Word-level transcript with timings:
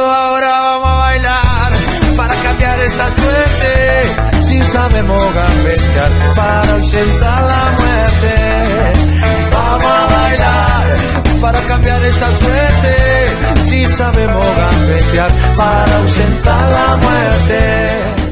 Ahora 0.00 0.48
vamos 0.60 0.88
a 0.88 0.96
bailar 0.98 1.72
para 2.16 2.34
cambiar 2.34 2.78
esta 2.80 3.06
suerte. 3.10 4.42
Si 4.42 4.62
sabemos 4.62 5.34
gambetear 5.34 6.34
para 6.34 6.74
ausentar 6.74 7.44
la 7.44 7.76
muerte. 7.78 8.34
Vamos 9.52 9.86
a 9.86 10.06
bailar 10.06 10.96
para 11.40 11.60
cambiar 11.62 12.02
esta 12.04 12.28
suerte. 12.38 13.60
Si 13.62 13.86
sabemos 13.86 14.46
gambetear 14.56 15.30
para 15.56 15.96
ausentar 15.98 16.72
la 16.72 16.96
muerte. 16.96 18.24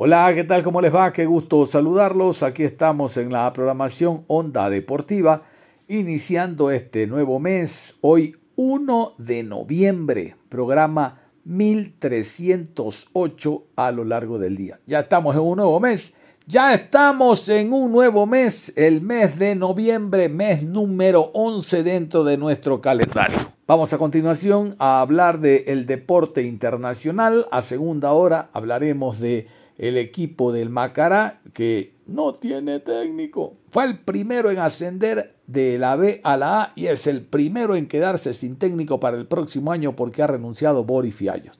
Hola, 0.00 0.32
¿qué 0.34 0.44
tal? 0.44 0.62
¿Cómo 0.62 0.80
les 0.80 0.94
va? 0.94 1.12
Qué 1.12 1.26
gusto 1.26 1.66
saludarlos. 1.66 2.42
Aquí 2.42 2.62
estamos 2.62 3.16
en 3.16 3.32
la 3.32 3.52
programación 3.52 4.24
Onda 4.28 4.70
Deportiva, 4.70 5.42
iniciando 5.88 6.70
este 6.70 7.06
nuevo 7.06 7.40
mes. 7.40 7.96
Hoy 8.00 8.36
1 8.60 9.14
de 9.18 9.44
noviembre, 9.44 10.34
programa 10.48 11.20
1308 11.44 13.66
a 13.76 13.92
lo 13.92 14.04
largo 14.04 14.40
del 14.40 14.56
día. 14.56 14.80
Ya 14.84 14.98
estamos 14.98 15.36
en 15.36 15.42
un 15.42 15.58
nuevo 15.58 15.78
mes, 15.78 16.12
ya 16.44 16.74
estamos 16.74 17.48
en 17.48 17.72
un 17.72 17.92
nuevo 17.92 18.26
mes, 18.26 18.72
el 18.74 19.00
mes 19.00 19.38
de 19.38 19.54
noviembre, 19.54 20.28
mes 20.28 20.64
número 20.64 21.30
11 21.34 21.84
dentro 21.84 22.24
de 22.24 22.36
nuestro 22.36 22.80
calendario. 22.80 23.38
Vamos 23.68 23.92
a 23.92 23.98
continuación 23.98 24.74
a 24.80 25.02
hablar 25.02 25.38
del 25.38 25.86
deporte 25.86 26.42
internacional. 26.42 27.46
A 27.52 27.62
segunda 27.62 28.10
hora 28.10 28.50
hablaremos 28.52 29.20
de 29.20 29.46
el 29.76 29.96
equipo 29.96 30.50
del 30.50 30.68
Macará 30.68 31.40
que 31.52 31.94
no 32.08 32.34
tiene 32.34 32.80
técnico. 32.80 33.54
Fue 33.70 33.84
el 33.84 33.98
primero 34.00 34.50
en 34.50 34.58
ascender 34.58 35.36
de 35.46 35.78
la 35.78 35.94
B 35.96 36.20
a 36.24 36.36
la 36.36 36.62
A 36.62 36.72
y 36.74 36.86
es 36.86 37.06
el 37.06 37.22
primero 37.22 37.76
en 37.76 37.86
quedarse 37.86 38.32
sin 38.32 38.56
técnico 38.56 38.98
para 38.98 39.16
el 39.16 39.26
próximo 39.26 39.70
año 39.70 39.94
porque 39.94 40.22
ha 40.22 40.26
renunciado 40.26 40.84
Boris 40.84 41.14
Fiallos. 41.14 41.58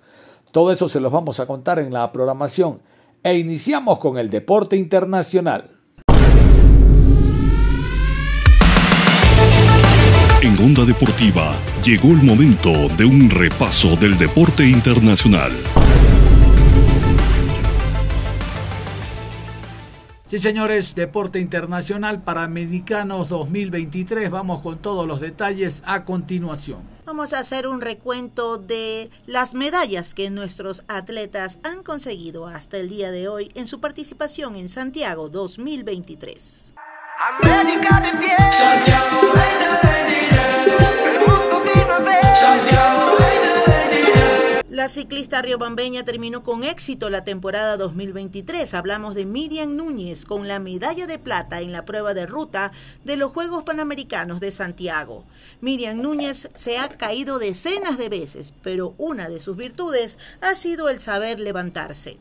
Todo 0.51 0.73
eso 0.73 0.89
se 0.89 1.01
los 1.01 1.13
vamos 1.13 1.39
a 1.41 1.47
contar 1.47 1.79
en 1.79 1.93
la 1.93 2.11
programación. 2.11 2.81
E 3.23 3.37
iniciamos 3.37 3.99
con 3.99 4.17
el 4.17 4.31
deporte 4.31 4.77
internacional. 4.77 5.71
En 10.41 10.57
Onda 10.65 10.85
Deportiva 10.85 11.53
llegó 11.85 12.09
el 12.09 12.23
momento 12.23 12.71
de 12.97 13.05
un 13.05 13.29
repaso 13.29 13.97
del 13.97 14.17
deporte 14.17 14.65
internacional. 14.65 15.53
Sí, 20.29 20.39
señores, 20.39 20.95
Deporte 20.95 21.39
Internacional 21.39 22.21
para 22.21 22.43
Americanos 22.43 23.31
2023. 23.31 24.31
Vamos 24.31 24.61
con 24.61 24.77
todos 24.77 25.07
los 25.07 25.21
detalles 25.21 25.83
a 25.87 26.05
continuación. 26.05 26.81
Vamos 27.07 27.33
a 27.33 27.39
hacer 27.39 27.67
un 27.67 27.81
recuento 27.81 28.59
de 28.59 29.09
las 29.25 29.55
medallas 29.55 30.13
que 30.13 30.29
nuestros 30.29 30.85
atletas 30.87 31.59
han 31.63 31.83
conseguido 31.83 32.47
hasta 32.47 32.77
el 32.77 32.91
día 32.91 33.11
de 33.11 33.29
hoy 33.29 33.51
en 33.55 33.67
su 33.67 33.81
participación 33.81 34.55
en 34.57 34.69
Santiago 34.69 35.31
2023. 35.31 36.75
América 37.41 38.03
de 38.03 38.19
pie. 38.19 38.37
Santiago 42.35 43.28
La 44.71 44.89
ciclista 44.89 45.41
riobambeña 45.41 46.05
terminó 46.05 46.43
con 46.43 46.63
éxito 46.63 47.09
la 47.09 47.25
temporada 47.25 47.79
2023. 47.79 48.75
Hablamos 48.75 49.15
de 49.15 49.25
Miriam 49.25 49.75
Núñez 49.75 50.27
con 50.27 50.47
la 50.47 50.59
medalla 50.59 51.07
de 51.07 51.19
plata 51.19 51.63
en 51.63 51.73
la 51.73 51.87
prueba 51.87 52.13
de 52.13 52.27
ruta 52.27 52.71
de 53.03 53.17
los 53.17 53.33
Juegos 53.33 53.65
Panamericanos 53.65 54.41
de 54.41 54.51
Santiago. 54.51 55.25
Miriam 55.63 56.03
Núñez 56.03 56.51
se 56.55 56.77
ha 56.77 56.87
caído 56.91 57.39
decenas 57.39 57.97
de 57.97 58.11
veces, 58.11 58.53
pero 58.63 58.95
una 58.99 59.31
de 59.31 59.41
sus 59.41 59.57
virtudes 59.57 60.19
ha 60.43 60.55
sido 60.55 60.91
el 60.91 61.01
saber 61.01 61.41
levantarse 61.41 62.19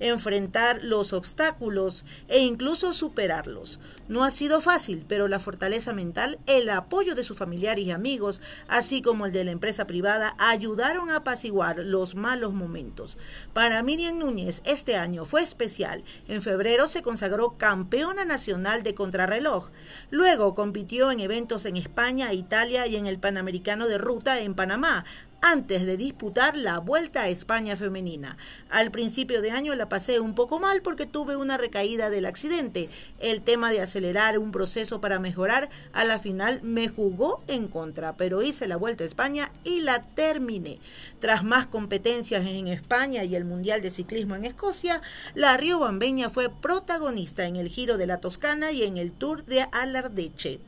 enfrentar 0.00 0.80
los 0.82 1.12
obstáculos 1.12 2.04
e 2.28 2.40
incluso 2.40 2.94
superarlos. 2.94 3.78
No 4.08 4.24
ha 4.24 4.30
sido 4.30 4.60
fácil, 4.60 5.04
pero 5.08 5.28
la 5.28 5.38
fortaleza 5.38 5.92
mental, 5.92 6.38
el 6.46 6.68
apoyo 6.70 7.14
de 7.14 7.24
sus 7.24 7.36
familiares 7.36 7.84
y 7.86 7.90
amigos, 7.90 8.40
así 8.68 9.02
como 9.02 9.26
el 9.26 9.32
de 9.32 9.44
la 9.44 9.50
empresa 9.50 9.86
privada, 9.86 10.34
ayudaron 10.38 11.10
a 11.10 11.16
apaciguar 11.16 11.78
los 11.78 12.14
malos 12.14 12.52
momentos. 12.52 13.18
Para 13.52 13.82
Miriam 13.82 14.18
Núñez, 14.18 14.60
este 14.64 14.96
año 14.96 15.24
fue 15.24 15.42
especial. 15.42 16.04
En 16.28 16.42
febrero 16.42 16.88
se 16.88 17.02
consagró 17.02 17.56
campeona 17.56 18.24
nacional 18.24 18.82
de 18.82 18.94
contrarreloj. 18.94 19.70
Luego 20.10 20.54
compitió 20.54 21.10
en 21.10 21.20
eventos 21.20 21.64
en 21.64 21.76
España, 21.76 22.32
Italia 22.32 22.86
y 22.86 22.96
en 22.96 23.06
el 23.06 23.18
Panamericano 23.18 23.88
de 23.88 23.98
Ruta 23.98 24.40
en 24.40 24.54
Panamá, 24.54 25.04
antes 25.42 25.84
de 25.84 25.96
disputar 25.96 26.56
la 26.56 26.78
Vuelta 26.78 27.22
a 27.22 27.28
España 27.28 27.76
femenina. 27.76 28.36
Al 28.70 28.92
principio 28.92 29.42
de 29.42 29.50
año 29.50 29.74
la 29.74 29.88
pasé 29.88 30.20
un 30.20 30.34
poco 30.34 30.60
mal 30.60 30.82
porque 30.82 31.04
tuve 31.04 31.36
una 31.36 31.58
recaída 31.58 32.10
del 32.10 32.26
accidente. 32.26 32.88
El 33.18 33.42
tema 33.42 33.70
de 33.70 33.80
acelerar 33.80 34.38
un 34.38 34.52
proceso 34.52 35.00
para 35.00 35.18
mejorar 35.18 35.68
a 35.92 36.04
la 36.04 36.20
final 36.20 36.60
me 36.62 36.88
jugó 36.88 37.42
en 37.48 37.66
contra, 37.66 38.16
pero 38.16 38.40
hice 38.40 38.68
la 38.68 38.76
Vuelta 38.76 39.02
a 39.02 39.08
España 39.08 39.52
y 39.64 39.80
la 39.80 40.02
terminé. 40.02 40.78
Tras 41.18 41.42
más 41.42 41.66
competencias 41.66 42.46
en 42.46 42.68
España 42.68 43.24
y 43.24 43.34
el 43.34 43.44
Mundial 43.44 43.82
de 43.82 43.90
Ciclismo 43.90 44.36
en 44.36 44.44
Escocia, 44.44 45.02
la 45.34 45.56
Río 45.56 45.80
Bambeña 45.80 46.30
fue 46.30 46.50
protagonista 46.50 47.46
en 47.46 47.56
el 47.56 47.68
Giro 47.68 47.98
de 47.98 48.06
la 48.06 48.18
Toscana 48.18 48.70
y 48.70 48.84
en 48.84 48.96
el 48.96 49.12
Tour 49.12 49.44
de 49.44 49.66
Alardeche. 49.72 50.60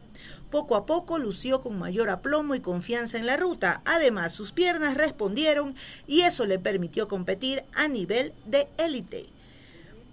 Poco 0.50 0.76
a 0.76 0.86
poco 0.86 1.18
lució 1.18 1.60
con 1.60 1.78
mayor 1.78 2.10
aplomo 2.10 2.54
y 2.54 2.60
confianza 2.60 3.18
en 3.18 3.26
la 3.26 3.36
ruta. 3.36 3.82
Además, 3.84 4.32
sus 4.32 4.52
piernas 4.52 4.96
respondieron 4.96 5.74
y 6.06 6.22
eso 6.22 6.46
le 6.46 6.58
permitió 6.58 7.08
competir 7.08 7.64
a 7.74 7.88
nivel 7.88 8.32
de 8.46 8.68
élite. 8.78 9.34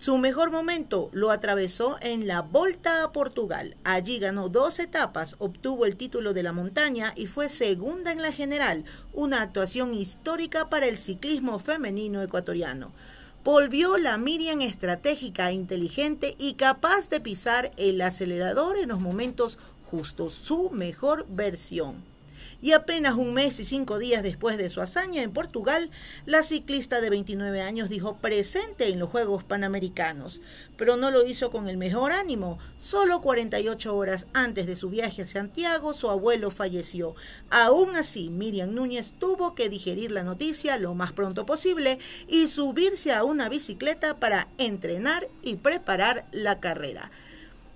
Su 0.02 0.18
mejor 0.18 0.50
momento 0.50 1.12
lo 1.14 1.30
atravesó 1.30 1.96
en 2.02 2.26
la 2.26 2.42
Volta 2.42 3.04
a 3.04 3.12
Portugal. 3.12 3.78
Allí 3.84 4.18
ganó 4.18 4.50
dos 4.50 4.80
etapas, 4.80 5.36
obtuvo 5.38 5.86
el 5.86 5.96
título 5.96 6.34
de 6.34 6.42
la 6.42 6.54
montaña 6.54 7.14
y 7.16 7.28
fue 7.28 7.50
segunda 7.50 8.12
en 8.12 8.24
la 8.24 8.32
general, 8.32 8.84
una 9.14 9.44
actuación 9.44 9.94
histórica 9.94 10.72
para 10.72 10.88
el 10.88 10.98
ciclismo 10.98 11.60
femenino 11.60 12.24
ecuatoriano. 12.24 12.92
Volvió 13.44 13.98
la 13.98 14.18
Miriam 14.18 14.62
estratégica, 14.62 15.52
inteligente 15.52 16.36
y 16.40 16.54
capaz 16.54 17.10
de 17.10 17.22
pisar 17.22 17.72
el 17.78 18.02
acelerador 18.02 18.78
en 18.78 18.90
los 18.90 19.00
momentos 19.00 19.60
justo 19.92 20.30
su 20.30 20.70
mejor 20.70 21.26
versión. 21.28 22.10
Y 22.62 22.74
apenas 22.74 23.16
un 23.16 23.34
mes 23.34 23.60
y 23.60 23.66
cinco 23.66 24.00
días 24.00 24.24
después 24.24 24.58
de 24.58 24.70
su 24.70 24.82
hazaña 24.82 25.22
en 25.22 25.32
Portugal, 25.32 25.90
la 26.26 26.44
ciclista 26.44 27.02
de 27.02 27.10
29 27.10 27.62
años 27.62 27.90
dijo 27.90 28.18
presente 28.18 28.88
en 28.88 29.00
los 29.00 29.10
Juegos 29.10 29.44
Panamericanos, 29.44 30.42
pero 30.78 30.96
no 30.96 31.12
lo 31.12 31.26
hizo 31.26 31.52
con 31.52 31.68
el 31.68 31.78
mejor 31.78 32.12
ánimo. 32.12 32.58
Solo 32.78 33.20
48 33.20 33.96
horas 33.96 34.28
antes 34.34 34.66
de 34.66 34.76
su 34.76 34.90
viaje 34.90 35.24
a 35.24 35.28
Santiago, 35.28 35.94
su 35.94 36.10
abuelo 36.10 36.52
falleció. 36.52 37.16
Aún 37.50 37.96
así, 37.96 38.30
Miriam 38.30 38.74
Núñez 38.74 39.12
tuvo 39.20 39.56
que 39.56 39.68
digerir 39.68 40.12
la 40.12 40.24
noticia 40.24 40.78
lo 40.78 40.94
más 40.94 41.12
pronto 41.12 41.46
posible 41.46 42.00
y 42.28 42.48
subirse 42.48 43.12
a 43.12 43.24
una 43.24 43.50
bicicleta 43.50 44.20
para 44.20 44.48
entrenar 44.58 45.28
y 45.42 45.56
preparar 45.56 46.28
la 46.32 46.60
carrera. 46.60 47.12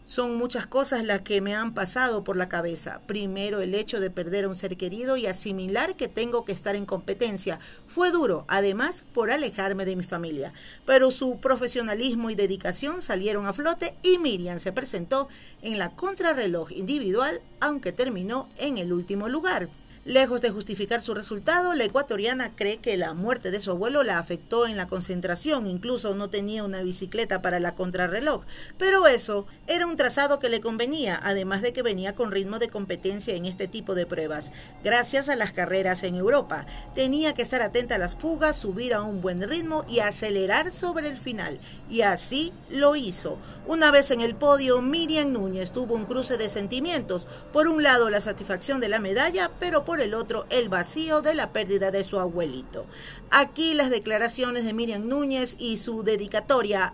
Son 0.07 0.35
muchas 0.35 0.67
cosas 0.67 1.03
las 1.03 1.21
que 1.21 1.41
me 1.41 1.55
han 1.55 1.73
pasado 1.73 2.23
por 2.23 2.37
la 2.37 2.47
cabeza. 2.47 3.01
Primero, 3.07 3.61
el 3.61 3.73
hecho 3.73 3.99
de 3.99 4.11
perder 4.11 4.45
a 4.45 4.49
un 4.49 4.55
ser 4.55 4.77
querido 4.77 5.17
y 5.17 5.25
asimilar 5.25 5.95
que 5.95 6.07
tengo 6.07 6.45
que 6.45 6.51
estar 6.51 6.75
en 6.75 6.85
competencia. 6.85 7.59
Fue 7.87 8.11
duro, 8.11 8.45
además, 8.47 9.05
por 9.13 9.31
alejarme 9.31 9.83
de 9.83 9.95
mi 9.95 10.03
familia. 10.03 10.53
Pero 10.85 11.09
su 11.09 11.39
profesionalismo 11.39 12.29
y 12.29 12.35
dedicación 12.35 13.01
salieron 13.01 13.47
a 13.47 13.53
flote 13.53 13.95
y 14.03 14.19
Miriam 14.19 14.59
se 14.59 14.71
presentó 14.71 15.27
en 15.63 15.79
la 15.79 15.95
contrarreloj 15.95 16.71
individual, 16.71 17.41
aunque 17.59 17.91
terminó 17.91 18.47
en 18.57 18.77
el 18.77 18.93
último 18.93 19.27
lugar. 19.27 19.69
Lejos 20.05 20.39
de 20.39 20.51
justificar 20.51 21.01
su 21.01 21.15
resultado, 21.15 21.73
la 21.73 21.83
ecuatoriana 21.83 22.55
cree 22.55 22.77
que 22.77 22.95
la 22.95 23.15
muerte 23.15 23.49
de 23.49 23.59
su 23.59 23.71
abuelo 23.71 24.03
la 24.03 24.19
afectó 24.19 24.67
en 24.67 24.77
la 24.77 24.85
concentración, 24.85 25.65
incluso 25.65 26.13
no 26.13 26.29
tenía 26.29 26.63
una 26.63 26.83
bicicleta 26.83 27.41
para 27.41 27.59
la 27.59 27.73
contrarreloj, 27.73 28.45
pero 28.77 29.07
eso 29.07 29.47
era 29.65 29.87
un 29.87 29.95
trazado 29.95 30.37
que 30.37 30.49
le 30.49 30.61
convenía, 30.61 31.19
además 31.23 31.63
de 31.63 31.73
que 31.73 31.81
venía 31.81 32.13
con 32.13 32.31
ritmo 32.31 32.59
de 32.59 32.69
competencia 32.69 33.33
en 33.33 33.47
este 33.47 33.67
tipo 33.67 33.95
de 33.95 34.05
pruebas, 34.05 34.51
gracias 34.83 35.27
a 35.27 35.35
las 35.35 35.53
carreras 35.53 36.03
en 36.03 36.13
Europa. 36.13 36.67
Tenía 36.93 37.33
que 37.33 37.41
estar 37.41 37.63
atenta 37.63 37.95
a 37.95 37.97
las 37.97 38.15
fugas, 38.15 38.57
subir 38.57 38.93
a 38.93 39.01
un 39.01 39.21
buen 39.21 39.41
ritmo 39.41 39.85
y 39.89 40.01
acelerar 40.01 40.71
sobre 40.71 41.07
el 41.07 41.17
final, 41.17 41.59
y 41.89 42.01
así 42.01 42.53
lo 42.69 42.95
hizo. 42.95 43.39
Una 43.65 43.89
vez 43.89 44.11
en 44.11 44.21
el 44.21 44.35
podio, 44.35 44.83
Miriam 44.83 45.33
Núñez 45.33 45.71
tuvo 45.71 45.95
un 45.95 46.05
cruce 46.05 46.37
de 46.37 46.51
sentimientos, 46.51 47.27
por 47.51 47.67
un 47.67 47.81
lado 47.81 48.11
la 48.11 48.21
satisfacción 48.21 48.79
de 48.79 48.89
la 48.89 48.99
medalla, 48.99 49.49
pero 49.59 49.83
por 49.83 49.94
el 49.99 50.13
otro 50.13 50.45
el 50.49 50.69
vacío 50.69 51.21
de 51.21 51.33
la 51.33 51.51
pérdida 51.51 51.91
de 51.91 52.03
su 52.03 52.19
abuelito. 52.19 52.85
Aquí 53.31 53.73
las 53.73 53.89
declaraciones 53.89 54.65
de 54.65 54.73
Miriam 54.73 55.07
Núñez 55.07 55.55
y 55.59 55.77
su 55.77 56.03
dedicatoria 56.03 56.93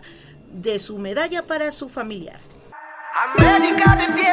de 0.52 0.80
su 0.80 0.98
medalla 0.98 1.44
para 1.44 1.72
su 1.72 1.90
familiar. 1.90 2.40
América 3.38 3.96
de 3.96 4.14
pie. 4.14 4.32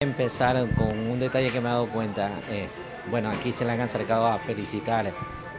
Empezar 0.00 0.56
con 0.74 0.98
un 0.98 1.20
detalle 1.20 1.50
que 1.50 1.60
me 1.60 1.68
he 1.68 1.72
dado 1.72 1.88
cuenta. 1.88 2.30
Eh, 2.50 2.68
bueno, 3.10 3.30
aquí 3.30 3.52
se 3.52 3.64
le 3.64 3.72
han 3.72 3.80
acercado 3.80 4.26
a 4.26 4.38
felicitar 4.38 5.12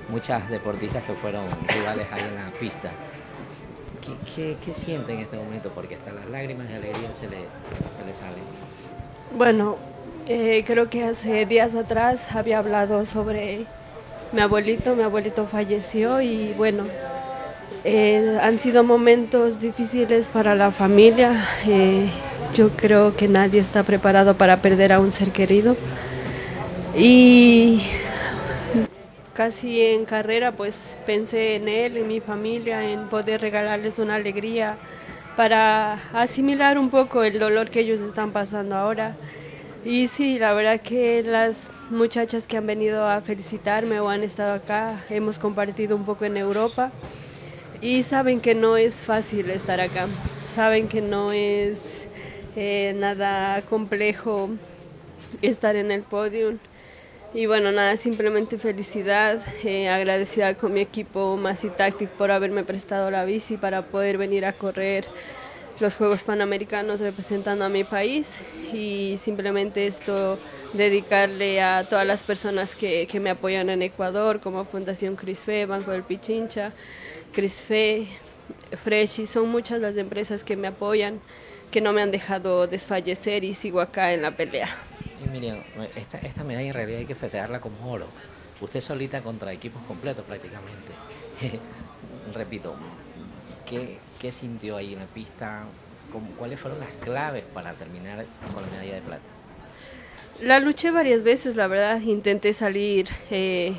muchas 0.10 0.50
deportistas 0.50 1.04
que 1.04 1.14
fueron 1.14 1.46
rivales 1.68 2.08
ahí 2.12 2.24
en 2.24 2.36
la 2.36 2.52
pista. 2.60 2.92
¿Qué, 4.36 4.74
siente 4.74 5.14
en 5.14 5.20
este 5.20 5.38
momento? 5.38 5.72
Porque 5.74 5.96
hasta 5.96 6.12
las 6.12 6.30
lágrimas 6.30 6.68
de 6.68 6.76
alegría 6.76 7.14
se 7.14 7.30
le, 7.30 7.38
se 7.38 8.06
le 8.06 8.14
salen. 8.14 8.44
Bueno, 9.38 9.78
eh, 10.28 10.64
creo 10.66 10.90
que 10.90 11.04
hace 11.04 11.46
días 11.46 11.76
atrás 11.76 12.36
había 12.36 12.60
hablado 12.60 13.06
sobre 13.06 13.66
mi 14.32 14.42
abuelito. 14.42 14.96
Mi 14.96 15.04
abuelito 15.04 15.46
falleció 15.46 16.22
y 16.22 16.54
bueno, 16.58 16.86
eh, 17.84 18.40
han 18.42 18.60
sido 18.60 18.84
momentos 18.84 19.60
difíciles 19.60 20.28
para 20.28 20.56
la 20.56 20.72
familia. 20.72 21.48
Eh, 21.68 22.10
yo 22.54 22.70
creo 22.70 23.16
que 23.16 23.28
nadie 23.28 23.60
está 23.60 23.84
preparado 23.84 24.36
para 24.36 24.58
perder 24.58 24.94
a 24.94 25.00
un 25.00 25.12
ser 25.12 25.32
querido. 25.32 25.76
Y 26.96 27.82
casi 29.33 29.81
en 29.81 30.06
carrera 30.06 30.51
pues 30.51 30.97
pensé 31.06 31.56
en 31.56 31.68
él, 31.68 31.97
en 31.97 32.07
mi 32.07 32.19
familia, 32.19 32.89
en 32.89 33.07
poder 33.07 33.41
regalarles 33.41 34.00
una 34.00 34.15
alegría 34.15 34.77
para 35.35 35.94
asimilar 36.13 36.77
un 36.77 36.89
poco 36.89 37.24
el 37.24 37.39
dolor 37.39 37.69
que 37.69 37.81
ellos 37.81 38.00
están 38.00 38.31
pasando 38.31 38.75
ahora. 38.75 39.15
Y 39.85 40.07
sí, 40.07 40.39
la 40.39 40.53
verdad 40.53 40.80
que 40.80 41.24
las 41.24 41.68
muchachas 41.89 42.47
que 42.47 42.56
han 42.57 42.68
venido 42.68 43.06
a 43.06 43.19
felicitarme 43.21 44.00
o 44.00 44.09
han 44.09 44.24
estado 44.24 44.53
acá, 44.53 45.03
hemos 45.09 45.39
compartido 45.39 45.95
un 45.95 46.06
poco 46.06 46.24
en 46.25 46.38
Europa 46.38 46.91
y 47.81 48.03
saben 48.03 48.39
que 48.39 48.56
no 48.56 48.77
es 48.77 49.03
fácil 49.03 49.50
estar 49.50 49.81
acá, 49.81 50.07
saben 50.45 50.88
que 50.88 51.01
no 51.01 51.33
es 51.33 52.07
eh, 52.56 52.95
nada 52.97 53.62
complejo 53.63 54.51
estar 55.41 55.75
en 55.75 55.91
el 55.91 56.03
podio. 56.03 56.53
Y 57.35 57.47
bueno, 57.47 57.71
nada, 57.71 57.97
simplemente 57.97 58.59
felicidad, 58.59 59.41
eh, 59.63 59.89
agradecida 59.89 60.53
con 60.53 60.71
mi 60.71 60.81
equipo 60.81 61.35
Masi 61.35 61.69
Tactic 61.69 62.09
por 62.09 62.30
haberme 62.30 62.63
prestado 62.63 63.09
la 63.09 63.25
bici 63.25 63.57
para 63.57 63.81
poder 63.81 64.19
venir 64.19 64.45
a 64.45 64.53
correr 64.53 65.06
los 65.80 65.95
Juegos 65.95 66.21
Panamericanos 66.21 67.00
representando 67.00 67.65
a 67.65 67.69
mi 67.69 67.83
país 67.83 68.38
y 68.71 69.15
simplemente 69.18 69.88
esto 69.88 70.38
dedicarle 70.74 71.59
a 71.59 71.85
todas 71.89 72.06
las 72.06 72.21
personas 72.21 72.75
que, 72.75 73.07
que 73.07 73.19
me 73.19 73.31
apoyan 73.31 73.71
en 73.71 73.81
Ecuador, 73.81 74.39
como 74.39 74.63
Fundación 74.65 75.15
Crisfe, 75.15 75.65
Banco 75.65 75.89
del 75.89 76.03
Pichincha, 76.03 76.71
Crisfe, 77.33 78.06
Freshi, 78.83 79.25
son 79.25 79.50
muchas 79.50 79.81
las 79.81 79.97
empresas 79.97 80.44
que 80.44 80.56
me 80.56 80.68
apoyan, 80.68 81.19
que 81.71 81.81
no 81.81 81.94
me 81.94 82.03
han 82.03 82.12
dejado 82.12 82.68
desfallecer 82.68 83.44
y 83.44 83.56
sigo 83.56 83.81
acá 83.81 84.13
en 84.13 84.21
la 84.21 84.38
pelea. 84.38 84.69
Miriam, 85.33 85.57
esta, 85.95 86.19
esta 86.19 86.44
medalla 86.44 86.68
en 86.68 86.74
realidad 86.75 87.00
hay 87.00 87.06
que 87.06 87.15
festejarla 87.15 87.59
como 87.59 87.91
oro. 87.91 88.06
Usted 88.62 88.81
solita 88.81 89.21
contra 89.21 89.51
equipos 89.51 89.81
completos 89.88 90.24
prácticamente. 90.25 90.91
Repito, 92.35 92.75
¿qué, 93.68 93.97
¿qué, 94.19 94.31
sintió 94.31 94.77
ahí 94.77 94.94
en 94.94 95.00
la 95.00 95.06
pista? 95.07 95.63
¿Cuáles 96.38 96.59
fueron 96.59 96.80
las 96.80 96.89
claves 97.03 97.44
para 97.51 97.74
terminar 97.74 98.24
con 98.53 98.62
la 98.62 98.69
medalla 98.69 98.94
de 98.94 99.01
plata? 99.01 99.24
La 100.39 100.59
luché 100.59 100.91
varias 100.91 101.24
veces, 101.24 101.56
la 101.56 101.65
verdad. 101.65 102.00
Intenté 102.01 102.53
salir 102.53 103.07
eh, 103.31 103.74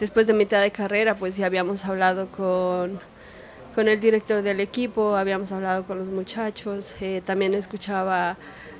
después 0.00 0.26
de 0.26 0.32
mitad 0.32 0.62
de 0.62 0.70
carrera, 0.70 1.14
pues 1.14 1.36
ya 1.36 1.44
habíamos 1.44 1.84
hablado 1.84 2.28
con, 2.28 3.00
con 3.74 3.88
el 3.88 4.00
director 4.00 4.40
del 4.40 4.60
equipo, 4.60 5.14
habíamos 5.14 5.52
hablado 5.52 5.84
con 5.84 5.98
los 5.98 6.08
muchachos, 6.08 6.94
eh, 7.02 7.20
también 7.24 7.52
escuchaba 7.52 8.38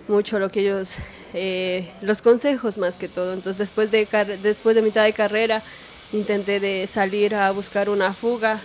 mucho 0.08 0.38
lo 0.38 0.50
que 0.50 0.60
ellos, 0.60 0.94
eh, 1.34 1.90
los 2.00 2.22
consejos 2.22 2.78
más 2.78 2.96
que 2.96 3.08
todo. 3.08 3.32
Entonces 3.32 3.58
después 3.58 3.90
de, 3.90 4.06
después 4.42 4.76
de 4.76 4.82
mitad 4.82 5.04
de 5.04 5.12
carrera 5.12 5.62
intenté 6.12 6.60
de 6.60 6.86
salir 6.86 7.34
a 7.34 7.50
buscar 7.50 7.88
una 7.88 8.12
fuga, 8.12 8.60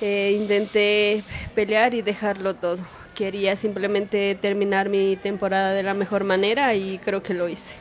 eh, 0.00 0.36
intenté 0.38 1.22
pelear 1.54 1.94
y 1.94 2.02
dejarlo 2.02 2.54
todo. 2.54 2.78
Quería 3.14 3.56
simplemente 3.56 4.34
terminar 4.34 4.88
mi 4.88 5.16
temporada 5.16 5.72
de 5.72 5.82
la 5.82 5.94
mejor 5.94 6.24
manera 6.24 6.74
y 6.74 6.98
creo 6.98 7.22
que 7.22 7.34
lo 7.34 7.48
hice. 7.48 7.74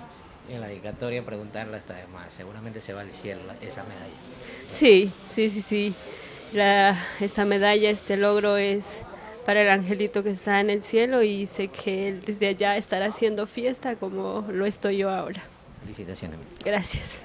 En 0.50 0.62
la 0.62 0.68
dedicatoria 0.68 1.26
preguntarle 1.26 1.78
esta 1.78 1.96
vez 1.96 2.08
más, 2.10 2.34
seguramente 2.34 2.82
se 2.82 2.94
va 2.94 3.02
al 3.02 3.12
cielo 3.12 3.42
esa 3.62 3.84
medalla. 3.84 4.14
Sí, 4.68 5.12
sí, 5.28 5.50
sí, 5.50 5.62
sí. 5.62 5.96
La, 6.52 7.02
esta 7.20 7.46
medalla, 7.46 7.90
este 7.90 8.18
logro 8.18 8.58
es 8.58 9.00
para 9.46 9.62
el 9.62 9.70
angelito 9.70 10.24
que 10.24 10.30
está 10.30 10.60
en 10.60 10.70
el 10.70 10.84
cielo 10.84 11.24
y 11.24 11.46
sé 11.48 11.68
que 11.68 12.08
él 12.08 12.22
desde 12.26 12.48
allá 12.48 12.78
estará 12.78 13.08
haciendo 13.08 13.48
fiesta 13.48 13.96
como 13.96 14.46
lo 14.50 14.66
estoy 14.66 14.98
yo 14.98 15.10
ahora. 15.10 15.44
Felicitaciones. 15.82 16.40
Gracias. 16.64 17.22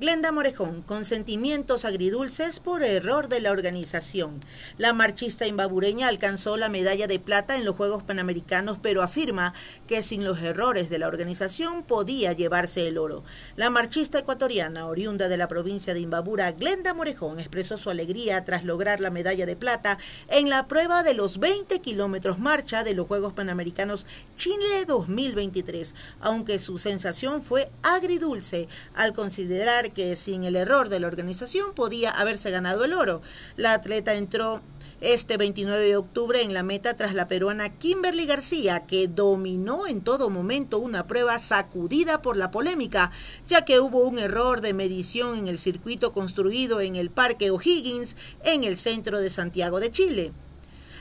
Glenda 0.00 0.30
Morejón, 0.30 0.82
con 0.82 1.04
sentimientos 1.04 1.84
agridulces 1.84 2.60
por 2.60 2.84
error 2.84 3.28
de 3.28 3.40
la 3.40 3.50
organización. 3.50 4.38
La 4.76 4.92
marchista 4.92 5.48
imbabureña 5.48 6.06
alcanzó 6.06 6.56
la 6.56 6.68
medalla 6.68 7.08
de 7.08 7.18
plata 7.18 7.56
en 7.56 7.64
los 7.64 7.74
Juegos 7.74 8.04
Panamericanos, 8.04 8.78
pero 8.80 9.02
afirma 9.02 9.54
que 9.88 10.04
sin 10.04 10.22
los 10.22 10.40
errores 10.40 10.88
de 10.88 11.00
la 11.00 11.08
organización 11.08 11.82
podía 11.82 12.32
llevarse 12.32 12.86
el 12.86 12.96
oro. 12.96 13.24
La 13.56 13.70
marchista 13.70 14.20
ecuatoriana, 14.20 14.86
oriunda 14.86 15.26
de 15.26 15.36
la 15.36 15.48
provincia 15.48 15.94
de 15.94 16.00
Imbabura, 16.00 16.52
Glenda 16.52 16.94
Morejón, 16.94 17.40
expresó 17.40 17.76
su 17.76 17.90
alegría 17.90 18.44
tras 18.44 18.62
lograr 18.62 19.00
la 19.00 19.10
medalla 19.10 19.46
de 19.46 19.56
plata 19.56 19.98
en 20.28 20.48
la 20.48 20.68
prueba 20.68 21.02
de 21.02 21.14
los 21.14 21.40
20 21.40 21.80
kilómetros 21.80 22.38
marcha 22.38 22.84
de 22.84 22.94
los 22.94 23.08
Juegos 23.08 23.32
Panamericanos 23.32 24.06
Chile 24.36 24.84
2023, 24.86 25.92
aunque 26.20 26.60
su 26.60 26.78
sensación 26.78 27.42
fue 27.42 27.68
agridulce 27.82 28.68
al 28.94 29.12
considerar 29.12 29.87
que 29.90 30.16
sin 30.16 30.44
el 30.44 30.56
error 30.56 30.88
de 30.88 31.00
la 31.00 31.06
organización 31.06 31.74
podía 31.74 32.10
haberse 32.10 32.50
ganado 32.50 32.84
el 32.84 32.94
oro. 32.94 33.22
La 33.56 33.72
atleta 33.72 34.14
entró 34.14 34.62
este 35.00 35.36
29 35.36 35.86
de 35.86 35.96
octubre 35.96 36.42
en 36.42 36.54
la 36.54 36.64
meta 36.64 36.96
tras 36.96 37.14
la 37.14 37.28
peruana 37.28 37.68
Kimberly 37.78 38.26
García, 38.26 38.86
que 38.86 39.06
dominó 39.06 39.86
en 39.86 40.00
todo 40.00 40.28
momento 40.28 40.78
una 40.78 41.06
prueba 41.06 41.38
sacudida 41.38 42.20
por 42.20 42.36
la 42.36 42.50
polémica, 42.50 43.12
ya 43.46 43.62
que 43.62 43.78
hubo 43.78 44.00
un 44.00 44.18
error 44.18 44.60
de 44.60 44.74
medición 44.74 45.38
en 45.38 45.48
el 45.48 45.58
circuito 45.58 46.12
construido 46.12 46.80
en 46.80 46.96
el 46.96 47.10
Parque 47.10 47.50
O'Higgins, 47.50 48.16
en 48.42 48.64
el 48.64 48.76
centro 48.76 49.20
de 49.20 49.30
Santiago 49.30 49.78
de 49.78 49.90
Chile. 49.90 50.32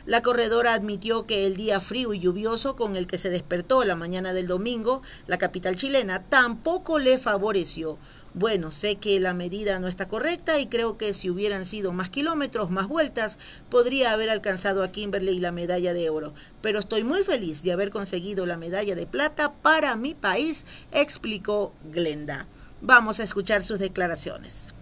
La 0.08 0.22
corredora 0.22 0.74
admitió 0.74 1.26
que 1.26 1.46
el 1.46 1.58
día 1.58 1.82
frío 1.82 2.14
y 2.14 2.20
lluvioso 2.20 2.78
con 2.78 2.96
el 2.96 3.08
que 3.08 3.18
se 3.18 3.30
despertó 3.30 3.84
la 3.84 3.98
mañana 3.98 4.32
del 4.32 4.48
domingo, 4.48 5.02
la 5.28 5.38
capital 5.38 5.76
chilena, 5.76 6.24
tampoco 6.24 6.98
le 6.98 7.18
favoreció. 7.18 7.98
Bueno, 8.38 8.70
sé 8.70 8.98
que 8.98 9.20
la 9.20 9.34
medida 9.34 9.80
no 9.80 9.88
está 9.88 10.08
correcta 10.08 10.60
y 10.60 10.68
creo 10.68 10.96
que 10.96 11.16
si 11.16 11.32
hubieran 11.32 11.66
sido 11.66 11.92
más 11.92 12.12
kilómetros, 12.12 12.70
más 12.70 12.88
vueltas, 12.88 13.40
podría 13.72 14.12
haber 14.12 14.30
alcanzado 14.30 14.84
a 14.84 14.92
Kimberley 14.92 15.40
la 15.40 15.52
medalla 15.52 15.92
de 15.92 16.12
oro. 16.12 16.36
Pero 16.62 16.78
estoy 16.78 17.04
muy 17.04 17.24
feliz 17.24 17.64
de 17.64 17.72
haber 17.72 17.90
conseguido 17.90 18.46
la 18.46 18.56
medalla 18.56 18.94
de 18.94 19.08
plata 19.08 19.54
para 19.54 19.96
mi 19.96 20.14
país, 20.14 20.68
explicó 20.92 21.74
Glenda. 21.86 22.46
Vamos 22.80 23.20
a 23.20 23.24
escuchar 23.24 23.64
sus 23.64 23.80
declaraciones. 23.80 24.76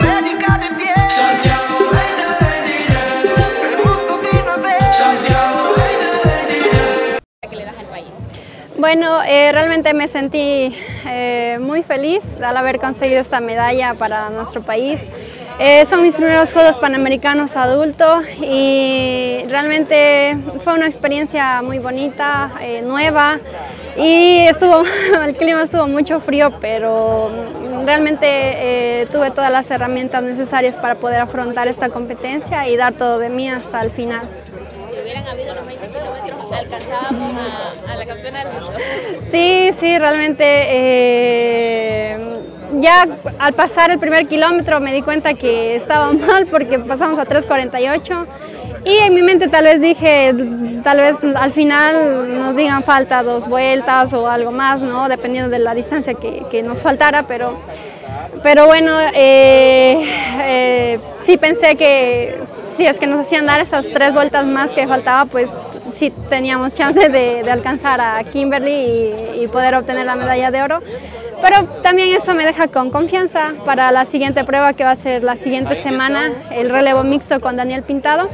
América 0.00 0.58
de 0.58 0.74
pie. 0.74 0.92
Bueno, 8.82 9.22
eh, 9.22 9.52
realmente 9.52 9.94
me 9.94 10.08
sentí 10.08 10.76
eh, 11.06 11.56
muy 11.60 11.84
feliz 11.84 12.20
al 12.42 12.56
haber 12.56 12.80
conseguido 12.80 13.20
esta 13.20 13.38
medalla 13.38 13.94
para 13.94 14.28
nuestro 14.30 14.60
país. 14.60 14.98
Eh, 15.60 15.86
son 15.88 16.02
mis 16.02 16.16
primeros 16.16 16.52
Juegos 16.52 16.74
Panamericanos 16.78 17.54
adultos 17.56 18.24
y 18.40 19.44
realmente 19.48 20.36
fue 20.64 20.72
una 20.72 20.88
experiencia 20.88 21.62
muy 21.62 21.78
bonita, 21.78 22.50
nueva 22.82 23.38
y 23.96 24.38
estuvo, 24.48 24.82
el 25.24 25.36
clima 25.36 25.62
estuvo 25.62 25.86
mucho 25.86 26.18
frío, 26.18 26.50
pero 26.60 27.30
realmente 27.84 29.06
tuve 29.12 29.30
todas 29.30 29.52
las 29.52 29.70
herramientas 29.70 30.24
necesarias 30.24 30.74
para 30.74 30.96
poder 30.96 31.20
afrontar 31.20 31.68
esta 31.68 31.88
competencia 31.88 32.66
y 32.66 32.76
dar 32.76 32.94
todo 32.94 33.20
de 33.20 33.28
mí 33.28 33.48
hasta 33.48 33.80
el 33.80 33.92
final. 33.92 34.22
Si 34.92 35.00
hubieran 35.00 35.26
habido 35.26 35.54
los 35.54 35.64
20 35.64 35.88
kilómetros, 35.88 36.52
alcanzábamos 36.52 37.32
a, 37.88 37.96
la 37.96 38.04
campeona 38.04 38.44
del 38.44 38.52
mundo. 38.52 38.72
Sí, 39.30 39.70
sí, 39.80 39.98
realmente 39.98 40.42
ya 42.82 43.06
al 43.38 43.52
pasar 43.54 43.90
el 43.90 43.98
primer 43.98 44.26
kilómetro 44.26 44.80
me 44.80 44.92
di 44.92 45.00
cuenta 45.00 45.32
que 45.34 45.76
estaba 45.76 46.12
mal 46.26 46.46
porque 46.46 46.78
pasamos 46.78 47.18
a 47.18 47.24
3.48 47.24 48.26
y 48.84 48.96
en 48.98 49.14
mi 49.14 49.22
mente 49.22 49.48
tal 49.48 49.64
vez 49.64 49.80
dije, 49.80 50.34
tal 50.82 50.98
vez 50.98 51.16
al 51.36 51.52
final 51.52 52.38
nos 52.38 52.56
digan 52.56 52.82
falta 52.82 53.22
dos 53.22 53.48
vueltas 53.48 54.12
o 54.12 54.28
algo 54.28 54.50
más, 54.50 54.80
¿no? 54.80 55.08
Dependiendo 55.08 55.48
de 55.48 55.60
la 55.60 55.74
distancia 55.74 56.14
que, 56.14 56.62
nos 56.64 56.80
faltara, 56.80 57.22
pero, 57.22 57.56
pero 58.42 58.66
bueno, 58.66 58.98
eh, 59.14 60.04
eh, 60.42 60.98
sí 61.22 61.36
pensé 61.36 61.76
que 61.76 62.40
si 62.76 62.86
es 62.86 62.98
que 62.98 63.06
nos 63.06 63.26
hacían 63.26 63.46
dar 63.46 63.60
esas 63.60 63.86
tres 63.92 64.12
vueltas 64.12 64.44
más 64.46 64.70
que 64.70 64.86
faltaba, 64.86 65.24
pues 65.26 65.48
sí 65.94 66.12
teníamos 66.28 66.74
chance 66.74 67.08
de, 67.08 67.50
alcanzar 67.50 68.00
a 68.00 68.22
Kimberly 68.24 69.14
y 69.40 69.48
poder 69.48 69.74
obtener 69.74 70.06
la 70.06 70.16
medalla 70.16 70.50
de 70.50 70.62
oro. 70.62 70.80
Pero 71.42 71.66
también 71.82 72.14
eso 72.14 72.34
me 72.34 72.44
deja 72.44 72.68
con 72.68 72.90
confianza 72.90 73.52
para 73.64 73.90
la 73.90 74.04
siguiente 74.04 74.44
prueba 74.44 74.74
que 74.74 74.84
va 74.84 74.92
a 74.92 74.96
ser 74.96 75.24
la 75.24 75.36
siguiente 75.36 75.82
semana, 75.82 76.30
el 76.52 76.70
relevo 76.70 77.02
mixto 77.02 77.40
con 77.40 77.56
Daniel 77.56 77.82
Pintado 77.82 78.30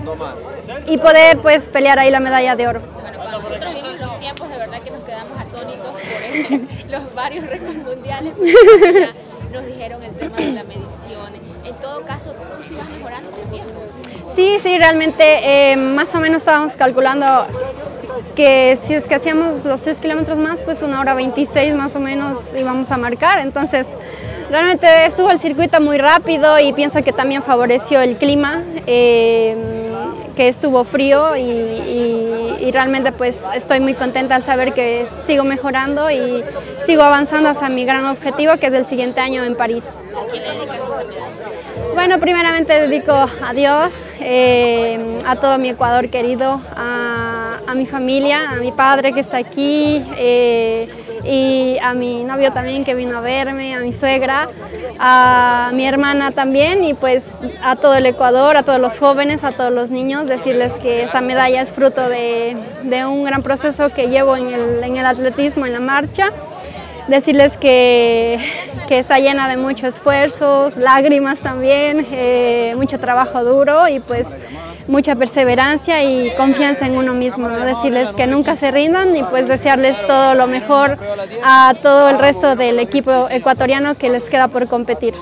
y 0.87 0.99
poder 0.99 1.39
pues 1.39 1.65
pelear 1.65 1.99
ahí 1.99 2.11
la 2.11 2.21
medalla 2.21 2.55
de 2.55 2.69
oro. 2.69 2.81
Bueno, 3.01 3.19
nosotros 3.31 3.75
vimos 3.75 4.01
los 4.01 4.21
tiempos 4.21 4.51
de 4.51 4.59
verdad 4.59 4.83
que 4.83 4.91
nos 4.91 5.03
quedamos 5.05 5.41
atónitos 5.41 5.91
por 5.91 6.91
los 6.91 7.15
varios 7.15 7.47
récords 7.47 7.77
mundiales, 7.77 8.35
nos 9.53 9.67
dijeron 9.67 10.03
el 10.03 10.15
tema 10.15 10.37
de 10.37 10.53
la 10.53 10.65
medición. 10.65 11.33
En 11.65 11.75
todo 11.77 12.03
caso, 12.05 12.33
¿tú 12.33 12.65
sí 12.65 12.75
vas 12.75 12.89
mejorando 12.91 13.31
tus 13.31 13.51
tiempos? 13.51 13.78
Sí, 14.39 14.55
sí, 14.63 14.79
realmente 14.79 15.73
eh, 15.73 15.77
más 15.77 16.15
o 16.15 16.21
menos 16.21 16.43
estábamos 16.43 16.77
calculando 16.77 17.49
que 18.37 18.79
si 18.81 18.95
es 18.95 19.05
que 19.09 19.17
hacíamos 19.17 19.65
los 19.65 19.81
3 19.81 19.99
kilómetros 19.99 20.39
más, 20.39 20.59
pues 20.65 20.81
una 20.81 21.01
hora 21.01 21.15
26 21.15 21.75
más 21.75 21.97
o 21.97 21.99
menos 21.99 22.39
íbamos 22.57 22.89
a 22.93 22.97
marcar. 22.99 23.41
Entonces, 23.41 23.85
realmente 24.49 25.07
estuvo 25.07 25.29
el 25.33 25.41
circuito 25.41 25.81
muy 25.81 25.99
rápido 25.99 26.61
y 26.61 26.73
pienso 26.73 27.03
que 27.03 27.13
también 27.13 27.43
favoreció 27.43 28.01
el 28.01 28.17
clima, 28.17 28.63
eh, 28.87 29.57
que 30.37 30.47
estuvo 30.47 30.85
frío 30.85 31.37
y, 31.37 32.71
realmente 32.71 33.11
pues 33.11 33.37
estoy 33.57 33.81
muy 33.81 33.95
contenta 33.95 34.37
al 34.37 34.45
saber 34.45 34.73
que 34.73 35.09
sigo 35.27 35.43
mejorando 35.43 36.11
y 36.13 36.45
sigo 36.87 37.03
avanzando 37.03 37.49
hacia 37.49 37.69
mi 37.71 37.85
gran 37.85 38.05
objetivo, 38.05 38.57
que 38.59 38.67
es 38.67 38.75
el 38.75 38.87
siguiente 38.87 39.21
año 39.21 39.43
en 39.43 39.57
París. 39.57 39.83
¿A 40.15 40.31
quién 40.31 40.45
le 40.45 40.51
dedicas 40.51 40.77
esta 40.77 41.05
medalla? 41.05 41.78
Bueno, 41.99 42.21
primeramente 42.21 42.75
dedico 42.75 43.13
a 43.13 43.53
Dios, 43.53 43.91
eh, 44.21 45.19
a 45.27 45.35
todo 45.35 45.59
mi 45.59 45.71
Ecuador 45.71 46.11
querido, 46.11 46.61
a, 46.77 47.75
mi 47.75 47.87
familia, 47.87 48.51
a 48.51 48.55
mi 48.55 48.71
padre 48.71 49.13
que 49.13 49.19
está 49.19 49.39
aquí 49.39 50.07
eh, 50.17 50.89
y 51.25 51.77
a 51.83 51.95
mi 51.95 52.23
novio 52.23 52.53
también 52.53 52.85
que 52.85 52.95
vino 52.95 53.19
a 53.19 53.21
verme, 53.21 53.75
a 53.75 53.81
mi 53.81 53.93
suegra, 53.93 54.49
a 55.01 55.73
mi 55.75 55.89
hermana 55.89 56.31
también 56.31 56.85
y 56.85 56.95
pues 56.95 57.25
a 57.65 57.75
todo 57.75 57.95
el 57.95 58.07
Ecuador, 58.07 58.57
a 58.57 58.63
todos 58.63 58.79
los 58.79 58.97
jóvenes, 58.97 59.43
a 59.43 59.51
todos 59.51 59.73
los 59.73 59.91
niños, 59.91 60.29
decirles 60.29 60.73
que 60.75 61.03
esta 61.03 61.21
medalla 61.21 61.63
es 61.63 61.73
fruto 61.73 62.09
de, 62.09 62.57
un 63.09 63.25
gran 63.25 63.43
proceso 63.43 63.93
que 63.93 64.09
llevo 64.09 64.37
en 64.37 64.55
el, 64.55 64.85
en 64.85 64.99
el 64.99 65.05
atletismo, 65.05 65.67
en 65.67 65.73
la 65.73 65.81
marcha 65.81 66.33
decirles 67.09 67.57
que, 67.57 68.39
está 68.91 69.19
llena 69.19 69.49
de 69.49 69.57
mucho 69.57 69.87
esfuerzos, 69.87 70.77
lágrimas 70.77 71.39
también, 71.41 72.07
eh, 72.11 72.75
mucho 72.77 72.99
trabajo 72.99 73.45
duro 73.45 73.87
y 73.89 74.01
pues 74.01 74.27
mucha 74.87 75.15
perseverancia 75.15 76.03
y 76.03 76.35
confianza 76.37 76.87
en 76.87 76.97
uno 76.97 77.13
mismo, 77.13 77.49
decirles 77.49 78.09
que 78.17 78.27
nunca 78.27 78.57
se 78.57 78.71
rindan 78.71 79.15
y 79.15 79.23
pues 79.25 79.47
desearles 79.47 79.95
todo 80.07 80.35
lo 80.35 80.47
mejor 80.47 80.97
a 81.45 81.75
todo 81.83 82.09
el 82.09 82.19
resto 82.19 82.57
del 82.57 82.79
equipo 82.79 83.29
ecuatoriano 83.31 83.97
que 83.97 84.09
les 84.09 84.25
queda 84.25 84.49
por 84.49 84.67
competir. 84.69 85.15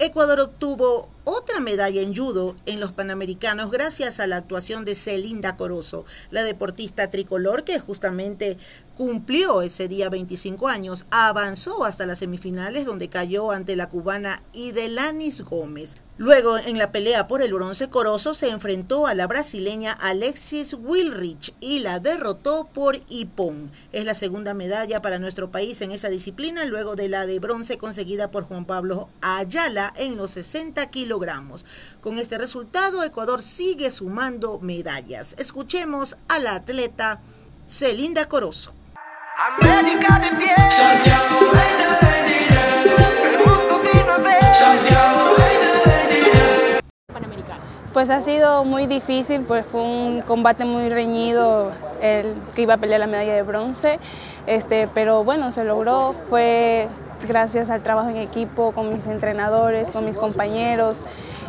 Ecuador 0.00 0.40
obtuvo 0.40 1.13
otra 1.24 1.60
medalla 1.60 2.02
en 2.02 2.14
judo 2.14 2.54
en 2.66 2.80
los 2.80 2.92
Panamericanos 2.92 3.70
gracias 3.70 4.20
a 4.20 4.26
la 4.26 4.36
actuación 4.36 4.84
de 4.84 4.94
Celinda 4.94 5.56
Corozo, 5.56 6.04
la 6.30 6.42
deportista 6.42 7.10
tricolor 7.10 7.64
que 7.64 7.78
justamente 7.78 8.58
cumplió 8.94 9.62
ese 9.62 9.88
día 9.88 10.10
25 10.10 10.68
años, 10.68 11.06
avanzó 11.10 11.84
hasta 11.84 12.06
las 12.06 12.18
semifinales 12.18 12.84
donde 12.86 13.08
cayó 13.08 13.50
ante 13.50 13.76
la 13.76 13.88
cubana 13.88 14.42
Idelanis 14.52 15.42
Gómez. 15.42 15.96
Luego, 16.16 16.56
en 16.58 16.78
la 16.78 16.92
pelea 16.92 17.26
por 17.26 17.42
el 17.42 17.52
bronce, 17.52 17.88
Corozo 17.88 18.34
se 18.34 18.50
enfrentó 18.50 19.08
a 19.08 19.14
la 19.14 19.26
brasileña 19.26 19.92
Alexis 19.92 20.74
Wilrich 20.74 21.52
y 21.58 21.80
la 21.80 21.98
derrotó 21.98 22.68
por 22.72 23.00
Ipón. 23.08 23.72
Es 23.90 24.04
la 24.04 24.14
segunda 24.14 24.54
medalla 24.54 25.02
para 25.02 25.18
nuestro 25.18 25.50
país 25.50 25.80
en 25.80 25.90
esa 25.90 26.10
disciplina, 26.10 26.66
luego 26.66 26.94
de 26.94 27.08
la 27.08 27.26
de 27.26 27.40
bronce 27.40 27.78
conseguida 27.78 28.30
por 28.30 28.44
Juan 28.44 28.64
Pablo 28.64 29.08
Ayala 29.22 29.92
en 29.96 30.16
los 30.16 30.30
60 30.30 30.86
kilogramos. 30.86 31.64
Con 32.00 32.20
este 32.20 32.38
resultado, 32.38 33.02
Ecuador 33.02 33.42
sigue 33.42 33.90
sumando 33.90 34.60
medallas. 34.60 35.34
Escuchemos 35.36 36.16
a 36.28 36.38
la 36.38 36.54
atleta 36.54 37.22
Celinda 37.66 38.26
Corozo. 38.26 38.72
América 39.60 40.20
de 40.20 40.36
pie. 40.36 40.54
Pues 47.94 48.10
ha 48.10 48.22
sido 48.22 48.64
muy 48.64 48.88
difícil, 48.88 49.42
pues 49.42 49.64
fue 49.64 49.80
un 49.80 50.20
combate 50.22 50.64
muy 50.64 50.88
reñido 50.88 51.70
el 52.02 52.34
que 52.52 52.62
iba 52.62 52.74
a 52.74 52.76
pelear 52.76 52.98
la 52.98 53.06
medalla 53.06 53.34
de 53.34 53.42
bronce, 53.42 54.00
este, 54.48 54.88
pero 54.92 55.22
bueno, 55.22 55.52
se 55.52 55.64
logró, 55.64 56.16
fue 56.28 56.88
gracias 57.28 57.70
al 57.70 57.82
trabajo 57.82 58.08
en 58.08 58.16
equipo 58.16 58.72
con 58.72 58.92
mis 58.92 59.06
entrenadores, 59.06 59.92
con 59.92 60.04
mis 60.04 60.16
compañeros 60.16 61.02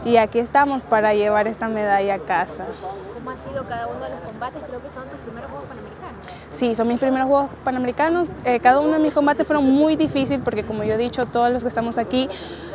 y 0.06 0.18
aquí 0.18 0.38
estamos 0.38 0.84
para 0.84 1.16
llevar 1.16 1.48
esta 1.48 1.68
medalla 1.68 2.14
a 2.14 2.20
casa. 2.20 2.68
¿Cómo 3.16 3.32
ha 3.32 3.38
sido 3.38 3.66
cada 3.66 3.88
uno 3.88 4.04
de 4.04 4.12
los 4.12 4.20
combates? 4.20 4.62
Creo 4.68 4.84
que 4.84 4.90
son 4.92 5.10
tus 5.10 5.20
primeros 5.22 5.50
Juegos. 5.50 5.85
Sí, 6.56 6.74
son 6.74 6.88
mis 6.88 7.00
primeros 7.00 7.28
Juegos 7.28 7.50
Panamericanos. 7.66 8.30
Eh, 8.46 8.62
cada 8.62 8.80
uno 8.80 8.94
de 8.94 9.00
mis 9.00 9.14
combates 9.14 9.46
fueron 9.46 9.66
muy 9.66 9.98
difíciles 9.98 10.40
porque 10.42 10.64
como 10.64 10.86
yo 10.86 10.94
he 10.94 10.98
dicho, 10.98 11.26
todos 11.26 11.52
los 11.52 11.64
que 11.64 11.68
estamos 11.68 11.98
aquí 11.98 12.30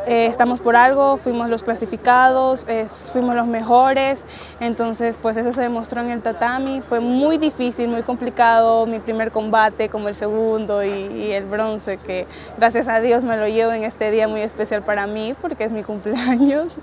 eh, 0.07 0.27
estamos 0.27 0.61
por 0.61 0.77
algo, 0.77 1.17
fuimos 1.17 1.49
los 1.49 1.63
clasificados, 1.63 2.67
eh, 2.69 2.87
fuimos 3.13 3.35
los 3.35 3.47
mejores, 3.47 4.27
entonces 4.61 5.17
pues 5.21 5.39
eso 5.39 5.53
se 5.53 5.63
demostró 5.63 6.03
en 6.03 6.11
el 6.11 6.21
tatami. 6.21 6.83
Fue 6.83 7.01
muy 7.01 7.39
difícil, 7.39 7.89
muy 7.89 8.03
complicado 8.03 8.85
mi 8.85 8.99
primer 8.99 9.31
combate 9.31 9.89
como 9.89 10.09
el 10.09 10.15
segundo 10.15 10.85
y, 10.85 10.91
y 10.91 11.33
el 11.33 11.47
bronce, 11.47 11.97
que 11.97 12.27
gracias 12.59 12.87
a 12.87 13.01
Dios 13.01 13.25
me 13.25 13.39
lo 13.39 13.49
llevo 13.49 13.73
en 13.73 13.85
este 13.85 14.11
día 14.11 14.29
muy 14.29 14.43
especial 14.43 14.83
para 14.83 15.07
mí 15.07 15.35
porque 15.41 15.65
es 15.65 15.71
mi 15.71 15.83
cumpleaños. 15.83 16.73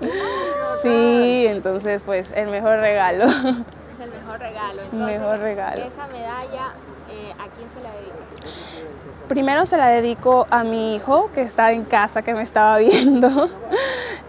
Sí, 0.82 1.44
entonces 1.48 2.02
pues 2.06 2.30
el 2.36 2.48
mejor 2.48 2.78
regalo. 2.78 3.24
Es 3.98 4.04
el 4.04 4.10
mejor 4.10 4.38
regalo. 4.38 4.82
Entonces, 4.82 5.20
mejor 5.20 5.38
regalo. 5.40 5.82
Esa 5.82 6.06
medalla 6.06 6.74
¿a 7.38 7.48
quién 7.50 7.68
se 7.70 7.80
la 7.80 7.92
dedica? 7.92 8.17
Primero 9.28 9.66
se 9.66 9.76
la 9.76 9.88
dedico 9.88 10.46
a 10.48 10.64
mi 10.64 10.96
hijo 10.96 11.30
que 11.34 11.42
está 11.42 11.72
en 11.72 11.84
casa, 11.84 12.22
que 12.22 12.32
me 12.32 12.42
estaba 12.42 12.78
viendo. 12.78 13.50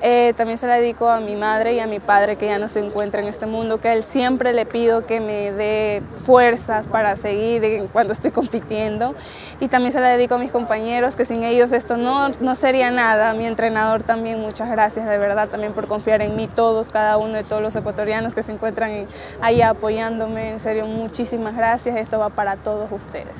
Eh, 0.01 0.33
también 0.37 0.57
se 0.57 0.65
la 0.65 0.75
dedico 0.75 1.09
a 1.09 1.19
mi 1.19 1.35
madre 1.35 1.73
y 1.73 1.81
a 1.81 1.85
mi 1.85 1.99
padre 1.99 2.37
que 2.37 2.45
ya 2.45 2.57
no 2.57 2.69
se 2.69 2.79
encuentra 2.79 3.21
en 3.21 3.27
este 3.27 3.45
mundo, 3.45 3.81
que 3.81 3.89
a 3.89 3.93
él 3.93 4.05
siempre 4.05 4.53
le 4.53 4.65
pido 4.65 5.05
que 5.05 5.19
me 5.19 5.51
dé 5.51 6.01
fuerzas 6.15 6.87
para 6.87 7.17
seguir 7.17 7.85
cuando 7.91 8.13
estoy 8.13 8.31
compitiendo. 8.31 9.13
Y 9.59 9.67
también 9.67 9.91
se 9.91 9.99
la 9.99 10.07
dedico 10.07 10.35
a 10.35 10.37
mis 10.37 10.53
compañeros, 10.53 11.17
que 11.17 11.25
sin 11.25 11.43
ellos 11.43 11.73
esto 11.73 11.97
no, 11.97 12.29
no 12.29 12.55
sería 12.55 12.91
nada. 12.91 13.33
Mi 13.33 13.45
entrenador 13.45 14.01
también, 14.03 14.39
muchas 14.39 14.69
gracias 14.69 15.05
de 15.05 15.17
verdad 15.17 15.49
también 15.49 15.73
por 15.73 15.87
confiar 15.87 16.21
en 16.21 16.33
mí, 16.37 16.47
todos, 16.47 16.87
cada 16.87 17.17
uno 17.17 17.33
de 17.33 17.43
todos 17.43 17.61
los 17.61 17.75
ecuatorianos 17.75 18.33
que 18.33 18.41
se 18.41 18.53
encuentran 18.53 19.05
ahí 19.41 19.61
apoyándome. 19.61 20.51
En 20.51 20.61
serio, 20.61 20.85
muchísimas 20.85 21.57
gracias. 21.57 21.97
Esto 21.97 22.19
va 22.19 22.29
para 22.29 22.55
todos 22.55 22.89
ustedes 22.89 23.35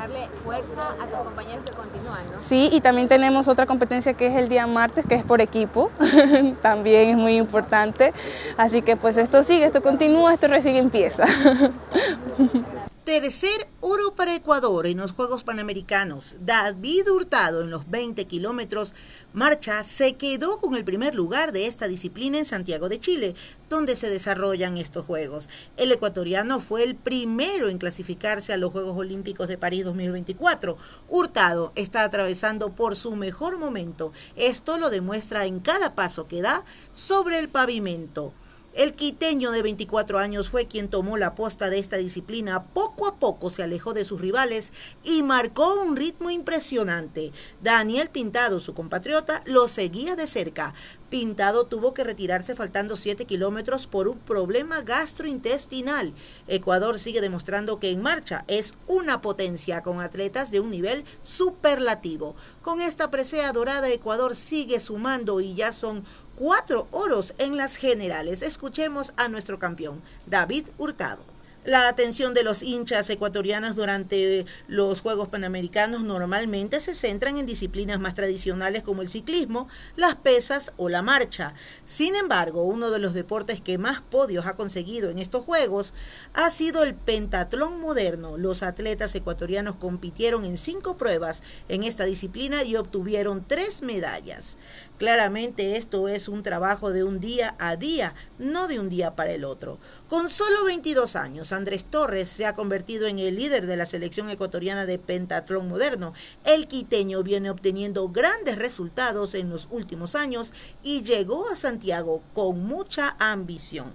echarle 0.00 0.28
fuerza 0.44 0.94
a 1.00 1.06
tus 1.06 1.18
compañeros 1.20 1.64
que 1.64 1.72
continúan, 1.72 2.20
¿no? 2.32 2.40
Sí, 2.40 2.70
y 2.72 2.80
también 2.80 3.08
tenemos 3.08 3.48
otra 3.48 3.66
competencia 3.66 4.14
que 4.14 4.28
es 4.28 4.36
el 4.36 4.48
día 4.48 4.66
martes, 4.66 5.04
que 5.06 5.14
es 5.14 5.24
por 5.24 5.40
equipo, 5.40 5.90
también 6.62 7.10
es 7.10 7.16
muy 7.16 7.36
importante. 7.36 8.12
Así 8.56 8.82
que 8.82 8.96
pues 8.96 9.16
esto 9.16 9.42
sigue, 9.42 9.66
esto 9.66 9.82
continúa, 9.82 10.32
esto 10.32 10.48
recién 10.48 10.76
empieza. 10.76 11.24
Tercer 13.04 13.66
oro 13.80 14.14
para 14.14 14.34
Ecuador 14.34 14.86
en 14.86 14.98
los 14.98 15.12
Juegos 15.12 15.42
Panamericanos. 15.42 16.36
David 16.40 17.10
Hurtado 17.10 17.62
en 17.62 17.70
los 17.70 17.88
20 17.88 18.26
kilómetros 18.26 18.92
marcha 19.32 19.82
se 19.84 20.16
quedó 20.16 20.58
con 20.58 20.74
el 20.74 20.84
primer 20.84 21.14
lugar 21.14 21.52
de 21.52 21.66
esta 21.66 21.88
disciplina 21.88 22.36
en 22.36 22.44
Santiago 22.44 22.90
de 22.90 23.00
Chile, 23.00 23.34
donde 23.70 23.96
se 23.96 24.10
desarrollan 24.10 24.76
estos 24.76 25.06
Juegos. 25.06 25.48
El 25.78 25.92
ecuatoriano 25.92 26.60
fue 26.60 26.84
el 26.84 26.94
primero 26.94 27.70
en 27.70 27.78
clasificarse 27.78 28.52
a 28.52 28.58
los 28.58 28.70
Juegos 28.70 28.98
Olímpicos 28.98 29.48
de 29.48 29.56
París 29.56 29.86
2024. 29.86 30.76
Hurtado 31.08 31.72
está 31.76 32.04
atravesando 32.04 32.74
por 32.74 32.96
su 32.96 33.16
mejor 33.16 33.56
momento. 33.56 34.12
Esto 34.36 34.76
lo 34.76 34.90
demuestra 34.90 35.46
en 35.46 35.60
cada 35.60 35.94
paso 35.94 36.28
que 36.28 36.42
da 36.42 36.66
sobre 36.92 37.38
el 37.38 37.48
pavimento. 37.48 38.34
El 38.72 38.92
quiteño 38.92 39.50
de 39.50 39.62
24 39.62 40.20
años 40.20 40.48
fue 40.48 40.66
quien 40.66 40.88
tomó 40.88 41.16
la 41.16 41.34
posta 41.34 41.70
de 41.70 41.80
esta 41.80 41.96
disciplina. 41.96 42.62
Poco 42.62 43.08
a 43.08 43.16
poco 43.16 43.50
se 43.50 43.64
alejó 43.64 43.94
de 43.94 44.04
sus 44.04 44.20
rivales 44.20 44.72
y 45.02 45.24
marcó 45.24 45.74
un 45.74 45.96
ritmo 45.96 46.30
impresionante. 46.30 47.32
Daniel 47.60 48.10
Pintado, 48.10 48.60
su 48.60 48.72
compatriota, 48.72 49.42
lo 49.44 49.66
seguía 49.66 50.14
de 50.14 50.28
cerca. 50.28 50.72
Pintado 51.10 51.66
tuvo 51.66 51.92
que 51.92 52.04
retirarse 52.04 52.54
faltando 52.54 52.96
7 52.96 53.24
kilómetros 53.24 53.88
por 53.88 54.06
un 54.06 54.16
problema 54.16 54.82
gastrointestinal. 54.82 56.14
Ecuador 56.46 57.00
sigue 57.00 57.20
demostrando 57.20 57.80
que 57.80 57.90
en 57.90 58.00
marcha 58.00 58.44
es 58.46 58.74
una 58.86 59.20
potencia 59.20 59.82
con 59.82 60.00
atletas 60.00 60.52
de 60.52 60.60
un 60.60 60.70
nivel 60.70 61.04
superlativo. 61.20 62.36
Con 62.62 62.80
esta 62.80 63.10
presea 63.10 63.50
dorada 63.50 63.88
Ecuador 63.88 64.36
sigue 64.36 64.78
sumando 64.78 65.40
y 65.40 65.56
ya 65.56 65.72
son 65.72 66.04
cuatro 66.36 66.86
oros 66.92 67.34
en 67.38 67.56
las 67.56 67.74
generales. 67.74 68.42
Escuchemos 68.42 69.12
a 69.16 69.26
nuestro 69.26 69.58
campeón, 69.58 70.02
David 70.28 70.68
Hurtado. 70.78 71.39
La 71.66 71.88
atención 71.88 72.32
de 72.32 72.42
los 72.42 72.62
hinchas 72.62 73.10
ecuatorianos 73.10 73.76
durante 73.76 74.46
los 74.66 75.02
Juegos 75.02 75.28
Panamericanos 75.28 76.00
normalmente 76.00 76.80
se 76.80 76.94
centran 76.94 77.36
en 77.36 77.44
disciplinas 77.44 78.00
más 78.00 78.14
tradicionales 78.14 78.82
como 78.82 79.02
el 79.02 79.10
ciclismo, 79.10 79.68
las 79.94 80.14
pesas 80.14 80.72
o 80.78 80.88
la 80.88 81.02
marcha. 81.02 81.52
Sin 81.84 82.16
embargo, 82.16 82.62
uno 82.62 82.90
de 82.90 82.98
los 82.98 83.12
deportes 83.12 83.60
que 83.60 83.76
más 83.76 84.00
podios 84.00 84.46
ha 84.46 84.56
conseguido 84.56 85.10
en 85.10 85.18
estos 85.18 85.44
Juegos 85.44 85.92
ha 86.32 86.50
sido 86.50 86.82
el 86.82 86.94
pentatlón 86.94 87.78
moderno. 87.78 88.38
Los 88.38 88.62
atletas 88.62 89.14
ecuatorianos 89.14 89.76
compitieron 89.76 90.46
en 90.46 90.56
cinco 90.56 90.96
pruebas 90.96 91.42
en 91.68 91.82
esta 91.82 92.06
disciplina 92.06 92.64
y 92.64 92.76
obtuvieron 92.76 93.44
tres 93.46 93.82
medallas. 93.82 94.56
Claramente 95.00 95.78
esto 95.78 96.08
es 96.08 96.28
un 96.28 96.42
trabajo 96.42 96.92
de 96.92 97.04
un 97.04 97.20
día 97.20 97.54
a 97.58 97.76
día, 97.76 98.14
no 98.38 98.68
de 98.68 98.78
un 98.78 98.90
día 98.90 99.16
para 99.16 99.32
el 99.32 99.44
otro. 99.44 99.78
Con 100.10 100.28
solo 100.28 100.62
22 100.64 101.16
años, 101.16 101.49
Andrés 101.52 101.84
Torres 101.84 102.28
se 102.28 102.46
ha 102.46 102.54
convertido 102.54 103.06
en 103.06 103.18
el 103.18 103.36
líder 103.36 103.66
de 103.66 103.76
la 103.76 103.86
selección 103.86 104.30
ecuatoriana 104.30 104.86
de 104.86 104.98
pentatlón 104.98 105.68
moderno. 105.68 106.14
El 106.44 106.68
quiteño 106.68 107.22
viene 107.22 107.50
obteniendo 107.50 108.08
grandes 108.08 108.56
resultados 108.56 109.34
en 109.34 109.50
los 109.50 109.68
últimos 109.70 110.14
años 110.14 110.52
y 110.82 111.02
llegó 111.02 111.48
a 111.48 111.56
Santiago 111.56 112.22
con 112.32 112.62
mucha 112.64 113.16
ambición. 113.18 113.92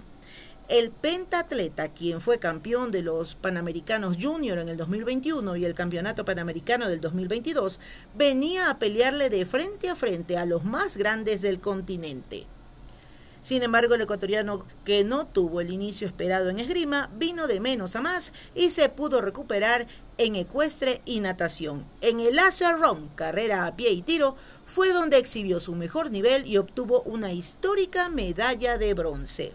El 0.68 0.90
pentatleta, 0.90 1.90
quien 1.90 2.20
fue 2.20 2.40
campeón 2.40 2.90
de 2.90 3.02
los 3.02 3.36
Panamericanos 3.36 4.16
Junior 4.20 4.58
en 4.58 4.68
el 4.68 4.76
2021 4.76 5.54
y 5.54 5.64
el 5.64 5.74
Campeonato 5.74 6.24
Panamericano 6.24 6.88
del 6.88 7.00
2022, 7.00 7.78
venía 8.16 8.68
a 8.68 8.78
pelearle 8.80 9.30
de 9.30 9.46
frente 9.46 9.88
a 9.88 9.94
frente 9.94 10.36
a 10.36 10.44
los 10.44 10.64
más 10.64 10.96
grandes 10.96 11.40
del 11.40 11.60
continente. 11.60 12.46
Sin 13.46 13.62
embargo, 13.62 13.94
el 13.94 14.00
ecuatoriano 14.00 14.66
que 14.84 15.04
no 15.04 15.24
tuvo 15.24 15.60
el 15.60 15.72
inicio 15.72 16.08
esperado 16.08 16.50
en 16.50 16.58
esgrima 16.58 17.10
vino 17.14 17.46
de 17.46 17.60
menos 17.60 17.94
a 17.94 18.00
más 18.00 18.32
y 18.56 18.70
se 18.70 18.88
pudo 18.88 19.20
recuperar 19.20 19.86
en 20.18 20.34
ecuestre 20.34 21.00
y 21.04 21.20
natación. 21.20 21.86
En 22.00 22.18
el 22.18 22.40
run, 22.80 23.08
carrera 23.14 23.68
a 23.68 23.76
pie 23.76 23.92
y 23.92 24.02
tiro, 24.02 24.34
fue 24.66 24.92
donde 24.92 25.18
exhibió 25.18 25.60
su 25.60 25.76
mejor 25.76 26.10
nivel 26.10 26.44
y 26.44 26.56
obtuvo 26.56 27.02
una 27.02 27.32
histórica 27.32 28.08
medalla 28.08 28.78
de 28.78 28.94
bronce. 28.94 29.52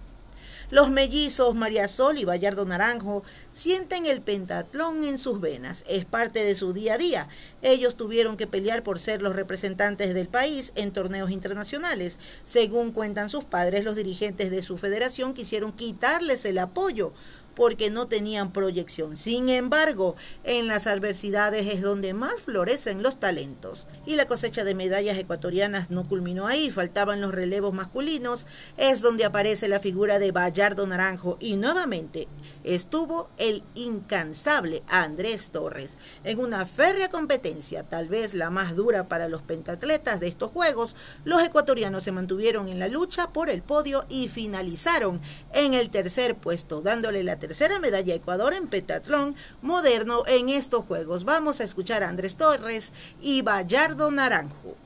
Los 0.71 0.89
mellizos 0.89 1.53
María 1.53 1.89
Sol 1.89 2.17
y 2.17 2.23
Bayardo 2.23 2.65
Naranjo 2.65 3.23
sienten 3.51 4.05
el 4.05 4.21
pentatlón 4.21 5.03
en 5.03 5.17
sus 5.17 5.41
venas. 5.41 5.83
Es 5.85 6.05
parte 6.05 6.45
de 6.45 6.55
su 6.55 6.71
día 6.71 6.93
a 6.93 6.97
día. 6.97 7.27
Ellos 7.61 7.97
tuvieron 7.97 8.37
que 8.37 8.47
pelear 8.47 8.81
por 8.81 9.01
ser 9.01 9.21
los 9.21 9.35
representantes 9.35 10.13
del 10.13 10.29
país 10.29 10.71
en 10.75 10.93
torneos 10.93 11.29
internacionales. 11.29 12.19
Según 12.45 12.93
cuentan 12.93 13.29
sus 13.29 13.43
padres, 13.43 13.83
los 13.83 13.97
dirigentes 13.97 14.49
de 14.49 14.63
su 14.63 14.77
federación 14.77 15.33
quisieron 15.33 15.73
quitarles 15.73 16.45
el 16.45 16.57
apoyo 16.57 17.11
porque 17.55 17.89
no 17.89 18.07
tenían 18.07 18.53
proyección. 18.53 19.17
Sin 19.17 19.49
embargo, 19.49 20.15
en 20.43 20.67
las 20.67 20.87
adversidades 20.87 21.67
es 21.67 21.81
donde 21.81 22.13
más 22.13 22.41
florecen 22.41 23.03
los 23.03 23.19
talentos. 23.19 23.87
Y 24.05 24.15
la 24.15 24.25
cosecha 24.25 24.63
de 24.63 24.75
medallas 24.75 25.17
ecuatorianas 25.17 25.91
no 25.91 26.07
culminó 26.07 26.47
ahí, 26.47 26.69
faltaban 26.69 27.21
los 27.21 27.33
relevos 27.33 27.73
masculinos, 27.73 28.45
es 28.77 29.01
donde 29.01 29.25
aparece 29.25 29.67
la 29.67 29.79
figura 29.79 30.19
de 30.19 30.31
Bayardo 30.31 30.85
Naranjo 30.87 31.37
y 31.39 31.55
nuevamente 31.55 32.27
estuvo 32.63 33.29
el 33.37 33.63
incansable 33.75 34.83
Andrés 34.87 35.51
Torres. 35.51 35.97
En 36.23 36.39
una 36.39 36.65
férrea 36.65 37.09
competencia, 37.09 37.83
tal 37.83 38.07
vez 38.07 38.33
la 38.33 38.49
más 38.49 38.75
dura 38.75 39.07
para 39.07 39.27
los 39.27 39.41
pentatletas 39.41 40.19
de 40.19 40.27
estos 40.27 40.51
Juegos, 40.51 40.95
los 41.23 41.41
ecuatorianos 41.43 42.03
se 42.03 42.11
mantuvieron 42.11 42.67
en 42.67 42.79
la 42.79 42.87
lucha 42.87 43.31
por 43.31 43.49
el 43.49 43.61
podio 43.61 44.05
y 44.09 44.27
finalizaron 44.27 45.21
en 45.53 45.73
el 45.73 45.89
tercer 45.89 46.35
puesto, 46.35 46.81
dándole 46.81 47.23
la 47.23 47.39
tercera 47.41 47.79
medalla 47.79 48.13
Ecuador 48.13 48.53
en 48.53 48.67
pentatlón 48.67 49.35
moderno 49.63 50.21
en 50.27 50.47
estos 50.47 50.85
Juegos. 50.85 51.25
Vamos 51.25 51.59
a 51.59 51.63
escuchar 51.63 52.03
a 52.03 52.07
Andrés 52.07 52.37
Torres 52.37 52.93
y 53.19 53.41
Bayardo 53.41 54.11
Naranjo. 54.11 54.77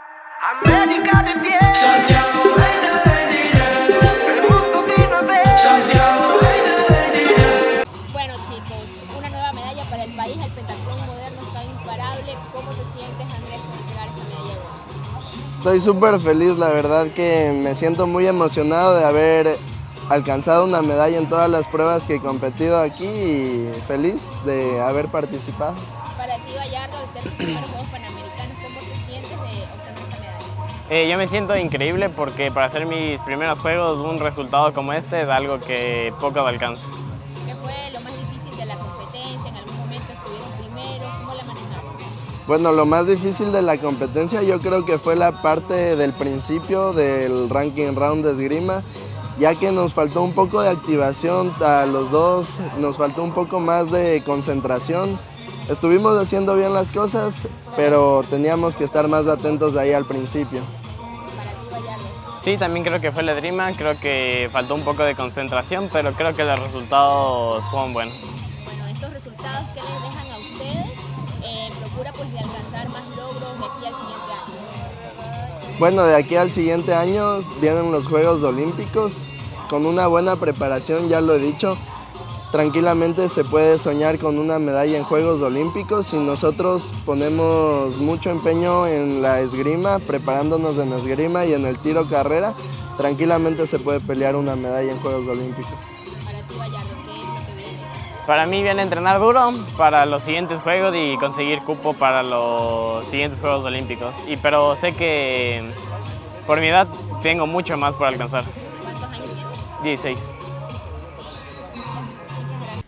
América 0.64 1.22
de 1.24 1.34
pie. 1.42 1.60
Bueno 8.14 8.36
chicos, 8.48 8.88
una 9.18 9.30
nueva 9.30 9.52
medalla 9.52 9.90
para 9.90 10.04
el 10.06 10.16
país, 10.16 10.38
el 10.42 10.52
pentatlón 10.54 11.06
moderno 11.08 11.42
está 11.46 11.62
imparable. 11.62 12.38
¿Cómo 12.54 12.72
te 12.72 12.86
sientes 12.98 13.34
Andrés 13.36 13.60
por 13.68 13.78
entregar 13.80 14.08
esta 14.08 14.24
medalla 14.24 14.54
de? 14.54 15.58
Estoy 15.58 15.82
súper 15.82 16.20
feliz, 16.22 16.58
la 16.58 16.70
verdad 16.70 17.08
que 17.14 17.52
me 17.54 17.76
siento 17.76 18.08
muy 18.08 18.28
emocionado 18.28 18.96
de 18.96 19.04
haber 19.04 19.58
alcanzado 20.10 20.66
una 20.66 20.82
medalla 20.82 21.18
en 21.18 21.28
todas 21.28 21.50
las 21.50 21.68
pruebas 21.68 22.06
que 22.06 22.16
he 22.16 22.20
competido 22.20 22.80
aquí 22.80 23.06
y 23.06 23.82
feliz 23.88 24.32
de 24.46 24.80
haber 24.82 25.08
participado. 25.08 25.76
Para 26.18 26.36
ti, 26.36 26.54
Gallardo, 26.56 26.98
al 26.98 27.14
ser 27.14 27.24
tus 27.24 27.32
primeros 27.34 27.70
Juegos 27.70 27.88
Panamericanos, 27.90 28.58
¿cómo 28.64 28.80
te 28.80 28.96
sientes 29.06 29.30
de 29.30 29.36
obtener 29.36 30.02
esta 30.04 30.20
medalla? 30.20 30.90
Eh, 30.90 31.10
yo 31.10 31.18
me 31.18 31.28
siento 31.28 31.56
increíble 31.58 32.10
porque 32.10 32.52
para 32.52 32.68
hacer 32.68 32.86
mis 32.86 33.20
primeros 33.22 33.58
juegos 33.60 33.98
un 33.98 34.20
resultado 34.20 34.74
como 34.74 34.94
este 34.94 35.24
es 35.24 35.30
algo 35.30 35.60
que 35.60 36.14
poco 36.20 36.42
alcanza. 36.42 36.86
¿Qué 37.46 37.56
fue 37.56 37.74
lo 37.92 38.02
más 38.02 38.14
difícil 38.14 38.58
de 38.58 38.66
la 38.66 38.76
competencia? 38.76 39.50
¿En 39.50 39.58
algún 39.58 39.78
momento 39.78 40.14
estuvieron 40.14 40.52
primero? 40.60 41.06
¿Cómo 41.20 41.34
la 41.34 41.44
manejaron? 41.44 41.92
Bueno, 42.48 42.72
lo 42.72 42.86
más 42.86 43.08
difícil 43.08 43.52
de 43.52 43.64
la 43.64 43.78
competencia 43.80 44.44
yo 44.44 44.62
creo 44.62 44.86
que 44.86 45.00
fue 45.00 45.16
la 45.16 45.42
parte 45.42 45.96
del 45.96 46.14
principio 46.14 46.94
del 46.94 47.50
ranking 47.50 47.96
round 47.96 48.24
de 48.24 48.34
esgrima 48.34 48.84
ya 49.38 49.56
que 49.56 49.72
nos 49.72 49.94
faltó 49.94 50.22
un 50.22 50.34
poco 50.34 50.62
de 50.62 50.70
activación 50.70 51.54
a 51.64 51.86
los 51.86 52.12
dos, 52.12 52.60
nos 52.78 52.98
faltó 52.98 53.24
un 53.24 53.34
poco 53.34 53.60
más 53.60 53.92
de 53.92 54.24
concentración. 54.26 55.20
Estuvimos 55.70 56.18
haciendo 56.18 56.56
bien 56.56 56.74
las 56.74 56.92
cosas, 56.92 57.48
pero 57.76 58.24
teníamos 58.30 58.76
que 58.76 58.84
estar 58.84 59.08
más 59.08 59.28
atentos 59.28 59.76
ahí 59.76 59.94
al 59.94 60.06
principio. 60.06 60.62
Sí, 62.40 62.58
también 62.58 62.86
creo 62.86 63.02
que 63.02 63.12
fue 63.12 63.24
la 63.24 63.34
Drima, 63.34 63.76
creo 63.76 64.00
que 64.00 64.50
faltó 64.52 64.76
un 64.76 64.84
poco 64.84 65.02
de 65.02 65.16
concentración, 65.16 65.90
pero 65.92 66.14
creo 66.14 66.36
que 66.36 66.44
los 66.44 66.60
resultados 66.60 67.66
fueron 67.72 67.92
buenos. 67.94 68.16
Bueno, 68.64 68.86
estos 68.86 69.12
resultados 69.12 69.66
les 69.76 69.84
Bueno, 75.78 76.06
de 76.06 76.16
aquí 76.16 76.38
al 76.38 76.54
siguiente 76.54 76.94
año 76.94 77.40
vienen 77.60 77.92
los 77.92 78.08
Juegos 78.08 78.42
Olímpicos. 78.44 79.32
Con 79.70 79.86
una 79.86 80.08
buena 80.08 80.38
preparación, 80.38 81.10
ya 81.10 81.20
lo 81.20 81.34
he 81.34 81.40
dicho, 81.40 81.76
tranquilamente 82.54 83.28
se 83.28 83.44
puede 83.44 83.78
soñar 83.78 84.18
con 84.18 84.40
una 84.40 84.58
medalla 84.58 84.98
en 84.98 85.04
Juegos 85.04 85.42
Olímpicos 85.42 86.08
si 86.08 86.18
nosotros 86.18 86.94
ponemos 87.06 87.98
mucho 87.98 88.30
empeño 88.30 88.88
en 88.88 89.22
la 89.22 89.42
esgrima, 89.42 90.00
preparándonos 90.00 90.78
en 90.78 90.94
esgrima 90.94 91.46
y 91.46 91.54
en 91.54 91.66
el 91.66 91.78
tiro 91.80 92.08
carrera, 92.08 92.54
tranquilamente 92.96 93.68
se 93.68 93.80
puede 93.80 94.00
pelear 94.00 94.38
una 94.38 94.56
medalla 94.56 94.92
en 94.92 95.00
Juegos 95.00 95.28
Olímpicos. 95.28 95.95
Para 98.28 98.48
mí 98.48 98.64
viene 98.64 98.82
entrenar 98.82 99.20
duro 99.20 99.52
para 99.78 100.06
los 100.08 100.24
siguientes 100.24 100.60
juegos 100.62 100.96
y 100.98 101.16
conseguir 101.18 101.60
cupo 101.60 101.94
para 101.94 102.24
los 102.24 103.06
siguientes 103.08 103.40
Juegos 103.40 103.64
Olímpicos. 103.66 104.16
Y, 104.28 104.38
pero 104.38 104.76
sé 104.76 104.94
que 104.94 105.64
por 106.48 106.60
mi 106.60 106.68
edad 106.68 106.88
tengo 107.22 107.46
mucho 107.46 107.78
más 107.78 107.94
por 107.94 108.08
alcanzar. 108.08 108.44
¿Cuántos 108.82 109.10
años 109.10 109.30
tienes? 109.84 109.84
16. 109.84 110.32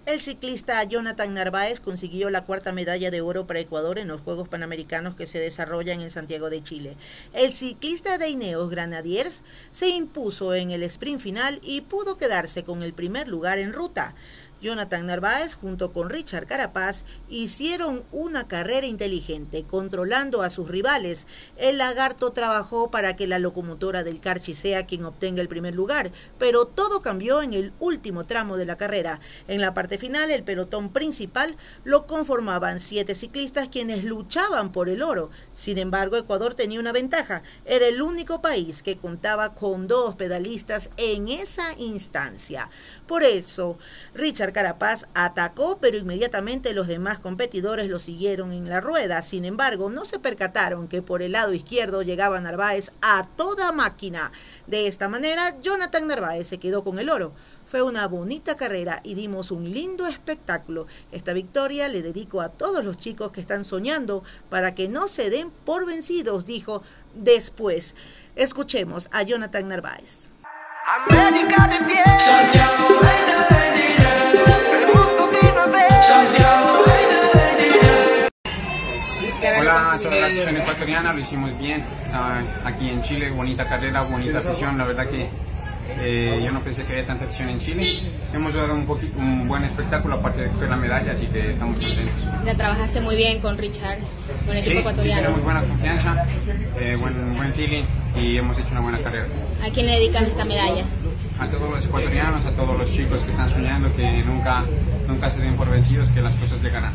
El 0.08 0.22
ciclista 0.22 0.82
Jonathan 0.86 1.34
Narváez 1.34 1.82
consiguió 1.82 2.30
la 2.30 2.46
cuarta 2.46 2.72
medalla 2.72 3.12
de 3.12 3.20
oro 3.20 3.46
para 3.46 3.60
Ecuador 3.60 4.00
en 4.00 4.08
los 4.08 4.22
Juegos 4.22 4.48
Panamericanos 4.48 5.16
que 5.16 5.28
se 5.28 5.38
desarrollan 5.38 6.00
en 6.00 6.10
Santiago 6.10 6.50
de 6.50 6.64
Chile. 6.64 6.96
El 7.34 7.52
ciclista 7.52 8.18
de 8.18 8.30
Ineos 8.30 8.70
Granadiers 8.70 9.44
se 9.70 9.90
impuso 9.90 10.56
en 10.56 10.72
el 10.72 10.82
sprint 10.84 11.20
final 11.20 11.60
y 11.62 11.82
pudo 11.82 12.16
quedarse 12.16 12.64
con 12.64 12.84
el 12.84 12.94
primer 12.94 13.28
lugar 13.28 13.60
en 13.60 13.74
ruta. 13.74 14.16
Jonathan 14.60 15.06
Narváez 15.06 15.56
junto 15.56 15.92
con 15.94 16.10
Richard 16.10 16.48
Carapaz 16.48 17.06
hicieron 17.30 18.04
una 18.12 18.48
carrera 18.48 18.88
inteligente, 18.88 19.66
controlando 19.66 20.42
a 20.42 20.50
sus 20.50 20.68
rivales. 20.68 21.28
El 21.58 21.78
lagarto 21.78 22.32
trabajó 22.32 22.90
para 22.90 23.16
que 23.16 23.28
la 23.28 23.40
locomotora 23.40 24.04
del 24.04 24.20
Carchi 24.20 24.54
sea 24.54 24.86
quien 24.86 25.06
obtenga 25.06 25.42
el 25.42 25.48
primer 25.48 25.76
lugar, 25.76 26.12
pero 26.40 26.66
todo 26.66 27.02
cambió 27.02 27.42
en 27.42 27.54
el 27.54 27.74
último 27.80 28.26
tramo 28.26 28.58
de 28.58 28.66
la 28.66 28.78
carrera. 28.78 29.20
En 29.48 29.62
la 29.62 29.74
parte 29.74 29.98
final, 29.98 30.32
el 30.32 30.44
pelotón 30.44 30.92
principal 30.92 31.56
lo 31.84 32.08
conformaban 32.08 32.80
siete 32.80 33.16
ciclistas 33.16 33.70
quienes 33.70 34.04
luchaban 34.04 34.72
por 34.72 34.90
el 34.90 35.04
oro. 35.04 35.30
Sin 35.54 35.78
embargo, 35.78 36.18
Ecuador 36.18 36.56
tenía 36.56 36.80
una 36.80 36.92
ventaja. 36.92 37.44
Era 37.66 37.88
el 37.88 38.02
único 38.02 38.42
país 38.42 38.82
que 38.82 38.98
contaba 38.98 39.54
con 39.54 39.88
dos 39.88 40.16
pedalistas 40.16 40.90
en 40.98 41.28
esa 41.28 41.74
instancia. 41.78 42.70
Por 43.06 43.24
eso, 43.24 43.78
Richard 44.14 44.47
Carapaz 44.52 45.08
atacó, 45.14 45.78
pero 45.80 45.98
inmediatamente 45.98 46.74
los 46.74 46.88
demás 46.88 47.20
competidores 47.20 47.90
lo 47.90 48.00
siguieron 48.00 48.52
en 48.52 48.70
la 48.70 48.82
rueda. 48.82 49.22
Sin 49.22 49.46
embargo, 49.46 49.90
no 49.90 50.06
se 50.06 50.20
percataron 50.20 50.88
que 50.88 51.02
por 51.02 51.22
el 51.22 51.34
lado 51.34 51.54
izquierdo 51.54 52.02
llegaba 52.02 52.40
Narváez 52.40 52.92
a 53.02 53.28
toda 53.36 53.72
máquina. 53.72 54.32
De 54.68 54.88
esta 54.88 55.08
manera, 55.10 55.60
Jonathan 55.62 56.08
Narváez 56.08 56.48
se 56.48 56.60
quedó 56.60 56.84
con 56.84 57.00
el 57.00 57.10
oro. 57.10 57.34
Fue 57.66 57.82
una 57.82 58.08
bonita 58.08 58.56
carrera 58.56 59.02
y 59.04 59.16
dimos 59.16 59.52
un 59.52 59.72
lindo 59.72 60.08
espectáculo. 60.08 60.88
Esta 61.12 61.34
victoria 61.34 61.88
le 61.90 62.02
dedico 62.02 62.42
a 62.42 62.50
todos 62.50 62.84
los 62.84 62.98
chicos 62.98 63.32
que 63.32 63.42
están 63.42 63.66
soñando 63.66 64.24
para 64.50 64.74
que 64.74 64.88
no 64.88 65.08
se 65.08 65.30
den 65.30 65.52
por 65.66 65.86
vencidos, 65.86 66.46
dijo 66.46 66.82
después. 67.14 67.96
Escuchemos 68.36 69.10
a 69.12 69.24
Jonathan 69.24 69.68
Narváez. 69.68 70.30
América 70.88 71.68
de 71.68 71.78
Hola 72.30 73.37
a 79.78 80.00
toda 80.00 80.16
la 80.16 80.28
afición 80.28 80.58
ecuatoriana, 80.58 81.14
lo 81.14 81.20
hicimos 81.20 81.58
bien. 81.58 81.84
aquí 82.64 82.90
en 82.90 83.02
Chile, 83.04 83.32
bonita 83.32 83.68
carrera, 83.68 84.04
bonita 84.04 84.40
afición. 84.40 84.78
La 84.78 84.86
verdad 84.86 85.08
que 85.08 85.30
eh, 86.00 86.42
yo 86.44 86.52
no 86.52 86.62
pensé 86.62 86.84
que 86.84 86.94
había 86.94 87.06
tanta 87.06 87.26
afición 87.26 87.50
en 87.50 87.60
Chile. 87.60 87.88
Hemos 88.34 88.54
dado 88.54 88.76
un, 88.76 88.86
poquito, 88.86 89.18
un 89.18 89.48
buen 89.48 89.64
espectáculo, 89.64 90.16
aparte 90.16 90.48
de 90.48 90.68
la 90.68 90.76
medalla, 90.76 91.14
así 91.14 91.26
que 91.28 91.52
estamos 91.52 91.80
contentos. 91.80 92.14
Ya 92.46 92.56
trabajaste 92.56 93.02
muy 93.02 93.16
bien 93.16 93.40
con 93.40 93.58
Richard, 93.58 94.00
con 94.46 94.56
el 94.56 94.64
equipo 94.64 94.80
ecuatoriano. 94.80 95.22
Sí, 95.22 95.26
tenemos 95.26 95.44
buena 95.44 95.62
confianza, 95.62 96.26
eh, 96.80 96.98
buen, 97.00 97.38
buen 97.38 97.54
feeling 97.54 97.84
y 98.16 98.38
hemos 98.38 98.58
hecho 98.60 98.72
una 98.72 98.82
buena 98.82 99.00
carrera. 99.00 99.26
¿A 99.66 99.70
quién 99.70 99.86
le 99.86 99.94
dedicas 99.94 100.24
esta 100.24 100.46
medalla? 100.46 100.84
A 101.40 101.48
todos 101.48 101.70
los 101.70 101.86
ecuatorianos, 101.86 102.46
a 102.46 102.52
todos 102.52 102.78
los 102.78 102.94
chicos 102.94 103.22
que 103.22 103.32
están 103.32 103.50
soñando, 103.50 103.96
que 103.96 104.24
nunca, 104.24 104.64
nunca 105.08 105.32
se 105.32 105.42
den 105.42 105.56
por 105.56 105.70
vencidos, 105.70 106.10
que 106.10 106.22
las 106.22 106.36
cosas 106.36 106.62
llegarán. 106.62 106.94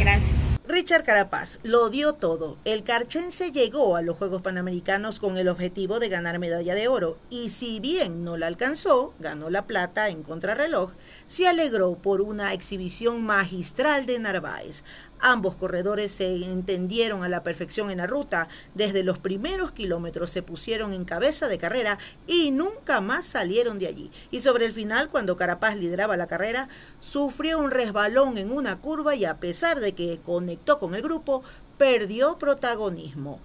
Gracias. 0.00 0.47
Richard 0.70 1.02
Carapaz 1.02 1.60
lo 1.62 1.88
dio 1.88 2.12
todo. 2.12 2.58
El 2.66 2.82
carchense 2.82 3.52
llegó 3.52 3.96
a 3.96 4.02
los 4.02 4.18
Juegos 4.18 4.42
Panamericanos 4.42 5.18
con 5.18 5.38
el 5.38 5.48
objetivo 5.48 5.98
de 5.98 6.10
ganar 6.10 6.38
medalla 6.38 6.74
de 6.74 6.88
oro 6.88 7.16
y 7.30 7.48
si 7.48 7.80
bien 7.80 8.22
no 8.22 8.36
la 8.36 8.48
alcanzó, 8.48 9.14
ganó 9.18 9.48
la 9.48 9.66
plata 9.66 10.10
en 10.10 10.22
contrarreloj, 10.22 10.92
se 11.26 11.48
alegró 11.48 11.94
por 11.94 12.20
una 12.20 12.52
exhibición 12.52 13.24
magistral 13.24 14.04
de 14.04 14.18
Narváez. 14.18 14.84
Ambos 15.20 15.56
corredores 15.56 16.12
se 16.12 16.26
entendieron 16.44 17.24
a 17.24 17.28
la 17.28 17.42
perfección 17.42 17.90
en 17.90 17.98
la 17.98 18.06
ruta. 18.06 18.48
Desde 18.74 19.02
los 19.02 19.18
primeros 19.18 19.72
kilómetros 19.72 20.30
se 20.30 20.42
pusieron 20.42 20.92
en 20.92 21.04
cabeza 21.04 21.48
de 21.48 21.58
carrera 21.58 21.98
y 22.26 22.50
nunca 22.50 23.00
más 23.00 23.26
salieron 23.26 23.78
de 23.78 23.88
allí. 23.88 24.10
Y 24.30 24.40
sobre 24.40 24.66
el 24.66 24.72
final, 24.72 25.08
cuando 25.08 25.36
Carapaz 25.36 25.76
lideraba 25.76 26.16
la 26.16 26.26
carrera, 26.26 26.68
sufrió 27.00 27.58
un 27.58 27.70
resbalón 27.70 28.38
en 28.38 28.52
una 28.52 28.78
curva 28.78 29.14
y 29.14 29.24
a 29.24 29.38
pesar 29.38 29.80
de 29.80 29.92
que 29.92 30.20
conectó 30.24 30.78
con 30.78 30.94
el 30.94 31.02
grupo, 31.02 31.42
perdió 31.78 32.38
protagonismo. 32.38 33.40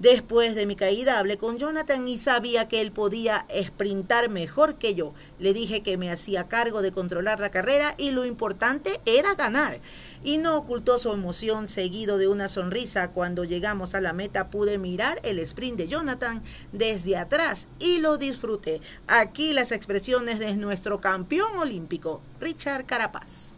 Después 0.00 0.54
de 0.54 0.64
mi 0.64 0.76
caída 0.76 1.18
hablé 1.18 1.36
con 1.36 1.58
Jonathan 1.58 2.08
y 2.08 2.16
sabía 2.16 2.66
que 2.68 2.80
él 2.80 2.90
podía 2.90 3.44
sprintar 3.66 4.30
mejor 4.30 4.76
que 4.76 4.94
yo. 4.94 5.12
Le 5.38 5.52
dije 5.52 5.82
que 5.82 5.98
me 5.98 6.10
hacía 6.10 6.48
cargo 6.48 6.80
de 6.80 6.90
controlar 6.90 7.38
la 7.38 7.50
carrera 7.50 7.94
y 7.98 8.10
lo 8.12 8.24
importante 8.24 9.02
era 9.04 9.34
ganar. 9.34 9.82
Y 10.24 10.38
no 10.38 10.56
ocultó 10.56 10.98
su 10.98 11.12
emoción 11.12 11.68
seguido 11.68 12.16
de 12.16 12.28
una 12.28 12.48
sonrisa. 12.48 13.10
Cuando 13.10 13.44
llegamos 13.44 13.94
a 13.94 14.00
la 14.00 14.14
meta 14.14 14.48
pude 14.48 14.78
mirar 14.78 15.20
el 15.22 15.38
sprint 15.40 15.76
de 15.76 15.88
Jonathan 15.88 16.42
desde 16.72 17.18
atrás 17.18 17.68
y 17.78 17.98
lo 17.98 18.16
disfruté. 18.16 18.80
Aquí 19.06 19.52
las 19.52 19.70
expresiones 19.70 20.38
de 20.38 20.56
nuestro 20.56 21.02
campeón 21.02 21.58
olímpico, 21.58 22.22
Richard 22.40 22.86
Carapaz. 22.86 23.50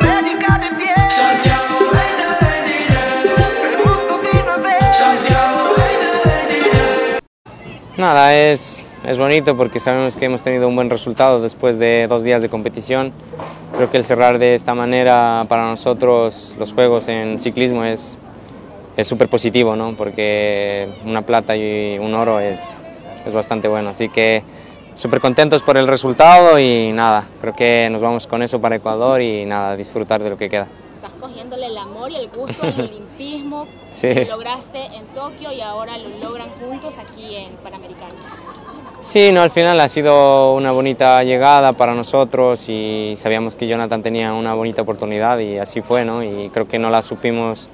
América 0.00 0.58
de 0.60 0.76
pie. 0.76 0.94
Nada, 7.98 8.36
es, 8.36 8.84
es 9.04 9.18
bonito 9.18 9.56
porque 9.56 9.80
sabemos 9.80 10.16
que 10.16 10.26
hemos 10.26 10.44
tenido 10.44 10.68
un 10.68 10.76
buen 10.76 10.88
resultado 10.88 11.42
después 11.42 11.80
de 11.80 12.06
dos 12.08 12.22
días 12.22 12.40
de 12.42 12.48
competición. 12.48 13.12
Creo 13.74 13.90
que 13.90 13.96
el 13.96 14.04
cerrar 14.04 14.38
de 14.38 14.54
esta 14.54 14.72
manera 14.74 15.44
para 15.48 15.64
nosotros 15.64 16.54
los 16.60 16.72
juegos 16.72 17.08
en 17.08 17.40
ciclismo 17.40 17.84
es 17.84 18.16
súper 19.02 19.28
positivo, 19.28 19.74
¿no? 19.74 19.94
porque 19.96 20.88
una 21.04 21.22
plata 21.22 21.56
y 21.56 21.98
un 21.98 22.14
oro 22.14 22.38
es, 22.38 22.62
es 23.26 23.32
bastante 23.34 23.66
bueno. 23.66 23.90
Así 23.90 24.08
que 24.08 24.44
súper 24.94 25.20
contentos 25.20 25.64
por 25.64 25.76
el 25.76 25.88
resultado 25.88 26.56
y 26.60 26.92
nada, 26.92 27.24
creo 27.40 27.54
que 27.56 27.88
nos 27.90 28.00
vamos 28.00 28.28
con 28.28 28.42
eso 28.42 28.60
para 28.60 28.76
Ecuador 28.76 29.20
y 29.20 29.44
nada, 29.44 29.76
disfrutar 29.76 30.22
de 30.22 30.30
lo 30.30 30.38
que 30.38 30.48
queda 30.48 30.68
cogiéndole 31.18 31.66
el 31.66 31.76
amor 31.78 32.10
y 32.10 32.16
el 32.16 32.28
gusto 32.28 32.66
al 32.66 32.80
olimpismo 32.88 33.66
que 34.00 34.24
lograste 34.24 34.86
en 34.86 35.06
Tokio 35.08 35.52
y 35.52 35.60
ahora 35.60 35.98
lo 35.98 36.08
logran 36.18 36.50
juntos 36.50 36.98
aquí 36.98 37.34
en 37.36 37.52
Panamericanos. 37.56 38.16
Sí, 39.00 39.30
no, 39.30 39.42
al 39.42 39.50
final 39.50 39.78
ha 39.78 39.88
sido 39.88 40.54
una 40.54 40.72
bonita 40.72 41.22
llegada 41.22 41.72
para 41.72 41.94
nosotros 41.94 42.68
y 42.68 43.14
sabíamos 43.16 43.54
que 43.54 43.68
Jonathan 43.68 44.02
tenía 44.02 44.32
una 44.32 44.54
bonita 44.54 44.82
oportunidad 44.82 45.38
y 45.38 45.58
así 45.58 45.82
fue, 45.82 46.04
¿no? 46.04 46.22
Y 46.24 46.50
creo 46.52 46.66
que 46.66 46.80
no 46.80 46.90
la 46.90 47.02
supimos 47.02 47.68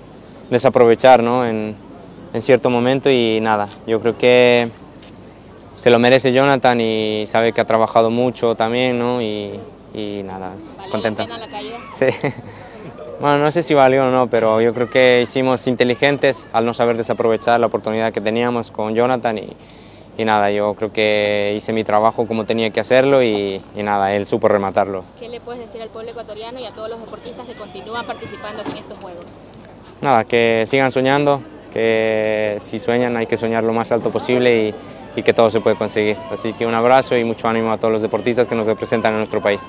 desaprovechar, 0.51 1.23
¿no? 1.23 1.47
En, 1.47 1.77
en 2.35 2.43
cierto 2.43 2.69
momento 2.69 3.11
y 3.11 3.41
nada, 3.41 3.69
yo 3.87 4.01
creo 4.01 4.19
que 4.19 4.69
se 5.77 5.91
lo 5.91 5.99
merece 5.99 6.33
Jonathan 6.33 6.81
y 6.81 7.25
sabe 7.27 7.53
que 7.53 7.61
ha 7.61 7.67
trabajado 7.67 8.11
mucho 8.11 8.55
también, 8.55 8.99
¿no? 8.99 9.23
Y, 9.23 9.59
y 9.95 10.23
nada, 10.25 10.53
contenta. 10.91 11.27
La 11.27 11.49
caída? 11.49 11.79
Sí. 11.91 12.07
Bueno, 13.21 13.39
no 13.39 13.51
sé 13.53 13.63
si 13.63 13.75
valió 13.75 14.09
o 14.09 14.11
no, 14.11 14.29
pero 14.29 14.61
yo 14.61 14.75
creo 14.75 14.91
que 14.91 15.23
hicimos 15.23 15.67
inteligentes 15.67 16.49
al 16.53 16.67
no 16.67 16.75
saber 16.75 16.97
desaprovechar 16.97 17.61
la 17.61 17.67
oportunidad 17.67 18.13
que 18.13 18.21
teníamos 18.21 18.71
con 18.71 18.95
Jonathan 18.95 19.39
y, 19.39 19.57
y 20.19 20.25
nada, 20.25 20.51
yo 20.51 20.75
creo 20.75 20.93
que 20.93 21.55
hice 21.57 21.73
mi 21.73 21.85
trabajo 21.85 22.27
como 22.27 22.45
tenía 22.45 22.71
que 22.71 22.81
hacerlo 22.81 23.23
y, 23.23 23.63
y, 23.75 23.83
nada, 23.83 24.15
él 24.15 24.27
supo 24.27 24.49
rematarlo. 24.49 25.05
¿Qué 25.19 25.29
le 25.29 25.41
puedes 25.41 25.61
decir 25.61 25.81
al 25.81 25.89
pueblo 25.89 26.11
ecuatoriano 26.11 26.59
y 26.59 26.67
a 26.67 26.73
todos 26.73 26.91
los 26.91 27.01
deportistas 27.01 27.47
que 27.47 27.55
continúan 27.55 28.05
participando 28.05 28.63
en 28.63 28.77
estos 28.77 28.99
Juegos? 28.99 29.27
Nada, 30.01 30.25
que 30.25 30.65
sigan 30.67 30.91
soñando, 30.91 31.41
que 31.73 32.59
si 32.61 32.79
sueñan 32.79 33.17
hay 33.17 33.27
que 33.27 33.37
soñar 33.37 33.65
lo 33.65 33.73
más 33.73 33.91
alto 33.93 34.11
posible 34.11 34.69
y, 34.69 34.75
y 35.17 35.23
que 35.23 35.33
todo 35.33 35.51
se 35.51 35.61
puede 35.61 35.77
conseguir. 35.77 36.17
Así 36.31 36.53
que 36.53 36.67
un 36.67 36.75
abrazo 36.75 37.17
y 37.17 37.25
mucho 37.25 37.49
ánimo 37.49 37.73
a 37.73 37.79
todos 37.79 37.93
los 37.93 38.03
deportistas 38.03 38.49
que 38.49 38.55
nos 38.55 38.67
representan 38.67 39.13
en 39.13 39.19
nuestro 39.19 39.41
país. 39.41 39.63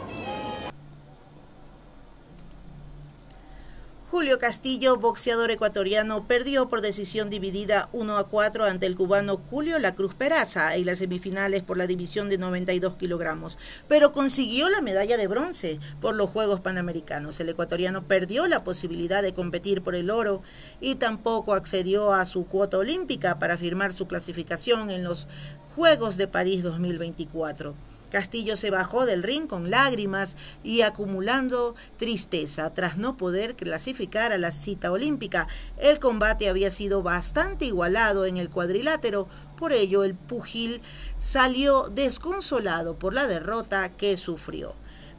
Julio 4.15 4.39
Castillo, 4.39 4.95
boxeador 4.95 5.51
ecuatoriano, 5.51 6.25
perdió 6.25 6.69
por 6.69 6.79
decisión 6.79 7.29
dividida 7.29 7.89
1 7.91 8.17
a 8.17 8.29
4 8.29 8.63
ante 8.63 8.85
el 8.85 8.95
cubano 8.95 9.35
Julio 9.35 9.77
La 9.77 9.93
Cruz 9.93 10.15
Peraza 10.15 10.73
en 10.77 10.85
las 10.85 10.99
semifinales 10.99 11.63
por 11.63 11.75
la 11.75 11.85
división 11.85 12.29
de 12.29 12.37
92 12.37 12.95
kilogramos, 12.95 13.57
pero 13.89 14.13
consiguió 14.13 14.69
la 14.69 14.79
medalla 14.79 15.17
de 15.17 15.27
bronce 15.27 15.81
por 15.99 16.15
los 16.15 16.29
Juegos 16.29 16.61
Panamericanos. 16.61 17.41
El 17.41 17.49
ecuatoriano 17.49 18.07
perdió 18.07 18.47
la 18.47 18.63
posibilidad 18.63 19.21
de 19.21 19.33
competir 19.33 19.81
por 19.81 19.95
el 19.95 20.09
oro 20.09 20.41
y 20.79 20.95
tampoco 20.95 21.53
accedió 21.53 22.13
a 22.13 22.25
su 22.25 22.45
cuota 22.45 22.77
olímpica 22.77 23.37
para 23.37 23.57
firmar 23.57 23.91
su 23.91 24.07
clasificación 24.07 24.91
en 24.91 25.03
los 25.03 25.27
Juegos 25.75 26.15
de 26.15 26.29
París 26.29 26.63
2024. 26.63 27.94
Castillo 28.15 28.55
se 28.55 28.71
bajó 28.71 29.05
del 29.05 29.23
ring 29.23 29.45
con 29.45 29.69
lágrimas 29.69 30.37
y 30.63 30.83
acumulando 30.83 31.75
tristeza 31.97 32.73
tras 32.73 32.95
no 32.95 33.17
poder 33.17 33.57
clasificar 33.57 34.31
a 34.31 34.37
la 34.37 34.53
cita 34.53 34.89
olímpica. 34.89 35.49
El 35.75 35.99
combate 35.99 36.47
había 36.47 36.71
sido 36.71 37.03
bastante 37.03 37.65
igualado 37.65 38.25
en 38.25 38.37
el 38.37 38.49
cuadrilátero, 38.49 39.27
por 39.57 39.73
ello 39.73 40.05
el 40.05 40.15
pugil 40.15 40.81
salió 41.17 41.89
desconsolado 41.89 42.97
por 42.97 43.13
la 43.13 43.27
derrota 43.27 43.89
que 43.97 44.15
sufrió. 44.15 44.75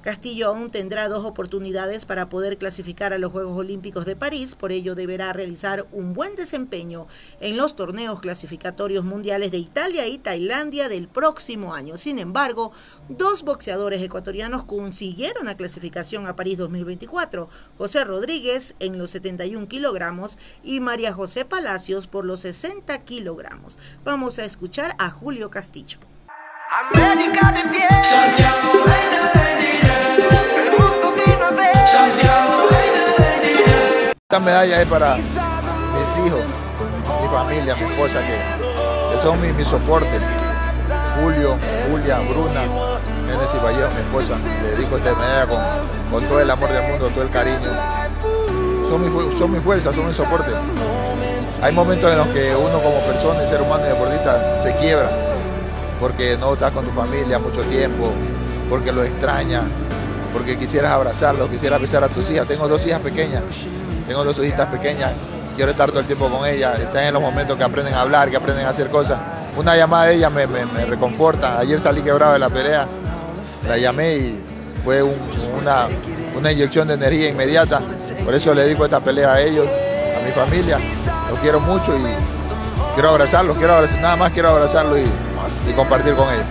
Castillo 0.06 0.46
aún 0.46 0.70
tendrá 0.70 1.08
dos 1.08 1.24
oportunidades 1.24 2.04
para 2.04 2.28
poder 2.28 2.58
clasificar 2.58 3.12
a 3.12 3.18
los 3.18 3.32
Juegos 3.32 3.58
Olímpicos 3.58 4.06
de 4.06 4.14
París, 4.14 4.54
por 4.54 4.70
ello 4.70 4.94
deberá 4.94 5.32
realizar 5.32 5.84
un 5.90 6.14
buen 6.14 6.36
desempeño 6.36 7.08
en 7.40 7.56
los 7.56 7.74
torneos 7.74 8.20
clasificatorios 8.20 9.04
mundiales 9.04 9.50
de 9.50 9.58
Italia 9.58 10.06
y 10.06 10.18
Tailandia 10.18 10.88
del 10.88 11.08
próximo 11.08 11.74
año. 11.74 11.96
Sin 11.96 12.20
embargo, 12.20 12.70
dos 13.08 13.42
boxeadores 13.42 14.00
ecuatorianos 14.00 14.64
consiguieron 14.64 15.46
la 15.46 15.56
clasificación 15.56 16.28
a 16.28 16.36
París 16.36 16.58
2024, 16.58 17.48
José 17.76 18.04
Rodríguez 18.04 18.76
en 18.78 18.98
los 18.98 19.10
71 19.10 19.66
kilogramos 19.66 20.38
y 20.62 20.78
María 20.78 21.12
José 21.12 21.44
Palacios 21.44 22.06
por 22.06 22.24
los 22.24 22.42
60 22.42 22.96
kilogramos. 23.02 23.76
Vamos 24.04 24.38
a 24.38 24.44
escuchar 24.44 24.94
a 25.00 25.10
Julio 25.10 25.50
Castillo. 25.50 25.98
América 26.94 27.50
de 27.50 27.70
pie. 27.70 29.25
Esta 34.12 34.40
medalla 34.40 34.83
es 34.83 34.88
para 34.88 35.14
mis 35.14 36.27
hijos, 36.27 36.40
mi 37.22 37.29
familia, 37.29 37.77
mi 37.77 37.85
esposa, 37.92 38.20
que, 38.20 39.20
son 39.22 39.40
mi, 39.40 39.64
soporte. 39.64 40.18
Julio, 41.22 41.57
Julia, 41.88 42.18
Bruna, 42.29 42.62
Nenes 43.27 43.62
Vallejo, 43.62 43.88
mi 43.94 44.01
esposa. 44.01 44.37
Le 44.62 44.70
dedico 44.70 44.96
esta 44.96 45.14
medalla 45.14 45.46
con, 45.46 45.59
con 46.11 46.25
todo 46.29 46.40
el 46.40 46.51
amor 46.51 46.68
del 46.70 46.90
mundo, 46.90 47.09
todo 47.11 47.22
el 47.22 47.31
cariño. 47.31 47.70
Son 48.88 49.05
mi, 49.05 49.38
son 49.38 49.53
mi 49.53 49.61
fuerza, 49.61 49.92
son 49.92 50.09
mi 50.09 50.12
soporte. 50.12 50.51
Hay 51.62 51.72
momentos 51.72 52.11
en 52.11 52.18
los 52.18 52.27
que 52.29 52.55
uno 52.57 52.81
como 52.81 52.99
persona, 53.01 53.46
ser 53.46 53.62
humano 53.62 53.85
y 53.87 53.90
deportista 53.90 54.61
se 54.62 54.75
quiebra 54.75 55.09
porque 56.01 56.37
no 56.37 56.55
estás 56.55 56.72
con 56.72 56.85
tu 56.85 56.90
familia 56.90 57.38
mucho 57.38 57.62
tiempo, 57.62 58.12
porque 58.68 58.92
lo 58.92 59.05
extraña, 59.05 59.62
porque 60.37 60.59
quisieras 60.59 60.92
abrazarlo, 60.92 61.51
quisieras 61.51 61.81
besar 61.81 62.05
a 62.05 62.09
tus 62.09 62.29
hijas. 62.29 62.46
Tengo 62.46 62.68
dos 62.68 62.87
hijas 62.87 63.01
pequeñas, 63.01 63.42
tengo 64.07 64.22
dos 64.22 64.38
hijitas 64.38 64.68
pequeñas, 64.68 65.12
quiero 65.57 65.70
estar 65.70 65.88
todo 65.88 66.01
el 66.01 66.07
tiempo 66.07 66.29
con 66.29 66.46
ellas, 66.46 66.79
están 66.79 67.05
en 67.05 67.14
los 67.14 67.22
momentos 67.22 67.57
que 67.57 67.64
aprenden 67.64 67.94
a 67.94 68.03
hablar, 68.03 68.29
que 68.29 68.37
aprenden 68.37 68.66
a 68.66 68.68
hacer 68.68 68.90
cosas. 68.90 69.18
Una 69.57 69.75
llamada 69.75 70.05
de 70.05 70.16
ellas 70.16 70.31
me, 70.31 70.44
reconforta. 70.85 71.59
Ayer 71.59 71.81
salí 71.81 72.03
quebrado 72.03 72.35
de 72.35 72.38
la 72.38 72.51
pelea, 72.51 72.87
la 73.66 73.79
llamé 73.79 74.16
y 74.16 74.44
fue 74.85 75.03
una, 75.03 75.88
una 76.37 76.53
inyección 76.53 76.87
de 76.87 76.94
energía 76.94 77.31
inmediata. 77.31 77.81
Por 78.22 78.35
eso 78.35 78.53
le 78.53 78.64
dedico 78.64 78.85
esta 78.85 79.01
pelea 79.01 79.33
a 79.33 79.40
ellos, 79.40 79.66
a 79.66 80.22
mi 80.22 80.33
familia. 80.33 80.79
Los 81.31 81.38
quiero 81.40 81.61
mucho 81.61 81.96
y 81.96 82.03
quiero 82.92 83.09
abrazarlos, 83.09 83.57
quiero 83.57 83.72
abrazar, 83.72 84.03
nada 84.03 84.16
más 84.16 84.33
quiero 84.33 84.51
abrazarlos 84.51 84.99
y, 84.99 85.70
y 85.70 85.72
compartir 85.72 86.14
con 86.14 86.29
ellos. 86.29 86.44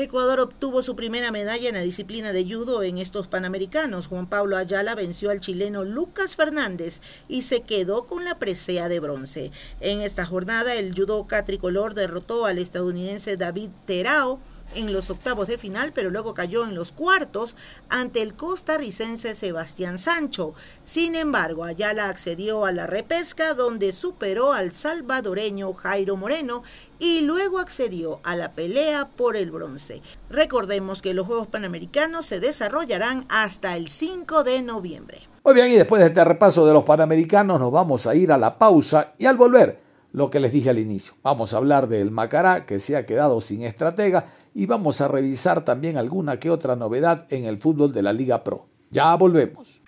Ecuador 0.00 0.38
obtuvo 0.38 0.80
su 0.84 0.94
primera 0.94 1.32
medalla 1.32 1.68
en 1.68 1.74
la 1.74 1.80
disciplina 1.80 2.32
de 2.32 2.44
judo 2.44 2.84
en 2.84 2.98
estos 2.98 3.26
Panamericanos. 3.26 4.06
Juan 4.06 4.28
Pablo 4.28 4.56
Ayala 4.56 4.94
venció 4.94 5.30
al 5.30 5.40
chileno 5.40 5.84
Lucas 5.84 6.36
Fernández 6.36 7.00
y 7.26 7.42
se 7.42 7.62
quedó 7.62 8.06
con 8.06 8.24
la 8.24 8.38
presea 8.38 8.88
de 8.88 9.00
bronce. 9.00 9.50
En 9.80 10.00
esta 10.00 10.24
jornada, 10.24 10.76
el 10.76 10.94
judoka 10.94 11.44
tricolor 11.44 11.94
derrotó 11.94 12.46
al 12.46 12.58
estadounidense 12.58 13.36
David 13.36 13.70
Terao 13.86 14.38
en 14.74 14.92
los 14.92 15.10
octavos 15.10 15.46
de 15.48 15.58
final, 15.58 15.92
pero 15.94 16.10
luego 16.10 16.34
cayó 16.34 16.64
en 16.64 16.74
los 16.74 16.92
cuartos 16.92 17.56
ante 17.88 18.22
el 18.22 18.34
costarricense 18.34 19.34
Sebastián 19.34 19.98
Sancho. 19.98 20.54
Sin 20.84 21.14
embargo, 21.14 21.64
Ayala 21.64 22.08
accedió 22.08 22.64
a 22.64 22.72
la 22.72 22.86
repesca 22.86 23.54
donde 23.54 23.92
superó 23.92 24.52
al 24.52 24.72
salvadoreño 24.72 25.72
Jairo 25.74 26.16
Moreno 26.16 26.62
y 26.98 27.20
luego 27.20 27.58
accedió 27.58 28.20
a 28.24 28.36
la 28.36 28.52
pelea 28.52 29.08
por 29.08 29.36
el 29.36 29.50
bronce. 29.50 30.02
Recordemos 30.30 31.02
que 31.02 31.14
los 31.14 31.26
Juegos 31.26 31.46
Panamericanos 31.46 32.26
se 32.26 32.40
desarrollarán 32.40 33.26
hasta 33.28 33.76
el 33.76 33.88
5 33.88 34.44
de 34.44 34.62
noviembre. 34.62 35.20
Muy 35.44 35.54
bien, 35.54 35.68
y 35.68 35.76
después 35.76 36.00
de 36.00 36.08
este 36.08 36.24
repaso 36.24 36.66
de 36.66 36.74
los 36.74 36.84
Panamericanos 36.84 37.60
nos 37.60 37.72
vamos 37.72 38.06
a 38.06 38.14
ir 38.14 38.32
a 38.32 38.38
la 38.38 38.58
pausa 38.58 39.14
y 39.16 39.26
al 39.26 39.36
volver 39.36 39.87
lo 40.12 40.30
que 40.30 40.40
les 40.40 40.52
dije 40.52 40.70
al 40.70 40.78
inicio. 40.78 41.14
Vamos 41.22 41.52
a 41.52 41.58
hablar 41.58 41.88
del 41.88 42.10
Macará, 42.10 42.66
que 42.66 42.78
se 42.78 42.96
ha 42.96 43.06
quedado 43.06 43.40
sin 43.40 43.62
estratega, 43.62 44.26
y 44.54 44.66
vamos 44.66 45.00
a 45.00 45.08
revisar 45.08 45.64
también 45.64 45.96
alguna 45.96 46.38
que 46.38 46.50
otra 46.50 46.76
novedad 46.76 47.26
en 47.30 47.44
el 47.44 47.58
fútbol 47.58 47.92
de 47.92 48.02
la 48.02 48.12
Liga 48.12 48.42
Pro. 48.42 48.66
Ya 48.90 49.14
volvemos. 49.14 49.80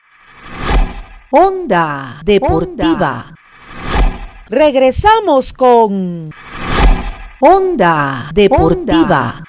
Onda 1.30 2.20
Deportiva. 2.24 3.34
Regresamos 4.48 5.52
con 5.52 6.30
Onda 7.40 8.30
Deportiva. 8.34 9.44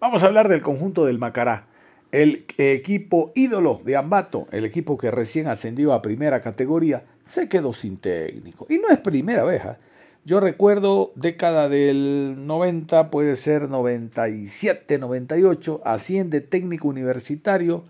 Vamos 0.00 0.22
a 0.22 0.26
hablar 0.26 0.48
del 0.48 0.62
conjunto 0.62 1.04
del 1.04 1.18
Macará. 1.18 1.66
El 2.12 2.46
equipo 2.56 3.32
ídolo 3.34 3.80
de 3.84 3.96
Ambato, 3.96 4.46
el 4.52 4.64
equipo 4.64 4.96
que 4.96 5.10
recién 5.10 5.48
ascendió 5.48 5.92
a 5.92 6.00
primera 6.00 6.40
categoría, 6.40 7.04
se 7.28 7.48
quedó 7.48 7.72
sin 7.72 7.98
técnico. 7.98 8.66
Y 8.68 8.78
no 8.78 8.88
es 8.88 8.98
primera 8.98 9.44
vez. 9.44 9.64
¿ah? 9.64 9.78
Yo 10.24 10.40
recuerdo 10.40 11.12
década 11.14 11.68
del 11.68 12.34
90, 12.46 13.10
puede 13.10 13.36
ser 13.36 13.68
97, 13.68 14.98
98, 14.98 15.80
asciende 15.84 16.40
técnico 16.40 16.88
universitario 16.88 17.84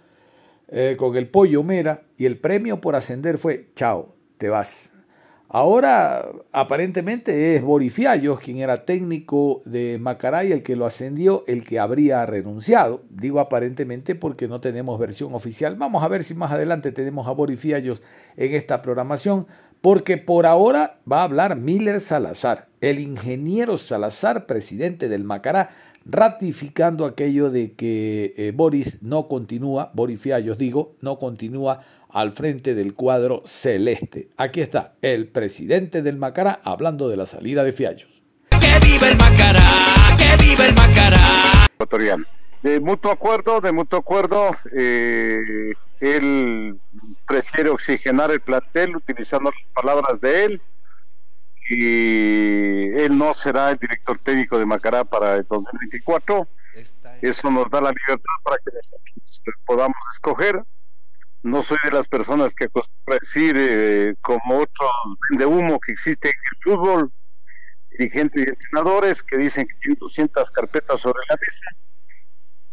eh, 0.69 0.97
con 0.99 1.17
el 1.17 1.29
Pollo 1.29 1.63
Mera 1.63 2.03
y 2.17 2.27
el 2.27 2.39
premio 2.39 2.81
por 2.81 2.95
ascender 2.95 3.39
fue, 3.39 3.71
chao, 3.75 4.15
te 4.37 4.49
vas. 4.49 4.93
Ahora 5.51 6.29
aparentemente 6.53 7.57
es 7.57 7.63
Borifiallos 7.63 8.39
quien 8.39 8.59
era 8.59 8.85
técnico 8.85 9.63
de 9.65 9.99
Macaray 9.99 10.53
el 10.53 10.63
que 10.63 10.77
lo 10.77 10.85
ascendió, 10.85 11.43
el 11.47 11.65
que 11.65 11.79
habría 11.79 12.27
renunciado. 12.27 13.03
Digo 13.09 13.41
aparentemente 13.41 14.15
porque 14.15 14.47
no 14.47 14.61
tenemos 14.61 14.99
versión 14.99 15.35
oficial. 15.35 15.77
Vamos 15.77 16.03
a 16.03 16.09
ver 16.09 16.23
si 16.23 16.35
más 16.35 16.53
adelante 16.53 16.93
tenemos 16.93 17.27
a 17.27 17.31
Borifiallos 17.31 18.03
en 18.37 18.55
esta 18.55 18.83
programación, 18.83 19.47
porque 19.81 20.19
por 20.19 20.45
ahora 20.45 21.01
va 21.11 21.21
a 21.21 21.25
hablar 21.25 21.57
Miller 21.57 22.01
Salazar, 22.03 22.69
el 22.83 22.99
ingeniero 22.99 23.79
Salazar, 23.79 24.45
presidente 24.45 25.09
del 25.09 25.25
Macará, 25.25 25.71
ratificando 26.05 27.05
aquello 27.05 27.51
de 27.51 27.73
que 27.73 28.35
eh, 28.37 28.53
Boris 28.55 28.99
no 29.03 29.29
continúa, 29.29 29.93
Borifiallos 29.95 30.59
digo, 30.59 30.97
no 31.01 31.19
continúa 31.19 31.81
al 32.11 32.33
frente 32.33 32.75
del 32.75 32.95
cuadro 32.95 33.43
celeste. 33.45 34.29
Aquí 34.37 34.61
está 34.61 34.95
el 35.03 35.29
presidente 35.29 36.03
del 36.03 36.17
Macará 36.17 36.61
hablando 36.65 37.09
de 37.09 37.17
la 37.17 37.27
salida 37.27 37.65
de 37.65 37.73
Fiallos. 37.73 38.23
¡Que 38.51 38.87
viva 38.87 39.09
el 39.09 39.17
Macará! 39.17 40.17
¡Que 40.17 40.43
viva 40.43 40.67
el 40.67 40.75
Macará! 40.75 41.67
Ecuatoriano. 41.75 42.25
De 42.63 42.81
mutuo 42.81 43.13
acuerdo, 43.13 43.61
de 43.61 43.71
mutuo 43.71 44.01
acuerdo, 44.01 44.57
eh, 44.73 45.73
él 46.01 46.79
prefiere 47.27 47.71
oxigenar 47.71 48.31
el 48.31 48.41
plantel 48.41 48.97
utilizando 48.97 49.51
las 49.57 49.69
palabras 49.69 50.21
de 50.21 50.45
él 50.45 50.63
y 51.71 52.99
él 52.99 53.17
no 53.17 53.33
será 53.33 53.71
el 53.71 53.77
director 53.77 54.19
técnico 54.19 54.59
de 54.59 54.67
Macará 54.67 55.05
para 55.05 55.37
el 55.37 55.45
2024. 55.45 56.49
Eso 57.21 57.51
nos 57.51 57.71
da 57.71 57.81
la 57.81 57.91
libertad 57.91 58.33
para 58.43 58.57
que 58.59 58.71
podamos 59.67 59.97
escoger 60.13 60.63
no 61.43 61.63
soy 61.63 61.79
de 61.85 61.93
las 61.93 62.09
personas 62.09 62.55
que 62.55 62.65
acostumbra 62.65 63.19
decir, 63.21 63.55
eh, 63.57 64.15
como 64.21 64.59
otros 64.59 64.91
de 65.31 65.47
humo 65.47 65.79
que 65.81 65.93
existe 65.93 66.29
en 66.29 66.35
el 66.35 66.63
fútbol, 66.63 67.13
dirigentes 67.91 68.47
y 68.47 68.49
entrenadores 68.49 69.23
que 69.23 69.37
dicen 69.37 69.67
que 69.67 69.75
tienen 69.77 69.99
200 70.01 70.51
carpetas 70.51 71.01
sobre 71.01 71.21
la 71.29 71.37
mesa. 71.41 71.67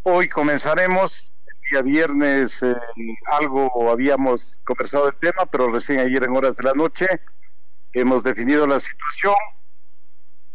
Hoy 0.03 0.29
comenzaremos, 0.29 1.33
el 1.47 1.71
día 1.71 1.81
viernes 1.81 2.61
eh, 2.63 2.75
algo 3.27 3.89
habíamos 3.89 4.61
conversado 4.63 5.05
del 5.05 5.15
tema, 5.15 5.45
pero 5.45 5.71
recién 5.71 5.99
ayer 5.99 6.23
en 6.23 6.35
horas 6.35 6.55
de 6.55 6.63
la 6.63 6.73
noche 6.73 7.07
hemos 7.93 8.23
definido 8.23 8.67
la 8.67 8.79
situación. 8.79 9.35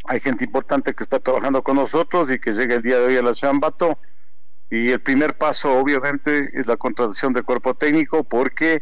Hay 0.05 0.19
gente 0.19 0.45
importante 0.45 0.93
que 0.93 1.03
está 1.03 1.19
trabajando 1.19 1.63
con 1.63 1.75
nosotros 1.75 2.31
y 2.31 2.39
que 2.39 2.53
llega 2.53 2.75
el 2.75 2.81
día 2.81 2.97
de 2.97 3.05
hoy 3.05 3.17
a 3.17 3.21
la 3.21 3.33
ciudad 3.33 3.51
Ambato 3.51 3.99
y 4.71 4.89
el 4.89 5.01
primer 5.01 5.37
paso, 5.37 5.77
obviamente, 5.77 6.49
es 6.53 6.65
la 6.65 6.77
contratación 6.77 7.33
del 7.33 7.43
cuerpo 7.43 7.75
técnico, 7.75 8.23
porque 8.23 8.81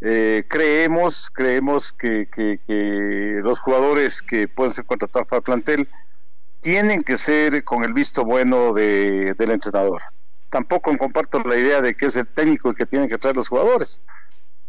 eh, 0.00 0.44
creemos, 0.48 1.30
creemos 1.30 1.92
que, 1.92 2.26
los 3.44 3.60
jugadores 3.60 4.22
que 4.22 4.48
pueden 4.48 4.72
ser 4.72 4.86
contratados 4.86 5.28
para 5.28 5.38
el 5.38 5.44
plantel 5.44 5.88
tienen 6.58 7.04
que 7.04 7.16
ser 7.16 7.62
con 7.62 7.84
el 7.84 7.92
visto 7.92 8.24
bueno 8.24 8.72
de, 8.72 9.34
del 9.38 9.50
entrenador. 9.52 10.02
Tampoco 10.50 10.98
comparto 10.98 11.38
la 11.44 11.56
idea 11.56 11.80
de 11.80 11.94
que 11.94 12.06
es 12.06 12.16
el 12.16 12.26
técnico 12.26 12.70
el 12.70 12.74
que 12.74 12.86
tiene 12.86 13.08
que 13.08 13.16
traer 13.16 13.36
los 13.36 13.46
jugadores. 13.46 14.02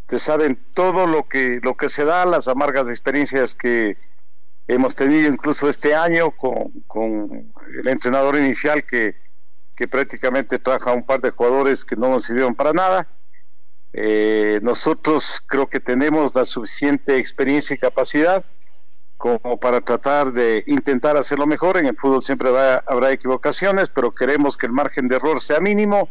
Ustedes 0.01 0.21
saben 0.21 0.63
todo 0.75 1.07
lo 1.07 1.27
que, 1.27 1.59
lo 1.63 1.75
que 1.75 1.89
se 1.89 2.05
da, 2.05 2.23
las 2.27 2.47
amargas 2.47 2.87
experiencias 2.87 3.55
que 3.55 3.97
hemos 4.67 4.95
tenido 4.95 5.27
incluso 5.27 5.67
este 5.67 5.95
año 5.95 6.29
con, 6.29 6.69
con 6.85 7.51
el 7.79 7.87
entrenador 7.87 8.37
inicial 8.37 8.83
que 8.83 9.30
que 9.81 9.87
prácticamente 9.87 10.59
trajo 10.59 10.91
a 10.91 10.93
un 10.93 11.01
par 11.01 11.21
de 11.21 11.31
jugadores 11.31 11.83
que 11.83 11.95
no 11.95 12.07
nos 12.07 12.25
sirvieron 12.25 12.53
para 12.53 12.71
nada. 12.71 13.07
Eh, 13.93 14.59
nosotros 14.61 15.41
creo 15.47 15.65
que 15.65 15.79
tenemos 15.79 16.35
la 16.35 16.45
suficiente 16.45 17.17
experiencia 17.17 17.73
y 17.73 17.79
capacidad 17.79 18.45
como 19.17 19.59
para 19.59 19.81
tratar 19.81 20.33
de 20.33 20.63
intentar 20.67 21.17
hacerlo 21.17 21.47
mejor. 21.47 21.77
En 21.77 21.87
el 21.87 21.97
fútbol 21.97 22.21
siempre 22.21 22.49
habrá 22.85 23.11
equivocaciones, 23.11 23.89
pero 23.89 24.11
queremos 24.11 24.55
que 24.55 24.67
el 24.67 24.71
margen 24.71 25.07
de 25.07 25.15
error 25.15 25.41
sea 25.41 25.59
mínimo 25.59 26.09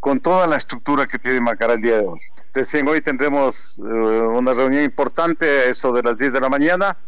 con 0.00 0.18
toda 0.18 0.48
la 0.48 0.56
estructura 0.56 1.06
que 1.06 1.20
tiene 1.20 1.40
Macará 1.40 1.74
el 1.74 1.80
día 1.80 1.98
de 1.98 2.06
hoy. 2.08 2.18
Recién 2.52 2.88
hoy 2.88 3.02
tendremos 3.02 3.78
eh, 3.78 3.82
una 3.82 4.52
reunión 4.52 4.82
importante, 4.82 5.70
eso 5.70 5.92
de 5.92 6.02
las 6.02 6.18
10 6.18 6.32
de 6.32 6.40
la 6.40 6.48
mañana, 6.48 6.98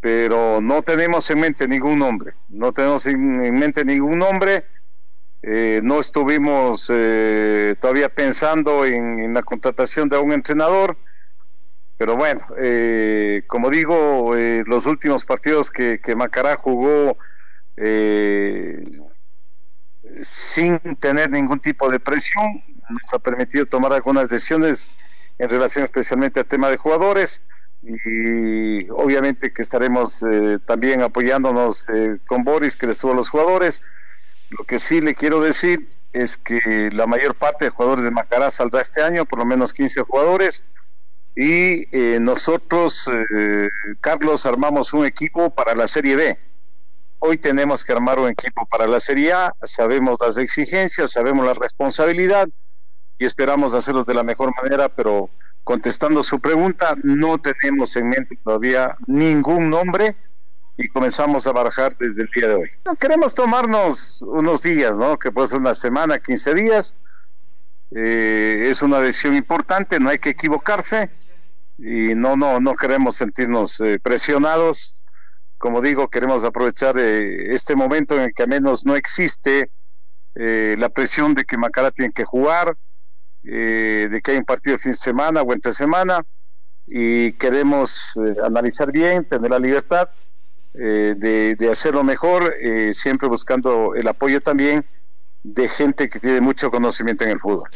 pero 0.00 0.60
no 0.60 0.82
tenemos 0.82 1.30
en 1.30 1.40
mente 1.40 1.68
ningún 1.68 1.98
nombre, 1.98 2.34
no 2.50 2.72
tenemos 2.72 3.06
en, 3.06 3.58
mente 3.58 3.86
ningún 3.86 4.18
nombre, 4.18 4.64
eh, 5.42 5.80
no 5.82 6.00
estuvimos 6.00 6.90
eh, 6.92 7.74
todavía 7.80 8.08
pensando 8.08 8.84
en, 8.84 9.32
la 9.32 9.42
contratación 9.42 10.08
de 10.08 10.18
un 10.18 10.32
entrenador, 10.32 10.96
pero 11.96 12.16
bueno, 12.16 12.40
eh, 12.58 13.42
como 13.46 13.70
digo, 13.70 14.34
los 14.66 14.86
últimos 14.86 15.24
partidos 15.24 15.70
que, 15.70 16.00
Macará 16.16 16.56
jugó 16.56 17.16
sin 20.22 20.78
tener 20.98 21.30
ningún 21.30 21.60
tipo 21.60 21.90
de 21.90 22.00
presión, 22.00 22.62
nos 22.88 23.12
ha 23.12 23.18
permitido 23.18 23.66
tomar 23.66 23.92
algunas 23.92 24.28
decisiones 24.28 24.92
en 25.38 25.48
relación 25.48 25.84
especialmente 25.84 26.40
al 26.40 26.46
tema 26.46 26.68
de 26.68 26.76
jugadores 26.76 27.42
y 27.82 28.88
obviamente 28.90 29.52
que 29.52 29.62
estaremos 29.62 30.22
eh, 30.22 30.58
también 30.64 31.00
apoyándonos 31.02 31.86
eh, 31.88 32.18
con 32.26 32.44
Boris 32.44 32.76
que 32.76 32.86
le 32.86 32.92
estuvo 32.92 33.12
a 33.12 33.16
los 33.16 33.30
jugadores. 33.30 33.82
Lo 34.50 34.64
que 34.64 34.78
sí 34.78 35.00
le 35.00 35.14
quiero 35.14 35.40
decir 35.40 35.88
es 36.12 36.36
que 36.36 36.90
la 36.92 37.06
mayor 37.06 37.34
parte 37.34 37.66
de 37.66 37.70
jugadores 37.70 38.04
de 38.04 38.10
Macará 38.10 38.50
saldrá 38.50 38.80
este 38.80 39.02
año, 39.02 39.24
por 39.24 39.38
lo 39.38 39.44
menos 39.44 39.72
15 39.72 40.02
jugadores, 40.02 40.64
y 41.36 41.86
eh, 41.96 42.18
nosotros, 42.20 43.08
Carlos, 44.00 44.46
armamos 44.46 44.92
un 44.92 45.06
equipo 45.06 45.50
para 45.50 45.74
la 45.74 45.86
Serie 45.86 46.16
B. 46.16 46.38
Hoy 47.20 47.36
tenemos 47.36 47.84
que 47.84 47.92
armar 47.92 48.18
un 48.18 48.28
equipo 48.30 48.66
para 48.66 48.86
la 48.86 48.98
Serie 48.98 49.32
A, 49.32 49.54
sabemos 49.62 50.18
las 50.20 50.38
exigencias, 50.38 51.12
sabemos 51.12 51.44
la 51.44 51.54
responsabilidad 51.54 52.48
y 53.18 53.26
esperamos 53.26 53.74
hacerlo 53.74 54.04
de 54.04 54.14
la 54.14 54.22
mejor 54.22 54.52
manera, 54.60 54.88
pero 54.88 55.28
contestando 55.62 56.22
su 56.22 56.40
pregunta, 56.40 56.96
no 57.02 57.38
tenemos 57.38 57.94
en 57.96 58.08
mente 58.08 58.38
todavía 58.42 58.96
ningún 59.06 59.68
nombre 59.68 60.16
y 60.80 60.88
comenzamos 60.88 61.46
a 61.46 61.52
barajar 61.52 61.96
desde 61.98 62.22
el 62.22 62.28
día 62.34 62.48
de 62.48 62.54
hoy. 62.54 62.70
queremos 62.98 63.34
tomarnos 63.34 64.22
unos 64.22 64.62
días, 64.62 64.98
¿no? 64.98 65.18
Que 65.18 65.30
puede 65.30 65.48
ser 65.48 65.58
una 65.58 65.74
semana, 65.74 66.18
15 66.18 66.54
días. 66.54 66.96
Eh, 67.94 68.68
es 68.70 68.82
una 68.82 69.00
decisión 69.00 69.36
importante, 69.36 70.00
no 70.00 70.08
hay 70.08 70.18
que 70.18 70.30
equivocarse 70.30 71.10
y 71.76 72.14
no, 72.14 72.36
no, 72.36 72.60
no 72.60 72.74
queremos 72.76 73.16
sentirnos 73.16 73.80
eh, 73.80 73.98
presionados. 74.02 75.02
Como 75.58 75.82
digo, 75.82 76.08
queremos 76.08 76.44
aprovechar 76.44 76.96
eh, 76.98 77.54
este 77.54 77.76
momento 77.76 78.14
en 78.14 78.22
el 78.22 78.34
que 78.34 78.44
al 78.44 78.48
menos 78.48 78.86
no 78.86 78.96
existe 78.96 79.70
la 80.32 80.88
presión 80.88 81.34
de 81.34 81.44
que 81.44 81.58
Macara 81.58 81.90
tiene 81.90 82.12
que 82.12 82.24
jugar, 82.24 82.76
eh, 83.42 84.08
de 84.10 84.20
que 84.20 84.32
hay 84.32 84.36
un 84.36 84.44
partido 84.44 84.76
de 84.76 84.82
fin 84.82 84.92
de 84.92 84.98
semana 84.98 85.42
o 85.42 85.52
entre 85.52 85.72
semana 85.72 86.24
y 86.86 87.32
queremos 87.32 88.12
eh, 88.16 88.36
analizar 88.44 88.92
bien, 88.92 89.24
tener 89.24 89.50
la 89.50 89.58
libertad 89.58 90.10
eh, 90.74 91.14
de, 91.16 91.56
de, 91.56 91.70
hacerlo 91.70 92.04
mejor, 92.04 92.54
siempre 92.92 93.28
buscando 93.28 93.94
el 93.94 94.06
apoyo 94.08 94.40
también 94.40 94.84
de 95.42 95.68
gente 95.68 96.08
que 96.08 96.20
tiene 96.20 96.40
mucho 96.40 96.70
conocimiento 96.70 97.24
en 97.24 97.30
el 97.30 97.40
fútbol. 97.40 97.68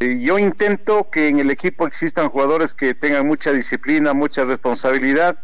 Yo 0.00 0.38
intento 0.38 1.08
que 1.10 1.28
en 1.28 1.38
el 1.38 1.50
equipo 1.50 1.86
existan 1.86 2.28
jugadores 2.28 2.74
que 2.74 2.94
tengan 2.94 3.26
mucha 3.26 3.52
disciplina, 3.52 4.12
mucha 4.12 4.44
responsabilidad. 4.44 5.38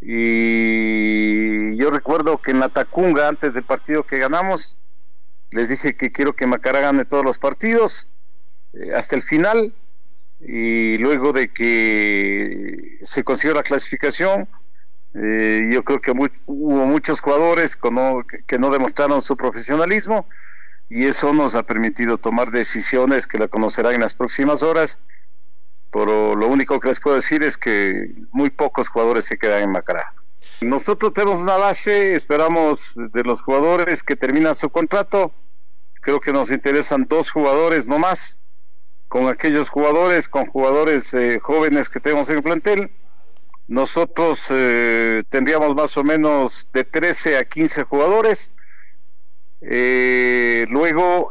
Y 0.00 1.74
yo 1.76 1.90
recuerdo 1.90 2.38
que 2.38 2.50
en 2.50 2.60
la 2.60 2.68
Tacunga, 2.68 3.28
antes 3.28 3.54
del 3.54 3.64
partido 3.64 4.04
que 4.04 4.18
ganamos, 4.18 4.78
les 5.50 5.68
dije 5.68 5.96
que 5.96 6.12
quiero 6.12 6.34
que 6.34 6.46
Macará 6.46 6.80
gane 6.80 7.04
todos 7.04 7.24
los 7.24 7.38
partidos 7.38 8.08
eh, 8.74 8.92
hasta 8.94 9.16
el 9.16 9.22
final 9.22 9.74
y 10.40 10.98
luego 10.98 11.32
de 11.32 11.48
que 11.52 12.98
se 13.02 13.24
consiguió 13.24 13.54
la 13.54 13.62
clasificación, 13.62 14.48
eh, 15.14 15.70
yo 15.72 15.82
creo 15.84 16.00
que 16.00 16.10
hubo 16.10 16.86
muchos 16.86 17.20
jugadores 17.20 17.76
que 17.76 17.90
no, 18.58 18.70
demostraron 18.70 19.22
su 19.22 19.36
profesionalismo 19.36 20.28
y 20.88 21.06
eso 21.06 21.32
nos 21.32 21.54
ha 21.54 21.62
permitido 21.62 22.18
tomar 22.18 22.50
decisiones 22.50 23.26
que 23.26 23.38
la 23.38 23.48
conocerán 23.48 23.94
en 23.94 24.02
las 24.02 24.14
próximas 24.14 24.62
horas. 24.62 25.02
Pero 25.90 26.34
lo 26.34 26.48
único 26.48 26.78
que 26.80 26.88
les 26.88 27.00
puedo 27.00 27.16
decir 27.16 27.42
es 27.42 27.56
que 27.56 28.14
muy 28.32 28.50
pocos 28.50 28.88
jugadores 28.88 29.24
se 29.24 29.38
quedan 29.38 29.62
en 29.62 29.72
Macará. 29.72 30.12
Nosotros 30.60 31.12
tenemos 31.12 31.38
una 31.38 31.56
base, 31.56 32.14
esperamos 32.14 32.94
de 32.96 33.24
los 33.24 33.40
jugadores 33.40 34.02
que 34.02 34.16
terminan 34.16 34.54
su 34.54 34.68
contrato. 34.70 35.32
Creo 36.00 36.20
que 36.20 36.32
nos 36.32 36.50
interesan 36.50 37.06
dos 37.08 37.30
jugadores 37.30 37.88
no 37.88 37.98
más 37.98 38.42
con 39.08 39.28
aquellos 39.28 39.68
jugadores, 39.68 40.28
con 40.28 40.46
jugadores 40.46 41.14
eh, 41.14 41.38
jóvenes 41.40 41.88
que 41.88 42.00
tenemos 42.00 42.28
en 42.28 42.36
el 42.36 42.42
plantel. 42.42 42.90
Nosotros 43.68 44.46
eh, 44.50 45.22
tendríamos 45.28 45.74
más 45.74 45.96
o 45.96 46.04
menos 46.04 46.68
de 46.72 46.84
13 46.84 47.38
a 47.38 47.44
15 47.44 47.82
jugadores. 47.82 48.52
Eh, 49.60 50.66
luego 50.68 51.30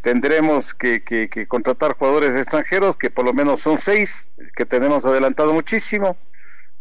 tendremos 0.00 0.74
que, 0.74 1.02
que, 1.04 1.46
contratar 1.46 1.94
jugadores 1.96 2.34
extranjeros, 2.34 2.96
que 2.96 3.10
por 3.10 3.24
lo 3.24 3.32
menos 3.32 3.60
son 3.60 3.78
6, 3.78 4.32
que 4.56 4.66
tenemos 4.66 5.06
adelantado 5.06 5.52
muchísimo. 5.52 6.16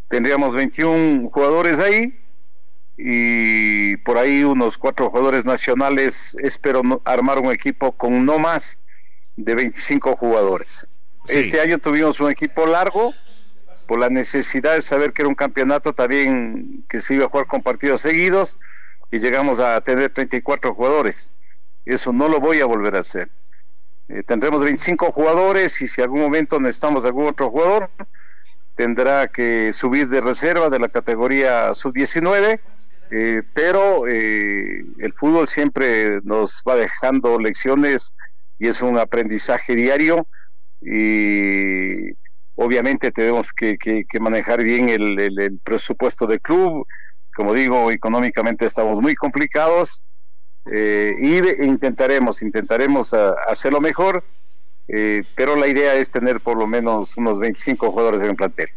Tendríamos 0.07 0.55
21 0.55 1.29
jugadores 1.29 1.79
ahí 1.79 2.17
y 2.97 3.97
por 3.97 4.17
ahí 4.17 4.43
unos 4.43 4.77
cuatro 4.77 5.09
jugadores 5.09 5.45
nacionales. 5.45 6.35
Espero 6.41 6.81
armar 7.05 7.39
un 7.39 7.51
equipo 7.51 7.91
con 7.91 8.25
no 8.25 8.39
más 8.39 8.79
de 9.35 9.55
25 9.55 10.15
jugadores. 10.15 10.87
Este 11.27 11.61
año 11.61 11.77
tuvimos 11.77 12.19
un 12.19 12.31
equipo 12.31 12.65
largo 12.65 13.13
la 13.97 14.09
necesidad 14.09 14.73
de 14.75 14.81
saber 14.81 15.13
que 15.13 15.21
era 15.21 15.29
un 15.29 15.35
campeonato 15.35 15.93
también 15.93 16.85
que 16.87 16.99
se 16.99 17.15
iba 17.15 17.25
a 17.25 17.29
jugar 17.29 17.47
con 17.47 17.61
partidos 17.61 18.01
seguidos 18.01 18.59
y 19.11 19.19
llegamos 19.19 19.59
a 19.59 19.79
tener 19.81 20.11
34 20.11 20.73
jugadores. 20.73 21.31
Eso 21.85 22.13
no 22.13 22.27
lo 22.27 22.39
voy 22.39 22.61
a 22.61 22.65
volver 22.65 22.95
a 22.95 22.99
hacer. 22.99 23.29
Eh, 24.07 24.23
tendremos 24.23 24.63
25 24.63 25.11
jugadores 25.11 25.81
y 25.81 25.87
si 25.87 26.01
algún 26.01 26.21
momento 26.21 26.59
necesitamos 26.59 27.05
algún 27.05 27.27
otro 27.27 27.49
jugador, 27.49 27.89
tendrá 28.75 29.27
que 29.27 29.71
subir 29.73 30.07
de 30.09 30.21
reserva 30.21 30.69
de 30.69 30.79
la 30.79 30.89
categoría 30.89 31.73
sub-19, 31.73 32.59
eh, 33.11 33.43
pero 33.53 34.07
eh, 34.07 34.83
el 34.99 35.13
fútbol 35.13 35.47
siempre 35.47 36.21
nos 36.23 36.63
va 36.67 36.75
dejando 36.75 37.39
lecciones 37.39 38.13
y 38.57 38.67
es 38.67 38.81
un 38.81 38.97
aprendizaje 38.97 39.75
diario 39.75 40.27
y 40.81 42.13
obviamente 42.55 43.11
tenemos 43.11 43.53
que, 43.53 43.77
manejar 44.19 44.63
bien 44.63 44.89
el, 44.89 45.59
presupuesto 45.63 46.27
del 46.27 46.41
club. 46.41 46.85
Como 47.33 47.53
digo, 47.53 47.91
económicamente 47.91 48.65
estamos 48.65 48.99
muy 48.99 49.15
complicados 49.15 50.01
eh, 50.71 51.13
y 51.19 51.63
intentaremos, 51.63 52.41
intentaremos 52.41 53.13
ah, 53.13 53.35
hacerlo 53.47 53.79
mejor, 53.79 54.23
eh, 54.87 55.23
pero 55.33 55.55
la 55.55 55.67
idea 55.67 55.95
es 55.95 56.11
tener 56.11 56.41
por 56.41 56.57
lo 56.57 56.67
menos 56.67 57.15
unos 57.17 57.39
25 57.39 57.91
jugadores 57.91 58.21
en 58.21 58.29
el 58.31 58.35
plantel. 58.35 58.69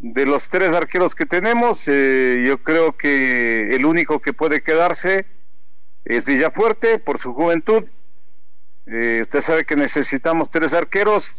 De 0.00 0.26
los 0.26 0.50
tres 0.50 0.74
arqueros 0.74 1.14
que 1.14 1.24
tenemos, 1.24 1.86
eh, 1.86 2.44
yo 2.46 2.58
creo 2.58 2.96
que 2.96 3.74
el 3.74 3.86
único 3.86 4.18
que 4.18 4.32
puede 4.32 4.62
quedarse 4.62 5.24
es 6.04 6.26
Villafuerte 6.26 6.98
por 6.98 7.18
su 7.18 7.32
juventud 7.32 7.84
eh, 8.86 9.20
usted 9.22 9.40
sabe 9.40 9.64
que 9.64 9.76
necesitamos 9.76 10.50
tres 10.50 10.72
arqueros. 10.72 11.38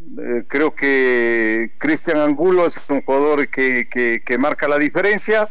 Eh, 0.00 0.44
creo 0.46 0.74
que 0.74 1.72
Cristian 1.78 2.18
Angulo 2.18 2.66
es 2.66 2.80
un 2.88 3.02
jugador 3.02 3.48
que, 3.48 3.88
que, 3.88 4.38
marca 4.38 4.68
la 4.68 4.78
diferencia. 4.78 5.48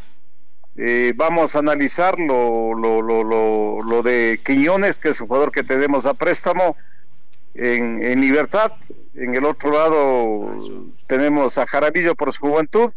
Eh, 0.75 1.13
vamos 1.15 1.55
a 1.55 1.59
analizar 1.59 2.19
lo, 2.19 2.73
lo, 2.73 3.01
lo, 3.01 3.81
lo, 3.81 4.03
de 4.03 4.39
Quiñones, 4.45 4.99
que 4.99 5.09
es 5.09 5.19
un 5.19 5.27
jugador 5.27 5.51
que 5.51 5.63
tenemos 5.63 6.05
a 6.05 6.13
préstamo 6.13 6.75
en, 7.53 8.03
en 8.03 8.21
Libertad. 8.21 8.73
En 9.15 9.35
el 9.35 9.45
otro 9.45 9.71
lado 9.71 10.85
tenemos 11.07 11.57
a 11.57 11.65
Jarabillo 11.65 12.15
por 12.15 12.31
su 12.31 12.41
juventud 12.47 12.91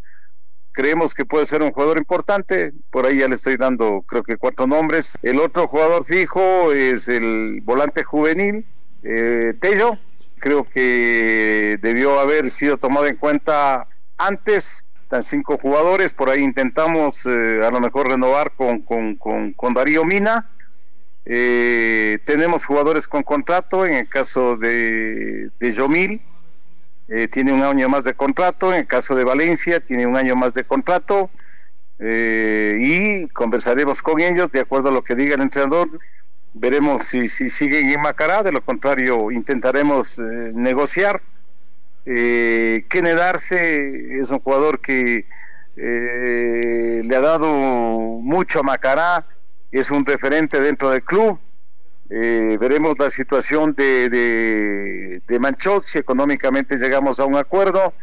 creemos 0.73 1.15
que 1.15 1.25
puede 1.25 1.47
ser 1.47 1.63
un 1.63 1.73
jugador 1.73 1.99
importante. 1.99 2.71
Por 2.91 3.07
ahí 3.07 3.19
ya 3.19 3.29
le 3.29 3.35
estoy 3.35 3.57
dando, 3.57 4.03
creo 4.07 4.23
que 4.23 4.37
cuatro 4.37 4.67
nombres. 4.67 5.19
El 5.23 5.41
otro 5.41 5.69
jugador 5.69 6.05
fijo 6.05 6.73
es 6.73 7.09
el 7.09 7.61
volante 7.63 8.05
juvenil, 8.05 8.65
eh, 9.03 9.55
Tello. 9.61 9.99
Creo 10.41 10.65
que 10.65 11.79
debió 11.81 12.19
haber 12.19 12.51
sido 12.51 12.79
tomado 12.79 13.07
en 13.07 13.17
cuenta 13.17 13.87
antes. 14.19 14.87
Están 15.03 15.23
cinco 15.23 15.59
jugadores. 15.59 16.13
Por 16.13 16.31
ahí 16.31 16.43
intentamos 16.43 17.25
eh, 17.27 17.61
a 17.65 17.71
lo 17.71 17.81
mejor 17.81 18.09
renovar 18.09 18.53
con, 18.53 18.81
con, 18.81 19.17
con, 19.17 19.75
Darío 19.75 20.05
Mina. 20.05 20.51
Eh, 21.25 22.19
tenemos 22.25 22.65
jugadores 22.65 23.07
con 23.07 23.23
contrato, 23.23 23.87
en 23.87 23.95
el 23.95 24.09
caso 24.09 24.57
de, 24.57 25.51
de 25.61 25.73
Yomil, 25.73 26.23
eh, 27.13 27.27
tiene 27.27 27.53
un 27.53 27.63
año 27.63 27.89
más 27.89 28.05
de 28.05 28.15
contrato, 28.15 28.73
en 28.73 28.81
el 28.81 28.87
caso 28.87 29.17
de 29.17 29.25
Valencia 29.25 29.81
tiene 29.81 30.07
un 30.07 30.17
año 30.17 30.37
más 30.37 30.55
de 30.55 30.63
contrato 30.63 31.29
eh, 31.99 32.77
y 32.81 33.29
conversaremos 33.31 34.01
con 34.01 34.21
ellos 34.21 34.53
de 34.53 34.61
acuerdo 34.61 34.91
a 34.91 34.93
lo 34.93 35.03
que 35.03 35.17
diga 35.17 35.35
el 35.35 35.41
entrenador 35.41 35.89
veremos 36.53 37.07
si, 37.07 37.29
si 37.29 37.49
siguen 37.49 37.91
en 37.91 38.01
Macará, 38.01 38.43
de 38.43 38.53
lo 38.53 38.61
contrario 38.63 39.31
intentaremos 39.31 40.19
eh, 40.19 40.23
negociar. 40.55 41.23
Eh, 42.07 42.85
es 42.91 44.31
un 44.31 44.41
jugador 44.41 44.81
que 44.81 45.27
eh, 45.77 47.03
le 47.05 47.17
ha 47.17 47.21
dado 47.21 47.49
mucho 47.49 48.61
a 48.61 48.63
Macará, 48.63 49.27
es 49.71 49.91
un 49.91 50.05
referente 50.05 50.61
dentro 50.61 50.91
del 50.91 51.03
club. 51.03 51.39
Eh, 52.13 52.59
veremos 52.61 52.99
la 52.99 53.09
situación 53.09 53.75
de, 53.75 54.11
de, 54.11 55.23
de 55.27 55.39
Manchot, 55.39 55.85
si 55.85 55.99
económicamente 55.99 56.77
llegamos 56.77 57.21
a 57.21 57.25
un 57.25 57.37
acuerdo. 57.37 57.95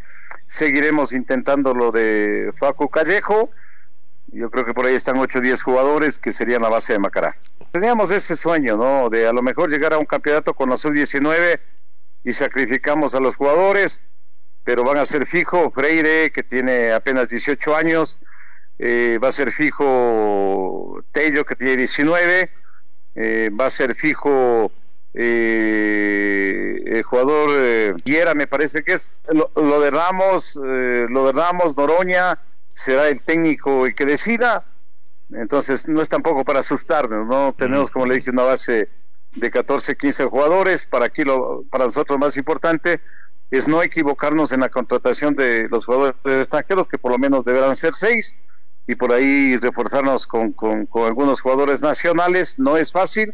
Seguiremos 0.46 1.12
intentando 1.12 1.74
lo 1.74 1.92
de 1.92 2.52
Facu 2.58 2.90
Callejo. 2.90 3.50
Yo 4.28 4.50
creo 4.52 4.66
que 4.66 4.74
por 4.74 4.86
ahí 4.86 4.96
están 4.96 5.18
8 5.18 5.40
o 5.40 5.42
10 5.42 5.62
jugadores 5.62 6.20
que 6.20 6.32
serían 6.32 6.62
la 6.62 6.70
base 6.70 6.94
de 6.94 7.00
Macará. 7.00 7.36
Teníamos 7.72 8.12
ese 8.12 8.36
sueño, 8.36 8.78
¿no? 8.78 9.10
De 9.10 9.28
a 9.28 9.34
lo 9.34 9.42
mejor 9.42 9.70
llegar 9.70 9.94
a 9.94 9.98
un 9.98 10.06
campeonato 10.06 10.54
con 10.54 10.70
la 10.70 10.78
sub-19 10.78 11.60
y 12.24 12.34
sacrificamos 12.34 13.16
a 13.16 13.20
los 13.20 13.38
jugadores, 13.38 14.04
pero 14.64 14.84
van 14.84 14.98
a 14.98 15.06
ser 15.06 15.26
fijo 15.26 15.72
Freire, 15.72 16.32
que 16.32 16.44
tiene 16.44 16.92
apenas 16.92 17.30
18 17.30 17.76
años, 17.76 18.20
eh, 18.80 19.18
va 19.24 19.30
a 19.30 19.32
ser 19.32 19.52
fijo 19.52 21.04
Tello, 21.12 21.46
que 21.46 21.56
tiene 21.56 21.78
19, 21.78 22.50
eh, 23.16 23.50
va 23.58 23.68
a 23.68 23.70
ser 23.70 23.96
fijo 23.96 24.72
eh, 25.20 26.84
el 26.86 27.02
jugador 27.02 27.50
eh, 27.54 27.94
Guiera, 28.06 28.36
me 28.36 28.46
parece 28.46 28.84
que 28.84 28.94
es. 28.94 29.12
Lo, 29.32 29.50
lo 29.56 29.80
de 29.80 29.90
Ramos, 29.90 30.60
eh, 30.64 31.06
lo 31.10 31.26
de 31.26 31.32
Ramos, 31.34 31.76
Noroña, 31.76 32.40
será 32.78 33.10
el 33.10 33.24
técnico 33.24 33.88
el 33.88 33.96
que 33.96 34.06
decida. 34.06 34.64
Entonces, 35.32 35.88
no 35.88 36.00
es 36.02 36.10
tampoco 36.10 36.46
para 36.46 36.60
asustarnos, 36.60 37.28
¿no? 37.28 37.52
Tenemos, 37.52 37.90
como 37.90 38.06
le 38.06 38.16
dije, 38.16 38.30
una 38.30 38.44
base 38.44 38.90
de 39.36 39.50
14, 39.50 39.98
15 39.98 40.26
jugadores. 40.26 40.86
Para 40.86 41.06
aquí, 41.06 41.24
lo, 41.24 41.64
para 41.72 41.86
nosotros, 41.86 42.20
más 42.20 42.38
importante 42.38 43.02
es 43.50 43.68
no 43.68 43.82
equivocarnos 43.82 44.52
en 44.52 44.60
la 44.60 44.70
contratación 44.70 45.34
de 45.36 45.68
los 45.70 45.86
jugadores 45.86 46.16
extranjeros, 46.26 46.88
que 46.88 47.00
por 47.00 47.12
lo 47.12 47.18
menos 47.18 47.46
deberán 47.46 47.76
ser 47.76 47.96
seis, 47.96 48.38
y 48.86 48.94
por 48.96 49.12
ahí 49.12 49.58
reforzarnos 49.58 50.28
con, 50.28 50.52
con, 50.52 50.86
con 50.86 51.06
algunos 51.08 51.42
jugadores 51.42 51.82
nacionales. 51.82 52.60
No 52.60 52.78
es 52.78 52.92
fácil, 52.92 53.34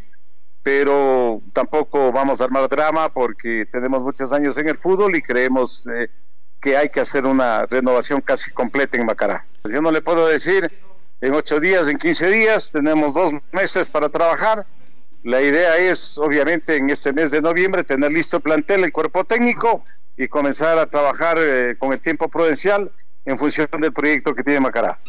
pero 0.62 1.42
tampoco 1.52 2.14
vamos 2.14 2.40
a 2.40 2.46
armar 2.46 2.70
drama 2.70 3.14
porque 3.14 3.68
tenemos 3.70 4.04
muchos 4.04 4.32
años 4.32 4.58
en 4.58 4.70
el 4.70 4.78
fútbol 4.78 5.16
y 5.18 5.22
creemos 5.22 5.86
eh, 5.94 6.10
que 6.64 6.78
hay 6.78 6.90
que 6.90 7.02
hacer 7.02 7.26
una 7.26 7.66
renovación 7.66 8.22
casi 8.22 8.50
completa 8.52 8.98
en 8.98 9.06
Macará. 9.06 9.46
Yo 9.66 9.82
no 9.82 9.92
le 9.92 10.02
puedo 10.02 10.26
decir 10.28 10.72
en 11.20 11.34
ocho 11.34 11.60
días, 11.60 11.88
en 11.90 11.98
15 11.98 12.30
días, 12.30 12.72
tenemos 12.72 13.14
dos 13.14 13.34
meses 13.52 13.90
para 13.90 14.08
trabajar. 14.08 14.66
La 15.24 15.42
idea 15.42 15.78
es, 15.78 16.18
obviamente, 16.18 16.78
en 16.78 16.90
este 16.90 17.12
mes 17.12 17.32
de 17.32 17.42
noviembre 17.42 17.84
tener 17.84 18.12
listo 18.12 18.38
el 18.38 18.44
plantel, 18.44 18.86
el 18.86 18.94
cuerpo 18.94 19.26
técnico 19.26 19.84
y 20.18 20.30
comenzar 20.30 20.78
a 20.80 20.86
trabajar 20.86 21.38
eh, 21.40 21.76
con 21.78 21.92
el 21.92 22.02
tiempo 22.02 22.30
prudencial 22.30 22.92
en 23.26 23.38
función 23.38 23.68
del 23.80 23.92
proyecto 23.92 24.34
que 24.34 24.44
tiene 24.44 24.62
Macará. 24.62 25.00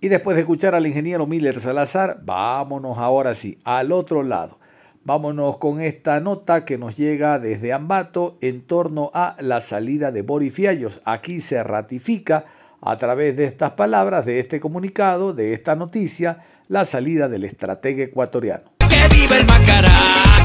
Y 0.00 0.08
después 0.08 0.36
de 0.36 0.42
escuchar 0.42 0.74
al 0.76 0.86
ingeniero 0.86 1.26
Miller 1.26 1.60
Salazar, 1.60 2.18
vámonos 2.22 2.98
ahora 2.98 3.34
sí 3.34 3.58
al 3.64 3.90
otro 3.90 4.22
lado. 4.22 4.58
Vámonos 5.04 5.56
con 5.56 5.80
esta 5.80 6.20
nota 6.20 6.64
que 6.64 6.78
nos 6.78 6.96
llega 6.96 7.40
desde 7.40 7.72
Ambato 7.72 8.36
en 8.40 8.62
torno 8.62 9.10
a 9.14 9.34
la 9.40 9.60
salida 9.60 10.12
de 10.12 10.22
Boris 10.22 10.54
Fiallos. 10.54 11.00
Aquí 11.04 11.40
se 11.40 11.60
ratifica 11.64 12.44
a 12.80 12.96
través 12.98 13.36
de 13.36 13.46
estas 13.46 13.72
palabras, 13.72 14.26
de 14.26 14.38
este 14.38 14.60
comunicado, 14.60 15.32
de 15.32 15.54
esta 15.54 15.74
noticia, 15.74 16.44
la 16.68 16.84
salida 16.84 17.28
del 17.28 17.42
estratega 17.42 18.04
ecuatoriano. 18.04 18.62
¡Que 18.78 19.12
viva 19.12 19.38
el 19.38 19.44
Macará! 19.44 19.90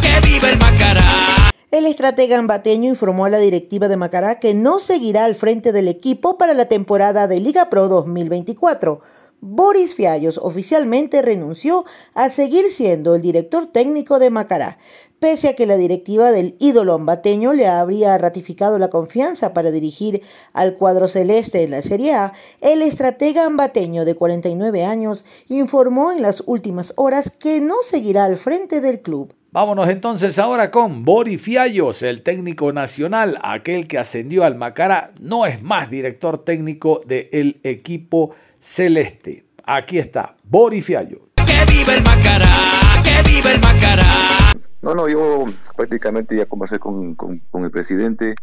¡Que 0.01 0.27
viva 0.27 0.49
el 0.49 0.57
Macará! 0.57 1.51
El 1.69 1.85
estratega 1.85 2.39
ambateño 2.39 2.89
informó 2.89 3.25
a 3.25 3.29
la 3.29 3.37
directiva 3.37 3.87
de 3.87 3.97
Macará 3.97 4.39
que 4.39 4.55
no 4.55 4.79
seguirá 4.79 5.25
al 5.25 5.35
frente 5.35 5.71
del 5.71 5.87
equipo 5.87 6.39
para 6.39 6.55
la 6.55 6.67
temporada 6.67 7.27
de 7.27 7.39
Liga 7.39 7.69
Pro 7.69 7.89
2024 7.89 9.01
Boris 9.39 9.93
Fiallos 9.93 10.39
oficialmente 10.41 11.21
renunció 11.21 11.85
a 12.15 12.29
seguir 12.29 12.71
siendo 12.71 13.15
el 13.15 13.21
director 13.21 13.67
técnico 13.67 14.17
de 14.17 14.31
Macará, 14.31 14.79
pese 15.19 15.49
a 15.49 15.55
que 15.55 15.65
la 15.65 15.77
directiva 15.77 16.31
del 16.31 16.55
ídolo 16.59 16.93
ambateño 16.93 17.53
le 17.53 17.67
habría 17.67 18.17
ratificado 18.17 18.79
la 18.79 18.89
confianza 18.89 19.53
para 19.53 19.71
dirigir 19.71 20.21
al 20.53 20.75
cuadro 20.75 21.07
celeste 21.07 21.63
en 21.63 21.71
la 21.71 21.81
Serie 21.81 22.13
A, 22.13 22.33
el 22.61 22.81
estratega 22.81 23.45
ambateño 23.45 24.05
de 24.05 24.15
49 24.15 24.85
años 24.85 25.23
informó 25.49 26.11
en 26.11 26.21
las 26.21 26.43
últimas 26.45 26.93
horas 26.95 27.31
que 27.37 27.61
no 27.61 27.75
seguirá 27.83 28.25
al 28.25 28.37
frente 28.37 28.81
del 28.81 29.01
club. 29.01 29.33
Vámonos 29.51 29.89
entonces 29.89 30.37
ahora 30.39 30.71
con 30.71 31.05
Boris 31.05 31.41
Fiallos, 31.41 32.03
el 32.03 32.21
técnico 32.21 32.73
nacional, 32.73 33.39
aquel 33.41 33.87
que 33.87 33.97
ascendió 33.97 34.43
al 34.43 34.55
Macará, 34.55 35.13
no 35.19 35.45
es 35.45 35.63
más 35.63 35.89
director 35.89 36.43
técnico 36.43 37.01
del 37.05 37.59
equipo 37.63 38.35
celeste. 38.59 39.45
Aquí 39.63 39.97
está, 39.97 40.35
Boris 40.43 40.85
Fiallo. 40.85 41.29
¡Que 41.35 41.71
viva 41.71 41.95
el 41.95 42.03
Macará! 42.03 43.01
¡Que 43.03 43.29
viva 43.29 43.51
el 43.51 43.61
Macará! 43.61 44.53
No, 44.81 44.93
no, 44.93 45.09
yo 45.09 45.45
prácticamente 45.75 46.35
ya 46.35 46.45
conversé 46.45 46.79
con, 46.79 47.15
con, 47.15 47.39
con 47.49 47.63
el 47.65 47.71
presidente. 47.71 48.35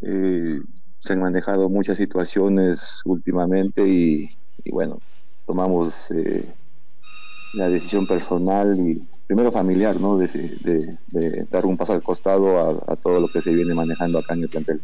Eh, 0.00 0.60
se 1.00 1.12
han 1.12 1.20
manejado 1.20 1.68
muchas 1.68 1.98
situaciones 1.98 2.80
últimamente 3.04 3.86
y, 3.86 4.30
y 4.64 4.70
bueno, 4.70 4.98
tomamos 5.46 6.10
eh, 6.10 6.44
la 7.54 7.68
decisión 7.68 8.06
personal 8.06 8.78
y 8.78 9.06
primero 9.26 9.50
familiar, 9.50 10.00
¿no? 10.00 10.16
De, 10.18 10.28
de, 10.28 10.98
de 11.08 11.44
dar 11.50 11.66
un 11.66 11.76
paso 11.76 11.92
al 11.92 12.02
costado 12.02 12.58
a, 12.58 12.92
a, 12.92 12.96
todo 12.96 13.20
lo 13.20 13.28
que 13.28 13.42
se 13.42 13.54
viene 13.54 13.74
manejando 13.74 14.18
acá 14.18 14.34
en 14.34 14.42
el 14.42 14.48
plantel. 14.48 14.80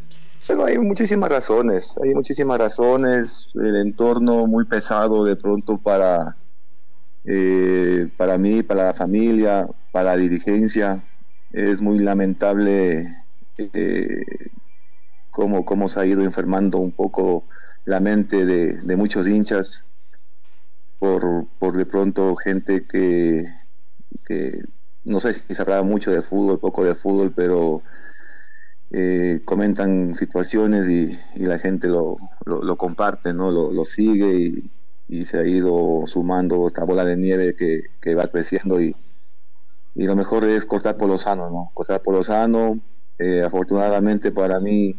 Pero 0.47 0.65
hay 0.65 0.79
muchísimas 0.79 1.31
razones, 1.31 1.95
hay 2.03 2.15
muchísimas 2.15 2.59
razones, 2.59 3.49
el 3.55 3.77
entorno 3.77 4.47
muy 4.47 4.65
pesado 4.65 5.25
de 5.25 5.37
pronto 5.37 5.79
para, 5.79 6.37
eh, 7.25 8.09
para 8.17 8.39
mí, 8.39 8.63
para 8.63 8.87
la 8.87 8.95
familia, 8.95 9.69
para 9.93 10.11
la 10.11 10.17
dirigencia. 10.17 11.09
Es 11.51 11.81
muy 11.81 11.99
lamentable 11.99 13.07
eh, 13.57 14.25
cómo, 15.31 15.65
cómo 15.65 15.89
se 15.89 16.01
ha 16.01 16.07
ido 16.07 16.23
enfermando 16.23 16.79
un 16.79 16.93
poco 16.93 17.49
la 17.85 18.01
mente 18.01 18.45
de, 18.45 18.97
muchos 18.97 19.27
hinchas 19.27 19.85
por, 20.99 21.49
por 21.59 21.77
de 21.77 21.87
pronto 21.87 22.35
gente 22.37 22.87
que, 22.87 23.45
que 24.25 24.61
no 25.05 25.21
sé 25.21 25.35
si 25.35 25.45
hablaba 25.59 25.83
mucho 25.83 26.11
de 26.11 26.23
fútbol, 26.23 26.61
poco 26.61 26.85
de 26.85 26.95
fútbol, 26.95 27.33
pero 27.35 27.83
eh, 28.95 29.41
comentan 29.47 30.15
situaciones 30.17 30.87
y, 30.87 31.19
la 31.37 31.59
gente 31.59 31.89
lo, 31.89 32.17
lo, 32.45 32.77
comparte, 32.77 33.33
¿no? 33.33 33.51
Lo, 33.51 33.85
sigue 33.87 34.35
y, 34.35 34.71
y, 35.09 35.25
se 35.25 35.39
ha 35.39 35.47
ido 35.47 36.03
sumando 36.07 36.67
esta 36.67 36.85
bola 36.85 37.05
de 37.05 37.17
nieve 37.17 37.57
que, 37.57 37.85
que 38.03 38.15
va 38.15 38.27
creciendo 38.29 38.83
y, 38.83 38.95
y, 39.95 40.05
lo 40.05 40.15
mejor 40.15 40.45
es 40.45 40.67
cortar 40.67 40.99
por 40.99 41.09
lo 41.09 41.19
sano, 41.19 41.49
¿no? 41.49 41.71
Cortar 41.73 42.03
por 42.03 42.15
lo 42.15 42.23
sano. 42.23 42.79
Eh, 43.19 43.43
afortunadamente 43.43 44.33
para 44.33 44.59
mí 44.59 44.97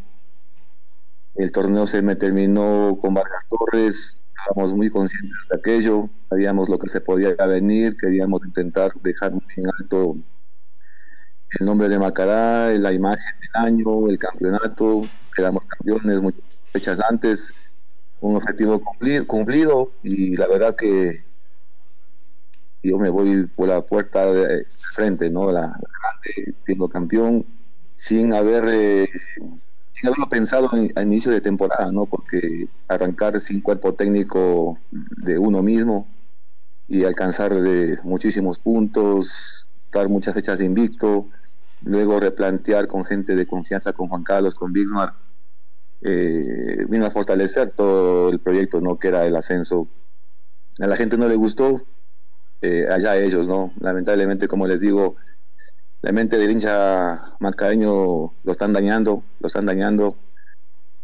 el 1.35 1.51
torneo 1.51 1.85
se 1.85 2.01
me 2.01 2.15
terminó 2.15 2.97
con 3.01 3.13
Vargas 3.13 3.45
Torres, 3.49 4.17
estábamos 4.29 4.73
muy 4.73 4.89
conscientes 4.89 5.37
de 5.49 5.57
aquello, 5.57 6.09
sabíamos 6.29 6.69
lo 6.69 6.79
que 6.79 6.89
se 6.89 7.01
podía 7.01 7.35
venir, 7.45 7.97
queríamos 7.97 8.45
intentar 8.45 8.93
dejar 9.01 9.33
muy 9.33 9.43
en 9.57 9.65
alto 9.79 10.15
el 11.59 11.65
nombre 11.65 11.89
de 11.89 11.99
Macará, 11.99 12.69
la 12.69 12.91
imagen 12.93 13.42
año, 13.54 14.08
el 14.08 14.18
campeonato, 14.18 15.04
quedamos 15.36 15.64
campeones 15.66 16.22
muchas 16.22 16.41
fechas 16.72 16.99
antes, 17.10 17.54
un 18.20 18.36
objetivo 18.36 18.80
cumplido, 18.84 19.28
cumplido 19.28 19.91
y 20.04 20.36
la 20.36 20.47
verdad 20.47 20.76
que 20.76 21.24
yo 22.82 22.97
me 22.97 23.10
voy 23.10 23.47
por 23.47 23.70
la 23.70 23.82
puerta 23.82 24.32
de 24.32 24.66
frente, 24.93 25.30
¿no? 25.30 25.51
La, 25.51 25.62
grande, 25.62 26.56
siendo 26.66 26.89
campeón, 26.89 27.45
sin 27.95 28.34
haber, 28.34 28.66
eh, 28.68 29.10
sin 29.93 30.08
haberlo 30.08 30.28
pensado 30.30 30.70
en, 30.74 30.91
a 30.95 31.01
inicio 31.01 31.32
de 31.32 31.41
temporada, 31.41 31.91
¿no? 31.91 32.06
Porque 32.06 32.68
arrancar 32.88 33.39
sin 33.39 33.62
cuerpo 33.62 33.93
técnico 33.93 34.78
de 34.91 35.38
uno 35.38 35.62
mismo 35.62 36.08
y 36.88 37.06
alcanzar 37.06 37.54
de 37.54 37.97
muchísimos 38.04 38.60
puntos, 38.60 39.68
estar 39.86 40.10
muchas 40.10 40.34
fechas 40.34 40.58
de 40.60 40.66
invicto, 40.66 41.30
luego 41.84 42.19
replantear 42.19 42.88
con 42.88 43.05
gente 43.05 43.36
de 43.36 43.45
confianza, 43.45 43.93
con 43.93 44.07
Juan 44.07 44.23
Carlos, 44.23 44.55
con 44.55 44.71
Bigmar, 44.71 45.13
eh, 46.01 46.86
vino 46.89 47.05
a 47.05 47.11
fortalecer 47.11 47.71
todo 47.71 48.29
el 48.29 48.39
proyecto, 48.39 48.81
¿no? 48.81 48.97
Que 48.97 49.09
era 49.09 49.25
el 49.25 49.36
ascenso. 49.36 49.88
A 50.79 50.88
la 50.88 50.95
gente 50.95 51.17
no 51.17 51.27
le 51.27 51.36
gustó, 51.36 51.81
eh, 52.61 52.88
allá 52.89 53.15
ellos, 53.17 53.47
¿no? 53.47 53.73
Lamentablemente, 53.79 54.47
como 54.47 54.67
les 54.67 54.81
digo, 54.81 55.15
la 56.01 56.11
mente 56.11 56.38
del 56.38 56.51
hincha 56.51 57.29
macareño 57.39 58.34
lo 58.43 58.51
están 58.51 58.73
dañando, 58.73 59.23
lo 59.39 59.47
están 59.47 59.65
dañando, 59.65 60.17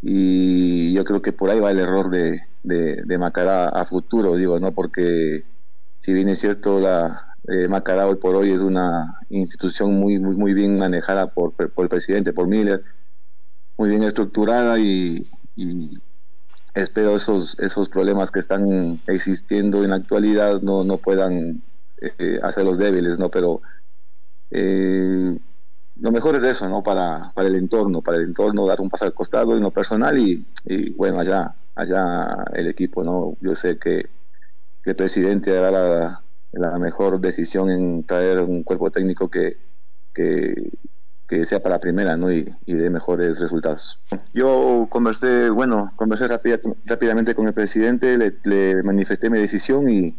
y 0.02 0.94
yo 0.94 1.04
creo 1.04 1.22
que 1.22 1.34
por 1.34 1.50
ahí 1.50 1.60
va 1.60 1.72
el 1.72 1.80
error 1.80 2.10
de, 2.10 2.42
de, 2.64 3.18
Macará 3.18 3.70
a 3.70 3.86
futuro, 3.86 4.36
digo, 4.36 4.60
¿no? 4.60 4.74
Porque 4.74 5.44
si 6.00 6.14
bien 6.14 6.30
es 6.30 6.40
cierto, 6.40 6.80
la, 6.80 7.29
Eh, 7.48 7.68
Macará 7.68 8.08
hoy 8.08 8.16
por 8.16 8.36
hoy 8.36 8.52
es 8.52 8.62
una 8.62 9.20
institución 9.30 9.94
muy, 9.94 10.20
muy, 10.20 10.36
muy 10.36 10.54
bien 10.54 10.78
manejada 10.78 11.28
por, 11.28 11.54
por 11.54 11.86
el 11.86 11.90
presidente, 11.90 12.34
por 12.34 12.48
Miller, 12.48 12.84
muy 13.78 13.90
bien 13.90 14.04
estructurada 14.04 14.78
y, 14.80 15.26
espero 16.74 17.16
esos, 17.16 17.58
esos 17.60 17.90
problemas 17.90 18.32
que 18.32 18.40
están 18.40 19.02
existiendo 19.08 19.84
en 19.84 19.90
la 19.90 19.98
actualidad 19.98 20.62
no, 20.62 20.84
no 20.84 20.98
puedan 20.98 21.64
eh, 22.02 22.40
hacerlos 22.44 22.78
débiles, 22.78 23.18
¿no? 23.20 23.30
Pero 23.30 23.62
eh, 24.52 25.38
lo 25.96 26.12
mejor 26.12 26.36
es 26.36 26.44
eso, 26.44 26.70
¿no? 26.70 26.84
Para, 26.84 27.32
para 27.34 27.48
el 27.48 27.56
entorno, 27.56 28.02
para 28.02 28.18
el 28.18 28.24
entorno 28.24 28.68
dar 28.68 28.80
un 28.80 28.90
paso 28.90 29.06
al 29.06 29.14
costado 29.14 29.56
en 29.56 29.64
lo 29.64 29.72
personal 29.72 30.18
y, 30.18 30.46
bueno, 30.96 31.20
allá, 31.20 31.56
allá 31.76 32.46
el 32.54 32.68
equipo, 32.68 33.04
¿no? 33.04 33.38
Yo 33.42 33.56
sé 33.56 33.78
que, 33.78 34.10
que 34.84 34.92
el 34.92 34.96
presidente 34.96 35.58
hará 35.58 35.72
la, 35.72 36.24
la 36.52 36.78
mejor 36.78 37.20
decisión 37.20 37.70
en 37.70 38.04
traer 38.06 38.40
un 38.40 38.64
cuerpo 38.64 38.92
técnico 38.92 39.30
que, 39.30 39.58
que, 40.14 40.72
sea 41.46 41.62
para 41.62 41.80
primera 41.80 42.18
¿no? 42.18 42.32
y, 42.32 42.52
y 42.66 42.74
dé 42.74 42.90
mejores 42.90 43.40
resultados. 43.40 44.02
Yo 44.34 44.88
conversé, 44.90 45.50
bueno, 45.50 45.94
conversé 45.96 46.28
rápidamente 46.28 47.36
con 47.36 47.48
el 47.48 47.54
presidente, 47.54 48.18
le, 48.18 48.84
manifesté 48.84 49.30
mi 49.30 49.38
decisión 49.38 49.90
y 49.90 50.18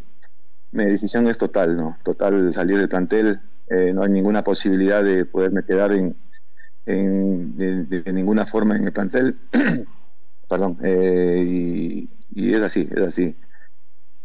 mi 0.72 0.84
decisión 0.84 1.26
es 1.26 1.36
total, 1.36 1.76
¿no? 1.76 1.98
Total 2.04 2.52
salir 2.52 2.78
del 2.78 2.88
plantel, 2.88 3.40
eh, 3.68 3.92
no 3.92 4.04
hay 4.04 4.10
ninguna 4.10 4.44
posibilidad 4.44 5.02
de 5.02 5.24
poderme 5.24 5.64
quedar 5.64 5.90
en, 5.92 6.16
en 6.86 7.56
de, 7.56 8.12
ninguna 8.12 8.46
forma 8.46 8.76
en 8.76 8.84
el 8.84 8.92
plantel. 8.92 9.36
Perdón, 10.48 10.78
eh, 10.82 12.06
y 12.32 12.54
es 12.54 12.62
así, 12.62 12.88
es 12.90 13.02
así. 13.02 13.36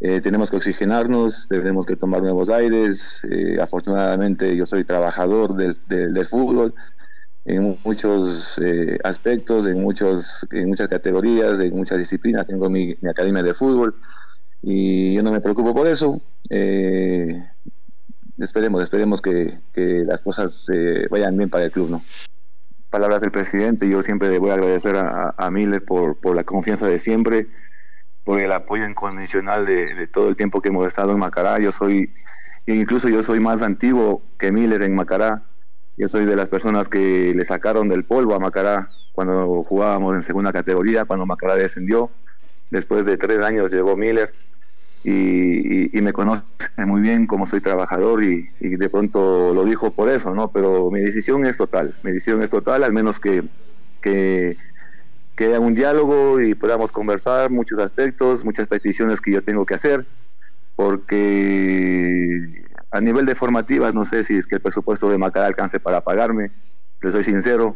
Eh, 0.08 0.22
tenemos 0.22 0.51
que 0.51 0.58
oxigenarnos, 0.58 1.47
tenemos 1.47 1.84
que 1.84 1.95
tomar 1.95 2.22
nuevos 2.22 2.51
aires. 2.51 3.22
Eh, 3.28 3.58
afortunadamente 3.60 4.56
yo 4.56 4.68
soy 4.68 4.84
trabajador 4.84 5.56
del, 5.56 5.80
del, 5.88 6.26
fútbol 6.26 6.76
en 7.43 7.80
muchos 7.84 8.60
eh, 8.62 8.99
aspectos, 9.03 9.66
en, 9.66 9.82
muchos, 9.82 10.45
en 10.51 10.70
muchas 10.70 10.89
categorías, 10.89 11.60
en 11.60 11.76
muchas 11.76 11.97
disciplinas. 11.97 12.45
Tengo 12.45 12.70
mi, 12.70 12.95
mi 13.01 13.10
academia 13.10 13.41
de 13.41 13.56
fútbol 13.56 13.95
y 14.62 15.16
yo 15.16 15.24
no 15.24 15.32
me 15.32 15.41
preocupo 15.41 15.74
por 15.74 15.88
eso. 15.88 16.22
esperemos, 18.38 18.84
esperemos 18.84 19.24
que, 19.24 19.58
que 19.74 20.03
las 20.06 20.22
cosas 20.22 20.68
vayan 21.10 21.36
bien 21.36 21.49
para 21.49 21.66
el 21.66 21.72
club, 21.72 21.89
¿no? 21.89 22.03
Palabras 22.91 23.22
del 23.22 23.32
presidente, 23.32 23.89
yo 23.89 24.03
siempre 24.03 24.30
le 24.30 24.38
voy 24.38 24.51
a 24.51 24.53
agradecer 24.53 24.97
a, 24.97 25.34
a 25.36 25.49
Miller 25.49 25.84
por, 25.84 26.16
por 26.18 26.36
la 26.36 26.43
confianza 26.43 26.88
de 26.88 26.99
siempre 26.99 27.47
por 28.26 28.39
el 28.41 28.51
apoyo 28.51 28.86
incondicional 28.89 29.65
de, 29.65 30.07
todo 30.07 30.28
el 30.28 30.36
tiempo 30.36 30.61
que 30.61 30.69
hemos 30.69 30.86
estado 30.88 31.11
en 31.11 31.19
Macará. 31.19 31.59
Yo 31.59 31.71
soy, 31.71 32.11
incluso 32.65 33.07
yo 33.07 33.23
soy 33.23 33.39
más 33.39 33.61
antiguo 33.61 34.23
que 34.38 34.51
Miller 34.51 34.82
en 34.82 34.95
Macará. 34.95 35.43
Yo 35.95 36.09
soy 36.09 36.26
de 36.26 36.36
las 36.36 36.49
personas 36.49 36.89
que 36.89 37.34
le 37.34 37.45
sacaron 37.45 37.88
del 37.88 38.03
polvo 38.03 38.34
a 38.34 38.39
Macará 38.39 38.89
cuando 39.13 39.63
jugábamos 39.63 40.15
en 40.15 40.23
segunda 40.23 40.51
categoría, 40.51 41.05
cuando 41.05 41.28
Macará 41.28 41.55
descendió. 41.55 42.09
Después 42.71 43.05
de 43.05 43.15
tres 43.15 43.41
años 43.41 43.71
llegó 43.71 43.95
Miller 43.95 44.34
y, 45.03 46.01
me 46.01 46.11
conoce 46.11 46.43
muy 46.78 47.01
bien 47.01 47.28
como 47.28 47.45
soy 47.45 47.61
trabajador 47.61 48.23
y, 48.23 48.49
y, 48.59 48.76
de 48.76 48.89
pronto 48.89 49.53
lo 49.53 49.65
dijo 49.65 49.91
por 49.91 50.09
eso, 50.09 50.34
¿no? 50.34 50.51
Pero 50.51 50.89
mi 50.89 50.99
decisión 50.99 51.45
es 51.45 51.57
total, 51.57 51.95
mi 52.01 52.11
decisión 52.11 52.41
es 52.41 52.49
total, 52.49 52.84
al 52.84 52.91
menos 52.91 53.19
que, 53.19 53.43
que 54.01 54.57
que 55.36 55.47
haya 55.47 55.59
un 55.59 55.75
diálogo 55.75 56.39
y 56.41 56.55
podamos 56.55 56.91
conversar 56.91 57.49
muchos 57.51 57.79
aspectos, 57.79 58.45
muchas 58.45 58.67
peticiones 58.67 59.21
que 59.21 59.31
yo 59.31 59.43
tengo 59.43 59.65
que 59.65 59.73
hacer, 59.73 60.05
porque 60.75 62.65
a 62.91 63.01
nivel 63.01 63.25
de 63.25 63.36
formativas 63.36 63.93
no 63.93 64.05
sé 64.05 64.23
si 64.23 64.36
es 64.38 64.47
que 64.47 64.55
el 64.55 64.61
presupuesto 64.61 65.09
de 65.09 65.17
Macará 65.17 65.47
alcance 65.47 65.79
para 65.79 66.01
pagarme, 66.01 66.51
le 67.01 67.11
soy 67.11 67.23
sincero, 67.23 67.75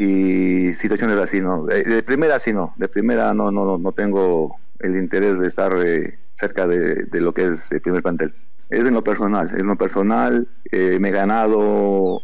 y 0.00 0.74
situaciones 0.74 1.18
así, 1.18 1.40
¿no? 1.40 1.64
De, 1.64 2.04
primera 2.04 2.38
sí 2.38 2.52
no, 2.52 2.72
de 2.76 2.88
primera 2.88 3.34
no, 3.34 3.50
no, 3.50 3.78
no 3.78 3.92
tengo 3.92 4.54
el 4.78 4.96
interés 4.96 5.40
de 5.40 5.48
estar 5.48 5.72
eh, 5.84 6.20
cerca 6.34 6.68
de, 6.68 7.06
de, 7.06 7.20
lo 7.20 7.34
que 7.34 7.48
es 7.48 7.72
el 7.72 7.80
primer 7.80 8.02
plantel. 8.02 8.32
Es 8.70 8.86
en 8.86 8.94
lo 8.94 9.02
personal, 9.02 9.48
es 9.48 9.54
en 9.54 9.66
lo 9.66 9.76
personal, 9.76 10.46
eh, 10.70 10.98
me 11.00 11.08
he 11.08 11.12
ganado 11.12 12.22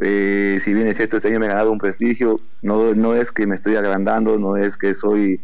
eh, 0.00 0.58
si 0.60 0.74
bien 0.74 0.86
es 0.86 0.96
cierto, 0.96 1.16
este 1.16 1.28
año 1.28 1.40
me 1.40 1.46
he 1.46 1.48
ganado 1.50 1.72
un 1.72 1.78
prestigio, 1.78 2.40
no, 2.62 2.94
no 2.94 3.14
es 3.14 3.32
que 3.32 3.46
me 3.46 3.54
estoy 3.54 3.76
agrandando, 3.76 4.38
no 4.38 4.56
es 4.56 4.76
que 4.76 4.94
soy 4.94 5.42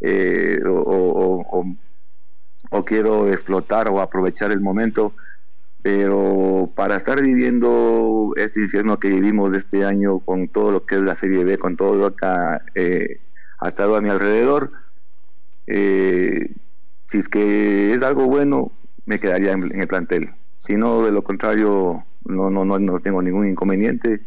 eh, 0.00 0.60
o, 0.66 1.64
quiero 2.84 3.28
explotar 3.28 3.88
o 3.88 4.00
aprovechar 4.00 4.50
el 4.50 4.60
momento, 4.60 5.14
pero 5.82 6.72
para 6.74 6.96
estar 6.96 7.20
viviendo 7.20 8.32
este 8.36 8.60
infierno 8.60 8.98
que 8.98 9.08
vivimos 9.08 9.54
este 9.54 9.84
año 9.84 10.18
con 10.20 10.48
todo 10.48 10.72
lo 10.72 10.84
que 10.84 10.96
es 10.96 11.02
la 11.02 11.14
Serie 11.14 11.44
B, 11.44 11.58
con 11.58 11.76
todo 11.76 11.96
lo 11.96 12.16
que 12.16 12.26
eh, 12.74 13.20
ha 13.60 13.68
estado 13.68 13.94
a 13.94 14.00
mi 14.00 14.08
alrededor, 14.08 14.72
si 15.66 17.18
es 17.18 17.28
que 17.28 17.94
es 17.94 18.02
algo 18.02 18.26
bueno, 18.26 18.72
me 19.06 19.20
quedaría 19.20 19.52
en 19.52 19.80
el 19.80 19.86
plantel. 19.86 20.34
Si 20.58 20.74
no, 20.74 21.04
de 21.04 21.12
lo 21.12 21.22
contrario, 21.22 22.04
no, 22.24 22.50
no, 22.50 22.64
no, 22.64 22.78
no 22.78 23.00
tengo 23.00 23.22
ningún 23.22 23.48
inconveniente. 23.48 24.20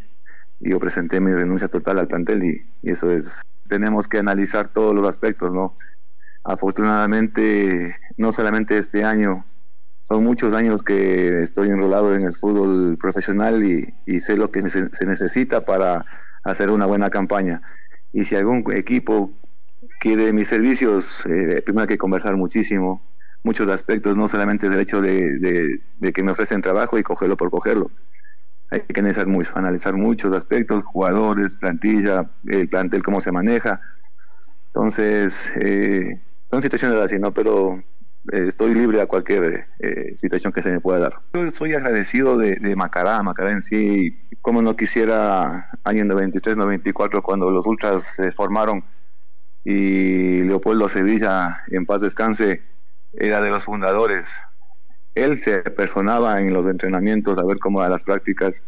Yo 0.60 0.80
presenté 0.80 1.20
mi 1.20 1.34
renuncia 1.34 1.68
total 1.68 2.00
al 2.00 2.08
plantel 2.08 2.44
y, 2.44 2.90
eso 2.90 3.12
es, 3.12 3.42
tenemos 3.68 4.08
que 4.08 4.20
analizar 4.20 4.70
todos 4.70 4.96
los 4.96 5.08
aspectos, 5.08 5.54
¿no? 5.54 5.78
Afortunadamente, 6.44 7.96
no 8.18 8.32
solamente 8.32 8.78
este 8.78 9.04
año, 9.04 9.46
son 10.04 10.24
muchos 10.24 10.54
años 10.54 10.84
que 10.84 11.42
estoy 11.42 11.70
enrolado 11.70 12.14
en 12.14 12.24
el 12.24 12.34
fútbol 12.34 12.98
profesional 13.00 13.64
y, 13.64 14.20
sé 14.20 14.38
lo 14.38 14.50
que 14.50 14.62
se, 14.70 15.06
necesita 15.06 15.66
para 15.66 16.06
hacer 16.44 16.70
una 16.70 16.86
buena 16.86 17.10
campaña. 17.10 17.62
Y 18.14 18.26
si 18.26 18.36
algún 18.36 18.64
equipo 18.74 19.32
quiere 20.00 20.32
mis 20.32 20.48
servicios, 20.48 21.26
eh, 21.26 21.62
primero 21.66 21.82
hay 21.82 21.88
que 21.88 21.98
conversar 21.98 22.38
muchísimo, 22.38 23.15
muchos 23.46 23.70
aspectos, 23.70 24.18
no 24.18 24.28
solamente 24.28 24.66
el 24.66 24.80
hecho 24.80 25.02
de, 25.02 25.80
que 26.14 26.24
me 26.24 26.32
ofrecen 26.32 26.64
trabajo 26.64 26.98
y 26.98 27.04
cogerlo 27.04 27.38
por 27.38 27.52
cogerlo. 27.52 27.92
Hay 28.72 28.82
que 28.82 29.00
analizar, 29.00 29.28
mucho, 29.28 29.52
analizar 29.56 29.94
muchos 29.94 30.34
aspectos, 30.34 30.84
jugadores, 30.84 31.56
plantilla, 31.56 32.32
el 32.48 32.68
plantel, 32.68 33.04
cómo 33.04 33.22
se 33.22 33.32
maneja. 33.32 33.80
Entonces, 34.74 35.54
eh, 35.62 36.24
son 36.48 36.64
situaciones 36.64 36.98
así, 36.98 37.20
¿no? 37.20 37.32
Pero 37.34 37.84
eh, 38.32 38.46
estoy 38.48 38.74
libre 38.74 39.00
a 39.00 39.06
cualquier 39.06 39.68
eh, 39.78 40.16
situación 40.16 40.52
que 40.52 40.64
se 40.64 40.72
me 40.72 40.82
pueda 40.82 40.98
dar. 40.98 41.20
Yo 41.36 41.52
soy 41.52 41.76
agradecido 41.76 42.38
de, 42.38 42.56
de 42.56 42.76
Macará, 42.76 43.22
Macará 43.22 43.52
en 43.52 43.62
sí, 43.62 44.28
como 44.42 44.64
no 44.64 44.76
quisiera 44.76 45.70
año 45.84 46.04
93, 46.04 46.58
94, 46.58 47.22
cuando 47.22 47.52
los 47.52 47.68
ultras 47.68 48.16
se 48.16 48.32
formaron 48.32 48.84
y 49.64 50.42
Leopoldo 50.42 50.90
Sevilla, 50.90 51.64
en 51.70 51.86
paz 51.86 52.02
descanse, 52.02 52.75
era 53.18 53.42
de 53.42 53.50
los 53.50 53.64
fundadores. 53.64 54.28
Él 55.14 55.38
se 55.38 55.62
personaba 55.62 56.42
en 56.42 56.54
los 56.54 56.66
entrenamientos 56.68 57.38
a 57.38 57.46
ver 57.46 57.60
cómo 57.60 57.80
eran 57.80 57.92
las 57.92 58.04
prácticas. 58.04 58.64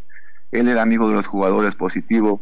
Él 0.52 0.68
era 0.68 0.82
amigo 0.82 1.10
de 1.10 1.16
los 1.16 1.28
jugadores 1.28 1.76
positivo. 1.76 2.42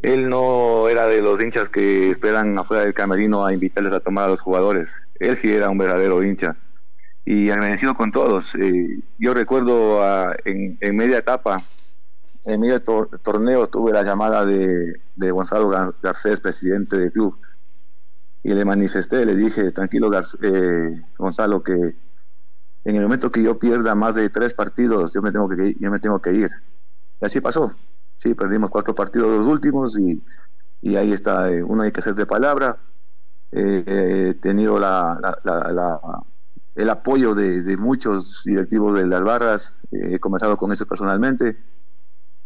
Él 0.00 0.28
no 0.28 0.88
era 0.88 1.06
de 1.06 1.20
los 1.20 1.40
hinchas 1.40 1.68
que 1.68 2.10
esperan 2.10 2.56
afuera 2.58 2.84
del 2.84 2.94
camerino 2.94 3.44
a 3.44 3.52
invitarles 3.52 3.92
a 3.92 4.00
tomar 4.00 4.24
a 4.24 4.28
los 4.28 4.40
jugadores. 4.40 5.02
Él 5.18 5.36
sí 5.36 5.50
era 5.50 5.68
un 5.68 5.78
verdadero 5.78 6.22
hincha. 6.22 6.56
Y 7.24 7.50
agradecido 7.50 7.94
con 7.94 8.10
todos. 8.10 8.54
Eh, 8.54 9.00
yo 9.18 9.34
recuerdo 9.34 10.00
en, 10.46 10.96
media 10.96 11.18
etapa, 11.18 11.62
en 12.46 12.60
medio 12.60 12.80
torneo, 12.82 13.66
tuve 13.66 13.92
la 13.92 14.02
llamada 14.02 14.46
de 14.46 15.30
Gonzalo 15.30 15.68
Garcés, 16.00 16.40
presidente 16.40 16.96
del 16.96 17.12
club 17.12 17.38
y 18.48 18.54
le 18.54 18.64
manifesté, 18.64 19.26
le 19.26 19.36
dije, 19.36 19.72
tranquilo 19.72 20.10
eh, 20.40 21.02
Gonzalo, 21.18 21.62
que 21.62 21.74
en 21.74 22.96
el 22.96 23.02
momento 23.02 23.30
que 23.30 23.42
yo 23.42 23.58
pierda 23.58 23.94
más 23.94 24.14
de 24.14 24.30
tres 24.30 24.54
partidos, 24.54 25.12
yo 25.12 25.20
me 25.20 25.30
tengo 25.30 25.50
que, 25.50 25.76
yo 25.78 25.90
me 25.90 26.00
tengo 26.00 26.18
que 26.22 26.32
ir. 26.32 26.50
Y 27.20 27.26
así 27.26 27.42
pasó. 27.42 27.74
Sí, 28.16 28.34
perdimos 28.34 28.70
cuatro 28.70 28.94
partidos 28.94 29.36
los 29.36 29.46
últimos 29.46 29.98
y, 29.98 30.24
y 30.80 30.96
ahí 30.96 31.12
está, 31.12 31.52
eh, 31.52 31.62
uno 31.62 31.82
hay 31.82 31.92
que 31.92 32.00
ser 32.00 32.14
de 32.14 32.24
palabra. 32.24 32.78
Eh, 33.52 34.30
he 34.30 34.34
tenido 34.40 34.78
la, 34.78 35.20
el 36.74 36.88
apoyo 36.88 37.34
de, 37.34 37.62
de, 37.62 37.76
muchos 37.76 38.44
directivos 38.46 38.96
de 38.96 39.06
las 39.06 39.24
barras, 39.24 39.76
he 39.90 40.18
conversado 40.18 40.56
con 40.56 40.72
ellos 40.72 40.88
personalmente 40.88 41.58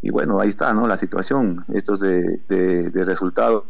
y 0.02 0.10
bueno, 0.10 0.40
ahí 0.40 0.48
está, 0.48 0.74
¿no? 0.74 0.88
La 0.88 0.96
situación, 0.96 1.64
estos 1.72 2.00
de, 2.00 2.90
resultados 2.92 3.64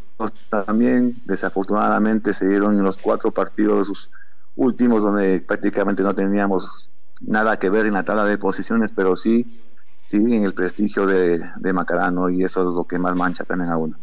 también, 0.49 1.15
desafortunadamente 1.25 2.33
se 2.33 2.47
dieron 2.47 2.75
en 2.75 2.83
los 2.83 2.97
cuatro 2.97 3.31
partidos 3.31 4.09
últimos 4.55 5.03
donde 5.03 5.41
prácticamente 5.41 6.01
no 6.01 6.15
teníamos 6.15 6.89
nada 7.21 7.57
que 7.59 7.69
ver 7.69 7.85
en 7.85 7.93
la 7.93 8.03
tabla 8.03 8.25
de 8.25 8.39
posiciones, 8.39 8.91
pero 8.91 9.15
sí, 9.15 9.61
sí 10.07 10.17
en 10.17 10.43
el 10.43 10.55
prestigio 10.55 11.05
de, 11.05 11.39
de 11.57 11.73
Macarano 11.73 12.31
y 12.31 12.43
eso 12.43 12.67
es 12.67 12.75
lo 12.75 12.85
que 12.85 12.97
más 12.97 13.15
mancha 13.15 13.43
también 13.43 13.69
a 13.69 13.77
uno. 13.77 13.95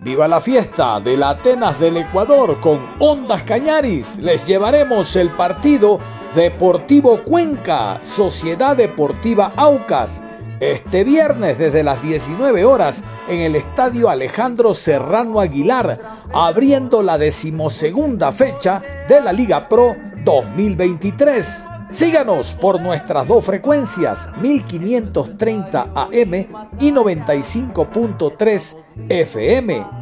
Viva 0.00 0.28
la 0.28 0.40
fiesta 0.40 1.00
de 1.00 1.16
la 1.16 1.30
Atenas 1.30 1.80
del 1.80 1.96
Ecuador 1.96 2.60
con 2.60 2.78
Ondas 2.98 3.42
Cañaris. 3.42 4.16
Les 4.18 4.46
llevaremos 4.46 5.16
el 5.16 5.30
partido 5.30 5.98
Deportivo 6.38 7.24
Cuenca, 7.24 7.98
Sociedad 8.00 8.76
Deportiva 8.76 9.52
Aucas, 9.56 10.22
este 10.60 11.02
viernes 11.02 11.58
desde 11.58 11.82
las 11.82 12.00
19 12.00 12.64
horas 12.64 13.02
en 13.28 13.40
el 13.40 13.56
Estadio 13.56 14.08
Alejandro 14.08 14.72
Serrano 14.72 15.40
Aguilar, 15.40 16.00
abriendo 16.32 17.02
la 17.02 17.18
decimosegunda 17.18 18.30
fecha 18.30 18.80
de 19.08 19.20
la 19.20 19.32
Liga 19.32 19.68
Pro 19.68 19.96
2023. 20.24 21.64
Síganos 21.90 22.54
por 22.54 22.80
nuestras 22.80 23.26
dos 23.26 23.44
frecuencias, 23.44 24.28
1530 24.40 25.90
AM 25.92 26.34
y 26.78 26.92
95.3 26.92 28.76
FM. 29.08 29.97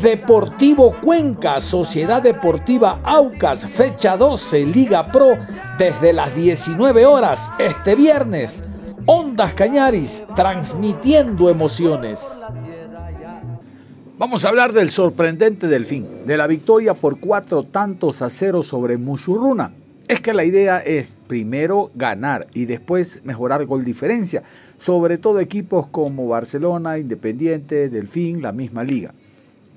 Deportivo 0.00 0.96
Cuenca, 1.02 1.60
Sociedad 1.60 2.22
Deportiva 2.22 3.00
Aucas, 3.04 3.66
fecha 3.66 4.16
12, 4.16 4.64
Liga 4.64 5.12
Pro, 5.12 5.36
desde 5.76 6.14
las 6.14 6.34
19 6.34 7.04
horas 7.04 7.52
este 7.58 7.96
viernes. 7.96 8.64
Ondas 9.04 9.52
Cañaris, 9.52 10.22
transmitiendo 10.34 11.50
emociones. 11.50 12.18
Vamos 14.16 14.46
a 14.46 14.48
hablar 14.48 14.72
del 14.72 14.90
sorprendente 14.90 15.66
Delfín, 15.66 16.24
de 16.24 16.38
la 16.38 16.46
victoria 16.46 16.94
por 16.94 17.20
cuatro 17.20 17.64
tantos 17.64 18.22
a 18.22 18.30
cero 18.30 18.62
sobre 18.62 18.96
Mushurruna. 18.96 19.74
Es 20.08 20.22
que 20.22 20.32
la 20.32 20.44
idea 20.44 20.78
es 20.78 21.14
primero 21.26 21.90
ganar 21.94 22.46
y 22.54 22.64
después 22.64 23.20
mejorar 23.22 23.66
gol 23.66 23.84
diferencia, 23.84 24.44
sobre 24.78 25.18
todo 25.18 25.40
equipos 25.40 25.88
como 25.88 26.26
Barcelona, 26.26 26.96
Independiente, 26.96 27.90
Delfín, 27.90 28.40
la 28.40 28.52
misma 28.52 28.82
liga. 28.82 29.12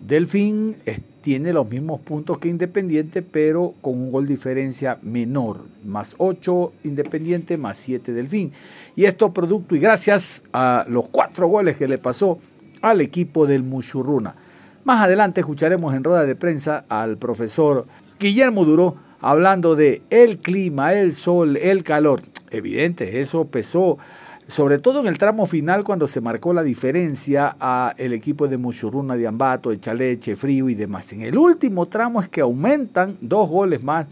Delfín 0.05 0.75
tiene 1.21 1.53
los 1.53 1.69
mismos 1.69 2.01
puntos 2.01 2.37
que 2.37 2.49
Independiente, 2.49 3.21
pero 3.21 3.73
con 3.81 3.93
un 3.93 4.11
gol 4.11 4.27
diferencia 4.27 4.97
menor, 5.01 5.61
más 5.85 6.15
8 6.17 6.73
Independiente, 6.83 7.57
más 7.57 7.77
7 7.77 8.11
Delfín. 8.11 8.51
Y 8.97 9.05
esto 9.05 9.33
producto 9.33 9.75
y 9.75 9.79
gracias 9.79 10.43
a 10.51 10.85
los 10.89 11.07
cuatro 11.07 11.47
goles 11.47 11.77
que 11.77 11.87
le 11.87 11.97
pasó 11.97 12.39
al 12.81 12.99
equipo 12.99 13.47
del 13.47 13.63
Muchurruna. 13.63 14.35
Más 14.83 15.01
adelante 15.01 15.39
escucharemos 15.39 15.95
en 15.95 16.03
rueda 16.03 16.25
de 16.25 16.35
prensa 16.35 16.83
al 16.89 17.17
profesor 17.17 17.87
Guillermo 18.19 18.65
Duró 18.65 18.97
hablando 19.21 19.77
de 19.77 20.01
el 20.09 20.39
clima, 20.39 20.93
el 20.93 21.15
sol, 21.15 21.55
el 21.55 21.83
calor. 21.83 22.21
Evidente, 22.51 23.21
eso 23.21 23.45
pesó, 23.45 23.97
sobre 24.47 24.79
todo 24.79 24.99
en 24.99 25.07
el 25.07 25.17
tramo 25.17 25.45
final 25.45 25.83
cuando 25.83 26.07
se 26.07 26.21
marcó 26.21 26.53
la 26.53 26.63
diferencia 26.63 27.55
a 27.59 27.93
el 27.97 28.13
equipo 28.13 28.47
de 28.47 28.57
Muchurruna, 28.57 29.15
de 29.15 29.27
Ambato, 29.27 29.71
Echaleche, 29.71 30.35
Frío 30.35 30.69
y 30.69 30.75
demás. 30.75 31.11
En 31.13 31.21
el 31.21 31.37
último 31.37 31.87
tramo 31.87 32.21
es 32.21 32.29
que 32.29 32.41
aumentan 32.41 33.17
dos 33.21 33.49
goles 33.49 33.83
más 33.83 34.07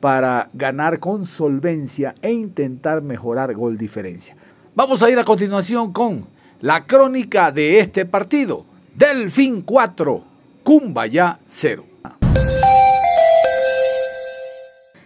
para 0.00 0.48
ganar 0.52 0.98
con 0.98 1.26
solvencia 1.26 2.14
e 2.22 2.32
intentar 2.32 3.02
mejorar 3.02 3.54
gol 3.54 3.76
diferencia. 3.76 4.36
Vamos 4.74 5.02
a 5.02 5.10
ir 5.10 5.18
a 5.18 5.24
continuación 5.24 5.92
con 5.92 6.26
la 6.60 6.86
crónica 6.86 7.52
de 7.52 7.78
este 7.80 8.06
partido. 8.06 8.64
Delfín 8.94 9.62
4, 9.62 10.24
Cumbaya 10.62 11.40
0. 11.46 11.84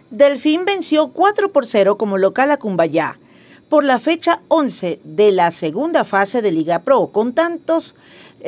Delfín 0.09 0.65
venció 0.65 1.09
4 1.09 1.51
por 1.51 1.65
0 1.65 1.97
como 1.97 2.17
local 2.17 2.51
a 2.51 2.57
Cumbayá 2.57 3.19
por 3.69 3.83
la 3.83 3.99
fecha 3.99 4.41
11 4.47 4.99
de 5.03 5.31
la 5.31 5.51
segunda 5.51 6.03
fase 6.03 6.41
de 6.41 6.51
Liga 6.51 6.83
Pro, 6.83 7.07
con 7.07 7.33
tantos 7.33 7.95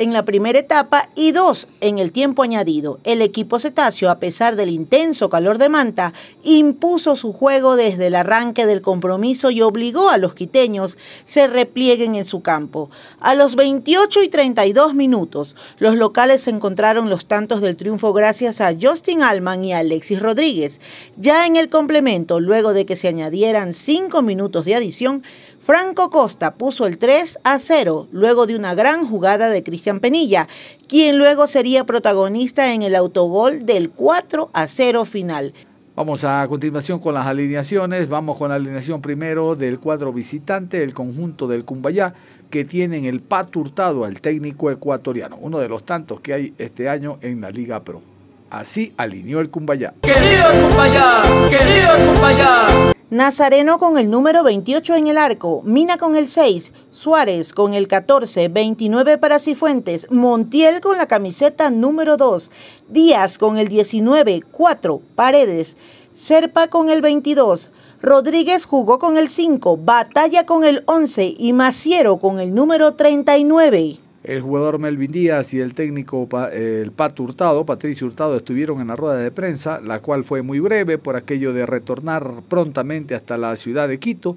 en 0.00 0.14
la 0.14 0.24
primera 0.24 0.58
etapa 0.58 1.10
y 1.14 1.32
dos 1.32 1.68
en 1.82 1.98
el 1.98 2.10
tiempo 2.10 2.42
añadido. 2.42 3.00
El 3.04 3.20
equipo 3.20 3.58
cetáceo, 3.58 4.08
a 4.08 4.18
pesar 4.18 4.56
del 4.56 4.70
intenso 4.70 5.28
calor 5.28 5.58
de 5.58 5.68
Manta, 5.68 6.14
impuso 6.42 7.16
su 7.16 7.34
juego 7.34 7.76
desde 7.76 8.06
el 8.06 8.14
arranque 8.14 8.64
del 8.64 8.80
compromiso 8.80 9.50
y 9.50 9.60
obligó 9.60 10.08
a 10.08 10.16
los 10.16 10.34
quiteños 10.34 10.96
se 11.26 11.48
replieguen 11.48 12.14
en 12.14 12.24
su 12.24 12.40
campo. 12.40 12.88
A 13.20 13.34
los 13.34 13.56
28 13.56 14.22
y 14.22 14.28
32 14.28 14.94
minutos, 14.94 15.54
los 15.78 15.96
locales 15.96 16.48
encontraron 16.48 17.10
los 17.10 17.26
tantos 17.26 17.60
del 17.60 17.76
triunfo 17.76 18.14
gracias 18.14 18.62
a 18.62 18.74
Justin 18.80 19.22
Alman 19.22 19.66
y 19.66 19.74
Alexis 19.74 20.18
Rodríguez. 20.18 20.80
Ya 21.18 21.46
en 21.46 21.56
el 21.56 21.68
complemento, 21.68 22.40
luego 22.40 22.72
de 22.72 22.86
que 22.86 22.96
se 22.96 23.08
añadieran 23.08 23.74
cinco 23.74 24.22
minutos 24.22 24.64
de 24.64 24.76
adición, 24.76 25.24
Franco 25.62 26.08
Costa 26.08 26.54
puso 26.54 26.86
el 26.86 26.96
3 26.96 27.38
a 27.44 27.58
0 27.58 28.08
luego 28.12 28.46
de 28.46 28.56
una 28.56 28.74
gran 28.74 29.06
jugada 29.06 29.50
de 29.50 29.62
Cristian 29.62 30.00
Penilla, 30.00 30.48
quien 30.88 31.18
luego 31.18 31.46
sería 31.46 31.84
protagonista 31.84 32.72
en 32.72 32.82
el 32.82 32.94
autogol 32.94 33.66
del 33.66 33.90
4 33.90 34.50
a 34.54 34.66
0 34.66 35.04
final. 35.04 35.52
Vamos 35.94 36.24
a 36.24 36.46
continuación 36.48 36.98
con 36.98 37.12
las 37.12 37.26
alineaciones. 37.26 38.08
Vamos 38.08 38.38
con 38.38 38.48
la 38.48 38.54
alineación 38.54 39.02
primero 39.02 39.54
del 39.54 39.78
cuadro 39.78 40.14
visitante, 40.14 40.82
el 40.82 40.94
conjunto 40.94 41.46
del 41.46 41.66
Cumbayá, 41.66 42.14
que 42.48 42.64
tienen 42.64 43.04
el 43.04 43.20
paturtado 43.20 44.06
al 44.06 44.20
técnico 44.22 44.70
ecuatoriano, 44.70 45.36
uno 45.38 45.58
de 45.58 45.68
los 45.68 45.84
tantos 45.84 46.20
que 46.20 46.32
hay 46.32 46.54
este 46.56 46.88
año 46.88 47.18
en 47.20 47.42
la 47.42 47.50
Liga 47.50 47.80
Pro. 47.80 48.00
Así 48.48 48.94
alineó 48.96 49.40
el 49.40 49.50
Cumbayá. 49.50 49.92
¡Querido 50.00 50.68
Cumbayá! 50.68 51.22
¡Querido 51.50 52.12
Cumbayá! 52.12 52.92
Nazareno 53.10 53.80
con 53.80 53.98
el 53.98 54.08
número 54.08 54.44
28 54.44 54.94
en 54.94 55.08
el 55.08 55.18
arco, 55.18 55.62
Mina 55.64 55.98
con 55.98 56.14
el 56.14 56.28
6, 56.28 56.70
Suárez 56.92 57.52
con 57.52 57.74
el 57.74 57.88
14, 57.88 58.46
29 58.46 59.18
para 59.18 59.40
Cifuentes, 59.40 60.08
Montiel 60.12 60.80
con 60.80 60.96
la 60.96 61.08
camiseta 61.08 61.70
número 61.70 62.16
2, 62.16 62.52
Díaz 62.88 63.36
con 63.36 63.58
el 63.58 63.66
19, 63.66 64.42
4, 64.52 65.02
Paredes, 65.16 65.76
Serpa 66.14 66.68
con 66.68 66.88
el 66.88 67.02
22, 67.02 67.72
Rodríguez 68.00 68.64
jugó 68.64 69.00
con 69.00 69.16
el 69.16 69.28
5, 69.28 69.76
Batalla 69.78 70.46
con 70.46 70.62
el 70.62 70.84
11 70.86 71.34
y 71.36 71.52
Maciero 71.52 72.18
con 72.20 72.38
el 72.38 72.54
número 72.54 72.94
39. 72.94 73.98
El 74.30 74.42
jugador 74.42 74.78
Melvin 74.78 75.10
Díaz 75.10 75.52
y 75.54 75.58
el 75.58 75.74
técnico 75.74 76.28
el 76.52 76.92
Pat 76.92 77.18
Hurtado, 77.18 77.66
Patricio 77.66 78.06
Hurtado, 78.06 78.36
estuvieron 78.36 78.80
en 78.80 78.86
la 78.86 78.94
rueda 78.94 79.16
de 79.16 79.32
prensa, 79.32 79.80
la 79.80 79.98
cual 79.98 80.22
fue 80.22 80.40
muy 80.40 80.60
breve 80.60 80.98
por 80.98 81.16
aquello 81.16 81.52
de 81.52 81.66
retornar 81.66 82.44
prontamente 82.48 83.16
hasta 83.16 83.36
la 83.36 83.56
ciudad 83.56 83.88
de 83.88 83.98
Quito. 83.98 84.36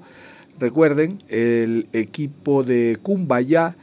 Recuerden, 0.58 1.22
el 1.28 1.86
equipo 1.92 2.64
de 2.64 2.98
Cumbayá 3.04 3.76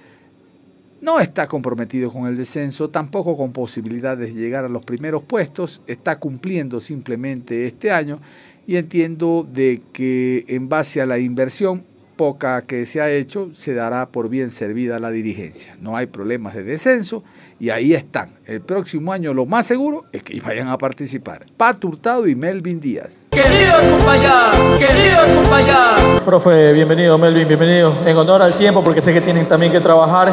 no 0.99 1.22
está 1.22 1.47
comprometido 1.47 2.12
con 2.12 2.28
el 2.28 2.36
descenso, 2.36 2.89
tampoco 2.89 3.38
con 3.38 3.53
posibilidades 3.53 4.36
de 4.36 4.41
llegar 4.41 4.66
a 4.66 4.70
los 4.70 4.84
primeros 4.84 5.24
puestos, 5.24 5.82
está 5.88 6.20
cumpliendo 6.20 6.82
simplemente 6.82 7.68
este 7.68 7.89
año 7.89 8.20
y 8.68 8.76
entiendo 8.76 9.47
de 9.49 9.82
que 9.93 10.43
en 10.49 10.68
base 10.68 10.99
a 10.99 11.05
la 11.05 11.20
inversión 11.20 11.86
poca 12.22 12.61
que 12.67 12.86
se 12.86 13.01
ha 13.01 13.09
hecho 13.09 13.49
se 13.55 13.74
dará 13.74 14.05
por 14.05 14.30
bien 14.30 14.51
servida 14.51 14.99
la 14.99 15.09
dirigencia. 15.09 15.76
No 15.82 15.97
hay 15.97 16.05
problemas 16.05 16.53
de 16.53 16.61
descenso 16.61 17.24
y 17.59 17.72
ahí 17.72 17.95
están. 17.95 18.36
El 18.45 18.61
próximo 18.61 19.11
año 19.11 19.34
lo 19.34 19.47
más 19.47 19.65
seguro 19.65 20.05
es 20.11 20.22
que 20.22 20.39
vayan 20.39 20.67
a 20.67 20.78
participar. 20.78 21.47
Pat 21.57 21.84
Hurtado 21.84 22.28
y 22.28 22.36
Melvin 22.36 22.80
Díaz. 22.80 23.09
Querido 23.32 23.74
compañía, 23.97 24.51
querido 24.78 25.41
compañía. 25.41 26.22
Profe, 26.24 26.74
bienvenido 26.74 27.17
Melvin, 27.17 27.47
bienvenido. 27.47 27.91
En 28.05 28.15
honor 28.15 28.43
al 28.43 28.53
tiempo 28.53 28.84
porque 28.84 29.01
sé 29.01 29.11
que 29.13 29.22
tienen 29.22 29.47
también 29.47 29.72
que 29.72 29.80
trabajar, 29.80 30.32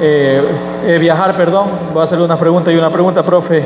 eh, 0.00 0.42
eh, 0.84 0.98
viajar, 0.98 1.36
perdón. 1.36 1.68
Voy 1.92 2.00
a 2.00 2.04
hacerle 2.06 2.24
una 2.24 2.36
pregunta 2.36 2.72
y 2.72 2.76
una 2.76 2.90
pregunta, 2.90 3.22
profe. 3.22 3.62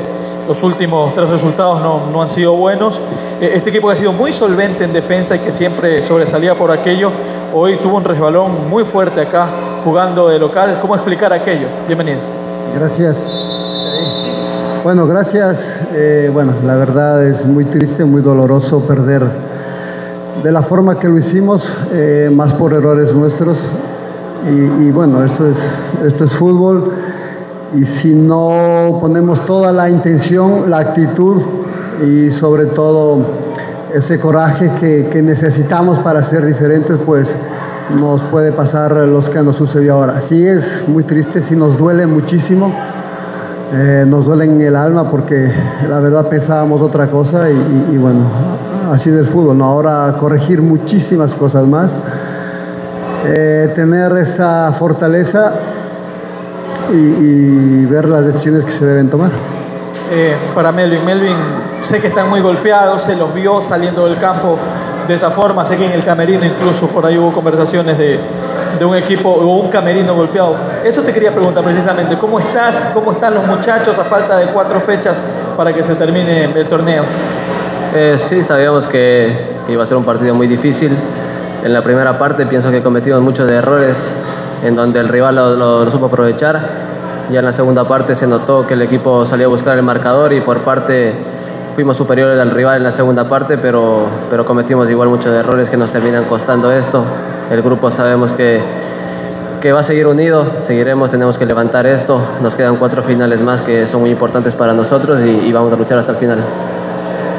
Los 0.47 0.61
últimos 0.61 1.15
tres 1.15 1.29
resultados 1.29 1.81
no, 1.81 2.11
no 2.11 2.21
han 2.21 2.29
sido 2.29 2.53
buenos. 2.53 3.01
Eh, 3.41 3.53
este 3.55 3.69
equipo 3.69 3.89
ha 3.89 3.95
sido 3.95 4.13
muy 4.13 4.33
solvente 4.33 4.83
en 4.83 4.93
defensa 4.93 5.35
y 5.35 5.39
que 5.39 5.51
siempre 5.51 6.01
sobresalía 6.03 6.53
por 6.53 6.71
aquello 6.71 7.11
Hoy 7.51 7.77
tuvo 7.77 7.97
un 7.97 8.03
resbalón 8.03 8.69
muy 8.69 8.83
fuerte 8.83 9.21
acá 9.21 9.47
jugando 9.83 10.29
de 10.29 10.37
local. 10.37 10.77
¿Cómo 10.79 10.93
explicar 10.93 11.33
aquello? 11.33 11.67
Bienvenido. 11.87 12.19
Gracias. 12.75 13.17
Bueno, 14.83 15.07
gracias. 15.07 15.59
Eh, 15.93 16.29
bueno, 16.31 16.53
la 16.63 16.75
verdad 16.75 17.25
es 17.25 17.47
muy 17.47 17.65
triste, 17.65 18.05
muy 18.05 18.21
doloroso 18.21 18.81
perder 18.81 19.23
de 20.43 20.51
la 20.51 20.61
forma 20.61 20.99
que 20.99 21.07
lo 21.07 21.17
hicimos, 21.17 21.67
eh, 21.91 22.29
más 22.31 22.53
por 22.53 22.71
errores 22.73 23.15
nuestros. 23.15 23.57
Y, 24.47 24.91
bueno, 24.91 25.23
esto 25.23 25.49
es, 25.49 25.57
esto 26.05 26.25
es 26.25 26.33
fútbol. 26.33 26.91
Y 27.75 27.85
si 27.85 28.13
no 28.13 28.99
ponemos 29.01 29.43
toda 29.47 29.71
la 29.71 29.89
intención, 29.89 30.69
la 30.69 30.79
actitud 30.79 31.41
y 32.05 32.29
sobre 32.29 32.67
todo 32.67 33.25
ese 33.93 34.19
coraje 34.19 34.71
que, 34.79 35.21
necesitamos 35.21 35.99
para 35.99 36.23
ser 36.23 36.45
diferentes, 36.45 36.97
pues 37.05 37.29
nos 37.97 38.21
puede 38.23 38.51
pasar 38.51 38.91
los 38.91 39.29
que 39.29 39.41
nos 39.41 39.55
sucedió 39.55 39.95
ahora. 39.95 40.21
Sí 40.21 40.45
es 40.45 40.87
muy 40.87 41.03
triste, 41.03 41.41
sí 41.41 41.55
nos 41.55 41.77
duele 41.77 42.05
muchísimo, 42.05 42.73
eh, 43.73 44.05
nos 44.07 44.25
duele 44.25 44.45
en 44.45 44.61
el 44.61 44.75
alma 44.75 45.09
porque 45.09 45.51
la 45.87 45.99
verdad 45.99 46.27
pensábamos 46.27 46.81
otra 46.81 47.07
cosa 47.07 47.49
y, 47.49 47.97
bueno, 47.97 48.21
así 48.91 49.09
del 49.09 49.27
fútbol, 49.27 49.57
¿no? 49.57 49.65
ahora 49.65 50.15
corregir 50.19 50.61
muchísimas 50.61 51.33
cosas 51.33 51.65
más, 51.65 51.91
eh, 53.25 53.71
tener 53.75 54.15
esa 54.17 54.71
fortaleza 54.77 55.53
y, 56.91 56.95
y 56.95 57.85
ver 57.85 58.07
las 58.07 58.25
decisiones 58.25 58.65
que 58.65 58.71
se 58.71 58.85
deben 58.85 59.09
tomar. 59.09 59.31
Eh, 60.11 60.35
para 60.55 60.71
Melvin. 60.71 61.05
Melvin, 61.05 61.35
sé 61.81 62.01
que 62.01 62.07
están 62.07 62.29
muy 62.29 62.41
golpeados, 62.41 63.03
se 63.03 63.15
los 63.15 63.31
vio 63.33 63.61
saliendo 63.61 64.05
del 64.05 64.17
campo 64.17 64.57
de 65.09 65.15
esa 65.15 65.31
forma, 65.31 65.65
sé 65.65 65.75
que 65.75 65.85
en 65.87 65.91
el 65.91 66.05
camerino 66.05 66.45
incluso 66.45 66.87
por 66.87 67.03
ahí 67.03 67.17
hubo 67.17 67.31
conversaciones 67.33 67.97
de, 67.97 68.19
de 68.77 68.85
un 68.85 68.95
equipo 68.95 69.27
o 69.27 69.57
un 69.57 69.69
camerino 69.69 70.15
golpeado. 70.15 70.55
Eso 70.85 71.01
te 71.01 71.11
quería 71.11 71.33
preguntar 71.33 71.63
precisamente, 71.63 72.15
¿cómo 72.15 72.39
estás? 72.39 72.91
¿Cómo 72.93 73.11
están 73.13 73.33
los 73.33 73.45
muchachos 73.45 73.97
a 73.97 74.03
falta 74.03 74.37
de 74.37 74.45
cuatro 74.47 74.79
fechas 74.79 75.23
para 75.57 75.73
que 75.73 75.83
se 75.83 75.95
termine 75.95 76.45
el 76.45 76.69
torneo? 76.69 77.03
Eh, 77.95 78.17
sí, 78.19 78.43
sabíamos 78.43 78.85
que 78.85 79.33
iba 79.67 79.83
a 79.83 79.87
ser 79.87 79.97
un 79.97 80.05
partido 80.05 80.35
muy 80.35 80.45
difícil. 80.45 80.95
En 81.63 81.73
la 81.73 81.81
primera 81.81 82.19
parte 82.19 82.45
pienso 82.45 82.69
que 82.69 82.83
cometimos 82.83 83.19
muchos 83.21 83.49
errores 83.49 84.13
en 84.63 84.75
donde 84.75 84.99
el 84.99 85.07
rival 85.07 85.35
lo, 85.35 85.55
lo, 85.55 85.85
lo 85.85 85.91
supo 85.91 86.05
aprovechar 86.05 86.89
ya 87.31 87.39
en 87.39 87.45
la 87.45 87.53
segunda 87.53 87.83
parte 87.83 88.15
se 88.15 88.25
notó 88.25 88.65
que 88.65 88.73
el 88.73 88.81
equipo 88.81 89.23
salió 89.23 89.45
a 89.45 89.49
buscar 89.49 89.77
el 89.77 89.83
marcador 89.83 90.33
y 90.33 90.41
por 90.41 90.59
parte 90.59 91.13
fuimos 91.79 91.95
superiores 91.95 92.37
al 92.37 92.51
rival 92.51 92.75
en 92.75 92.83
la 92.83 92.91
segunda 92.91 93.29
parte, 93.29 93.57
pero, 93.57 94.05
pero 94.29 94.43
cometimos 94.43 94.89
igual 94.89 95.07
muchos 95.07 95.33
errores 95.33 95.69
que 95.69 95.77
nos 95.77 95.89
terminan 95.93 96.25
costando 96.25 96.69
esto. 96.73 97.05
El 97.49 97.61
grupo 97.61 97.89
sabemos 97.89 98.33
que, 98.33 98.59
que 99.61 99.71
va 99.71 99.79
a 99.79 99.83
seguir 99.83 100.05
unido, 100.05 100.45
seguiremos, 100.59 101.09
tenemos 101.09 101.37
que 101.37 101.45
levantar 101.45 101.87
esto. 101.87 102.19
Nos 102.41 102.55
quedan 102.55 102.75
cuatro 102.75 103.01
finales 103.01 103.39
más 103.39 103.61
que 103.61 103.87
son 103.87 104.01
muy 104.01 104.09
importantes 104.09 104.55
para 104.55 104.73
nosotros 104.73 105.21
y, 105.21 105.29
y 105.29 105.53
vamos 105.53 105.71
a 105.71 105.77
luchar 105.77 105.97
hasta 105.97 106.11
el 106.11 106.17
final. 106.17 106.39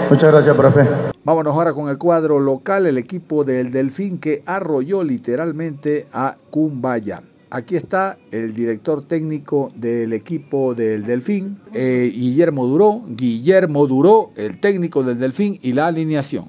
Muchas 0.08 0.32
gracias, 0.32 0.56
profe. 0.56 0.88
Vámonos 1.22 1.52
ahora 1.52 1.74
con 1.74 1.90
el 1.90 1.98
cuadro 1.98 2.40
local, 2.40 2.86
el 2.86 2.96
equipo 2.96 3.44
del 3.44 3.70
Delfín 3.70 4.18
que 4.18 4.42
arrolló 4.46 5.04
literalmente 5.04 6.06
a 6.14 6.34
Cumbaya. 6.48 7.20
Aquí 7.52 7.74
está 7.74 8.16
el 8.30 8.54
director 8.54 9.04
técnico 9.04 9.72
del 9.74 10.12
equipo 10.12 10.72
del 10.72 11.04
Delfín, 11.04 11.58
eh, 11.74 12.12
Guillermo 12.14 12.64
Duró. 12.64 13.02
Guillermo 13.08 13.88
Duró, 13.88 14.30
el 14.36 14.60
técnico 14.60 15.02
del 15.02 15.18
Delfín 15.18 15.58
y 15.60 15.72
la 15.72 15.88
alineación. 15.88 16.48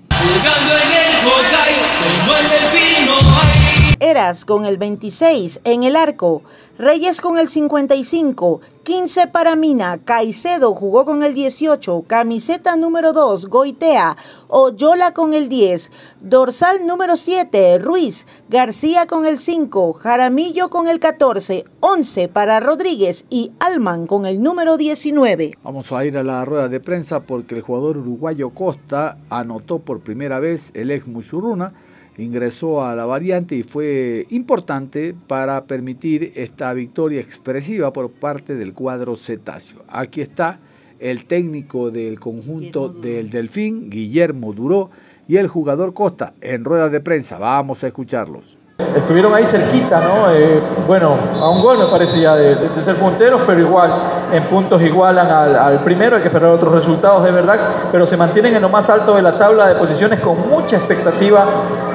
Eras 4.01 4.45
con 4.45 4.65
el 4.65 4.77
26 4.79 5.61
en 5.63 5.83
el 5.83 5.95
arco, 5.95 6.41
Reyes 6.79 7.21
con 7.21 7.37
el 7.37 7.49
55, 7.49 8.59
15 8.81 9.27
para 9.27 9.55
Mina, 9.55 9.99
Caicedo 10.03 10.73
jugó 10.73 11.05
con 11.05 11.21
el 11.21 11.35
18, 11.35 12.05
camiseta 12.07 12.75
número 12.75 13.13
2, 13.13 13.45
Goitea, 13.45 14.17
Oyola 14.47 15.13
con 15.13 15.35
el 15.35 15.49
10, 15.49 15.91
dorsal 16.19 16.87
número 16.87 17.15
7, 17.15 17.77
Ruiz, 17.77 18.25
García 18.49 19.05
con 19.05 19.27
el 19.27 19.37
5, 19.37 19.93
Jaramillo 19.93 20.69
con 20.69 20.87
el 20.87 20.99
14, 20.99 21.65
11 21.81 22.27
para 22.27 22.59
Rodríguez 22.59 23.25
y 23.29 23.51
Alman 23.59 24.07
con 24.07 24.25
el 24.25 24.41
número 24.41 24.77
19. 24.77 25.59
Vamos 25.61 25.91
a 25.91 26.03
ir 26.05 26.17
a 26.17 26.23
la 26.23 26.43
rueda 26.43 26.69
de 26.69 26.79
prensa 26.79 27.19
porque 27.19 27.53
el 27.53 27.61
jugador 27.61 27.99
uruguayo 27.99 28.49
Costa 28.49 29.19
anotó 29.29 29.77
por 29.77 29.99
primera 29.99 30.39
vez 30.39 30.71
el 30.73 30.89
ex 30.89 31.05
Muchurruna 31.05 31.73
ingresó 32.21 32.83
a 32.83 32.95
la 32.95 33.05
variante 33.05 33.55
y 33.55 33.63
fue 33.63 34.25
importante 34.29 35.15
para 35.27 35.65
permitir 35.65 36.33
esta 36.35 36.73
victoria 36.73 37.19
expresiva 37.21 37.91
por 37.91 38.11
parte 38.11 38.55
del 38.55 38.73
cuadro 38.73 39.15
cetáceo. 39.15 39.83
Aquí 39.87 40.21
está 40.21 40.59
el 40.99 41.25
técnico 41.25 41.89
del 41.91 42.19
conjunto 42.19 42.89
del 42.89 43.29
Delfín, 43.29 43.89
Guillermo 43.89 44.53
Duró, 44.53 44.91
y 45.27 45.37
el 45.37 45.47
jugador 45.47 45.93
Costa 45.93 46.33
en 46.41 46.63
rueda 46.63 46.89
de 46.89 46.99
prensa. 46.99 47.37
Vamos 47.37 47.83
a 47.83 47.87
escucharlos. 47.87 48.60
Estuvieron 48.95 49.33
ahí 49.33 49.45
cerquita, 49.45 50.01
¿no? 50.01 50.31
Eh, 50.31 50.59
bueno, 50.87 51.15
a 51.39 51.49
un 51.49 51.61
gol 51.61 51.77
me 51.77 51.85
parece 51.85 52.19
ya 52.19 52.35
de, 52.35 52.55
de, 52.55 52.81
ser 52.81 52.95
punteros, 52.95 53.41
pero 53.45 53.59
igual, 53.59 53.91
en 54.31 54.43
puntos 54.43 54.81
igualan 54.81 55.27
al, 55.27 55.79
primero, 55.79 56.15
hay 56.15 56.21
que 56.21 56.27
esperar 56.27 56.49
otros 56.51 56.73
resultados 56.73 57.23
de 57.23 57.31
verdad, 57.31 57.57
pero 57.91 58.05
se 58.05 58.17
mantienen 58.17 58.55
en 58.55 58.61
lo 58.61 58.69
más 58.69 58.89
alto 58.89 59.15
de 59.15 59.21
la 59.21 59.33
tabla 59.33 59.67
de 59.67 59.75
posiciones 59.75 60.19
con 60.19 60.49
mucha 60.49 60.77
expectativa 60.77 61.45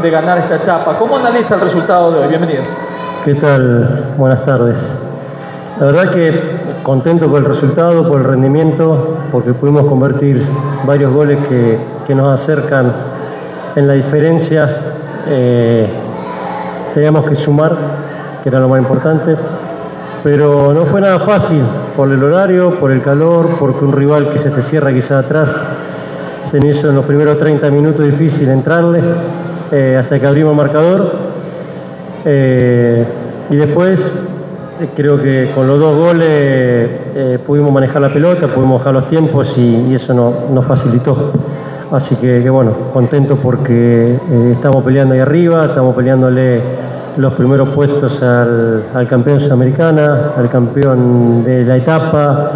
de 0.01 0.11
ganar 0.11 0.39
esta 0.39 0.57
etapa. 0.57 0.97
¿Cómo 0.99 1.17
analiza 1.17 1.57
el 1.57 1.61
resultado 1.61 2.13
de 2.13 2.21
hoy? 2.21 2.29
Bienvenido. 2.29 2.63
¿Qué 3.25 3.35
tal? 3.35 4.15
Buenas 4.17 4.43
tardes. 4.45 4.97
La 5.79 5.87
verdad 5.87 6.11
que 6.11 6.61
contento 6.83 7.29
por 7.29 7.41
el 7.41 7.45
resultado, 7.45 8.09
por 8.09 8.21
el 8.21 8.25
rendimiento, 8.25 9.19
porque 9.31 9.53
pudimos 9.53 9.87
convertir 9.87 10.43
varios 10.85 11.13
goles 11.13 11.47
que, 11.49 11.79
que 12.07 12.15
nos 12.15 12.33
acercan 12.33 12.93
en 13.75 13.87
la 13.87 13.95
diferencia. 13.95 14.95
Eh, 15.29 15.89
teníamos 16.97 17.27
que 17.27 17.35
sumar, 17.35 17.77
que 18.43 18.49
era 18.49 18.59
lo 18.59 18.71
más 18.71 18.81
importante, 18.81 19.37
pero 20.25 20.73
no 20.73 20.87
fue 20.87 21.03
nada 21.03 21.19
fácil 21.19 21.61
por 21.95 22.11
el 22.11 22.25
horario, 22.25 22.71
por 22.81 22.91
el 22.91 23.03
calor, 23.03 23.59
porque 23.61 23.85
un 23.85 23.93
rival 23.93 24.31
que 24.31 24.39
se 24.39 24.49
te 24.49 24.63
cierra 24.63 24.95
quizás 24.95 25.27
atrás, 25.27 25.55
se 26.51 26.59
me 26.59 26.69
hizo 26.69 26.89
en 26.89 26.95
los 26.95 27.05
primeros 27.05 27.37
30 27.37 27.71
minutos 27.71 28.03
difícil 28.03 28.49
entrarle, 28.49 29.03
eh, 29.71 29.99
hasta 30.01 30.19
que 30.19 30.27
abrimos 30.27 30.53
el 30.53 30.57
marcador, 30.57 31.13
eh, 32.25 33.05
y 33.51 33.57
después 33.57 34.11
eh, 34.81 34.89
creo 34.97 35.21
que 35.21 35.51
con 35.55 35.67
los 35.67 35.79
dos 35.79 35.99
goles 35.99 36.89
pudimos 37.47 37.73
manejar 37.73 38.01
la 38.01 38.09
pelota, 38.09 38.49
pudimos 38.49 38.81
bajar 38.81 38.95
los 38.95 39.09
tiempos 39.11 39.59
y, 39.59 39.93
eso 39.93 40.15
nos 40.15 40.49
no 40.51 40.63
facilitó. 40.63 41.33
Así 41.91 42.17
que, 42.17 42.49
bueno, 42.51 42.73
contento 42.93 43.37
porque 43.37 44.15
eh, 44.15 44.51
estamos 44.53 44.83
peleando 44.83 45.15
ahí 45.15 45.21
arriba, 45.21 45.67
estamos 45.67 45.95
peleándole 45.95 46.61
los 47.17 47.33
primeros 47.35 47.69
puestos 47.71 48.23
al, 48.23 49.07
campeón 49.09 49.41
sudamericana, 49.41 50.33
al 50.37 50.49
campeón 50.51 51.45
de 51.45 51.65
la 51.65 51.77
etapa, 51.77 52.51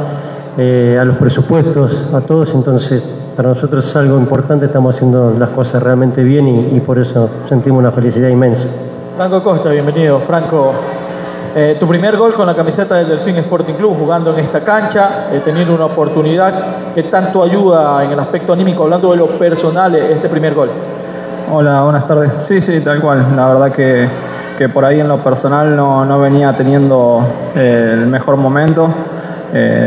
eh, 0.58 0.98
a 1.00 1.04
los 1.04 1.16
presupuestos, 1.16 2.08
a 2.12 2.20
todos. 2.20 2.54
Entonces, 2.54 3.02
para 3.36 3.50
nosotros 3.50 3.88
es 3.88 3.96
algo 3.96 4.18
importante, 4.18 4.66
estamos 4.66 4.96
haciendo 4.96 5.34
las 5.38 5.50
cosas 5.50 5.82
realmente 5.82 6.22
bien 6.22 6.48
y 6.74 6.80
por 6.80 6.98
eso 6.98 7.28
sentimos 7.48 7.78
una 7.78 7.92
felicidad 7.92 8.28
inmensa. 8.28 8.68
Franco 9.16 9.42
Costa, 9.42 9.70
bienvenido. 9.70 10.18
Franco, 10.18 10.72
eh, 11.52 11.76
tu 11.80 11.86
primer 11.88 12.16
gol 12.16 12.32
con 12.32 12.46
la 12.46 12.54
camiseta 12.54 12.94
del 12.94 13.08
Delfín 13.08 13.36
Sporting 13.36 13.74
Club, 13.74 13.96
jugando 13.98 14.32
en 14.32 14.38
esta 14.38 14.60
cancha, 14.60 15.26
eh, 15.32 15.40
teniendo 15.44 15.74
una 15.74 15.86
oportunidad 15.86 16.54
que 16.94 17.02
tanto 17.04 17.42
ayuda 17.42 18.04
en 18.04 18.12
el 18.12 18.20
aspecto 18.20 18.52
anímico, 18.52 18.84
hablando 18.84 19.10
de 19.10 19.16
lo 19.16 19.26
personal, 19.30 19.94
este 19.96 20.28
primer 20.28 20.54
gol. 20.54 20.70
Hola, 21.50 21.82
buenas 21.82 22.06
tardes. 22.06 22.30
Sí, 22.38 22.60
sí, 22.60 22.80
tal 22.80 23.00
cual. 23.00 23.26
La 23.34 23.48
verdad 23.48 23.72
que, 23.72 24.08
que 24.56 24.68
por 24.68 24.84
ahí 24.84 25.00
en 25.00 25.08
lo 25.08 25.18
personal 25.18 25.74
no, 25.74 26.04
no 26.04 26.20
venía 26.20 26.52
teniendo 26.52 27.20
eh, 27.56 27.90
el 27.94 28.06
mejor 28.06 28.36
momento. 28.36 28.88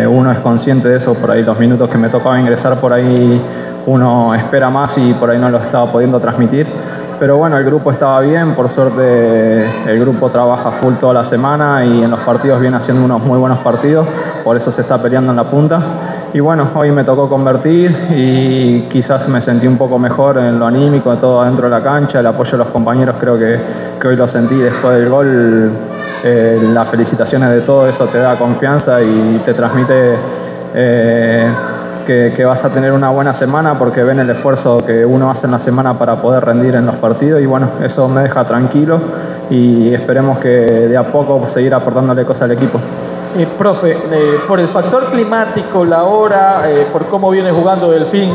uno 0.09 0.32
es 0.34 0.39
consciente 0.39 0.89
de 0.89 0.97
eso, 0.97 1.14
por 1.14 1.32
ahí 1.32 1.43
los 1.43 1.57
minutos 1.57 1.89
que 1.89 1.97
me 1.97 2.09
tocaba 2.09 2.38
ingresar, 2.38 2.76
por 2.82 2.91
ahí 2.91 3.41
uno 3.86 4.36
espera 4.36 4.70
más 4.70 4.97
y 4.97 5.14
por 5.14 5.30
ahí 5.30 5.39
no 5.39 5.49
los 5.49 5.64
estaba 5.64 5.89
pudiendo 5.89 6.20
transmitir 6.20 6.68
pero 7.20 7.38
bueno, 7.38 7.57
el 7.57 7.66
grupo 7.66 7.91
estaba 7.91 8.22
bien, 8.22 8.53
por 8.53 8.70
suerte 8.70 9.66
el 9.89 9.99
grupo 9.99 10.30
trabaja 10.30 10.72
full 10.72 10.95
toda 10.95 11.14
la 11.14 11.24
semana 11.24 11.86
y 11.86 12.03
en 12.03 12.11
los 12.11 12.20
partidos 12.22 12.59
viene 12.59 12.78
haciendo 12.78 13.03
unos 13.03 13.24
muy 13.24 13.39
buenos 13.39 13.59
partidos, 13.59 14.05
por 14.43 14.57
eso 14.57 14.72
se 14.72 14.82
está 14.82 15.01
peleando 15.01 15.32
en 15.32 15.38
la 15.38 15.43
punta. 15.43 15.82
Y 16.34 16.39
bueno, 16.39 16.68
hoy 16.76 16.91
me 16.91 17.03
tocó 17.03 17.30
convertir 17.30 17.95
y 18.09 18.82
quizás 18.91 19.28
me 19.28 19.39
sentí 19.41 19.68
un 19.68 19.78
poco 19.78 19.99
mejor 19.99 20.38
en 20.39 20.57
lo 20.57 20.66
anímico, 20.66 21.16
todo 21.18 21.41
adentro 21.41 21.66
de 21.66 21.72
la 21.72 21.82
cancha, 21.82 22.20
el 22.20 22.28
apoyo 22.28 22.51
de 22.51 22.57
los 22.57 22.68
compañeros 22.68 23.16
creo 23.20 23.38
que, 23.38 23.59
que 24.01 24.07
hoy 24.07 24.16
lo 24.16 24.28
sentí 24.28 24.55
después 24.55 24.97
del 24.97 25.09
gol. 25.09 25.72
Eh, 26.26 26.57
las 26.72 26.88
felicitaciones 26.88 27.49
de 27.49 27.61
todo 27.61 27.88
eso 27.88 28.05
te 28.05 28.18
da 28.18 28.38
confianza 28.38 29.01
y 29.01 29.41
te 29.43 29.53
transmite 29.53 30.16
eh, 30.74 31.51
que, 32.06 32.45
vas 32.45 32.64
a 32.64 32.70
tener 32.70 32.91
una 32.91 33.10
buena 33.10 33.34
semana 33.34 33.78
porque 33.78 34.04
ven 34.04 34.20
el 34.20 34.30
esfuerzo 34.30 34.78
que 34.86 35.06
uno 35.06 35.30
hace 35.30 35.45
en 35.45 35.51
la 35.51 35.60
semana 35.60 35.97
para 35.97 36.18
poder 36.18 36.45
rendir 36.45 36.76
en 36.76 36.86
los 36.86 36.95
partidos 36.95 37.41
y 37.41 37.45
bueno, 37.45 37.70
eso 37.84 38.08
me 38.08 38.22
deja 38.22 38.45
tranquilo 38.45 38.99
y 39.49 39.93
esperemos 39.93 40.39
que 40.39 40.49
de 40.49 40.97
a 40.97 41.04
poco 41.04 41.47
seguir 41.47 41.74
aportándole 41.74 42.26
cosas 42.26 42.43
al 42.43 42.51
equipo. 42.51 42.80
Eh, 43.38 43.47
profe, 43.58 43.91
eh, 43.91 44.39
por 44.47 44.60
el 44.60 44.68
factor 44.68 45.10
climático, 45.10 45.84
la 45.84 46.04
hora, 46.04 46.70
eh, 46.70 46.86
por 46.91 47.08
cómo 47.08 47.32
viene 47.32 47.51
jugando 47.51 47.89
Delfín, 47.89 48.32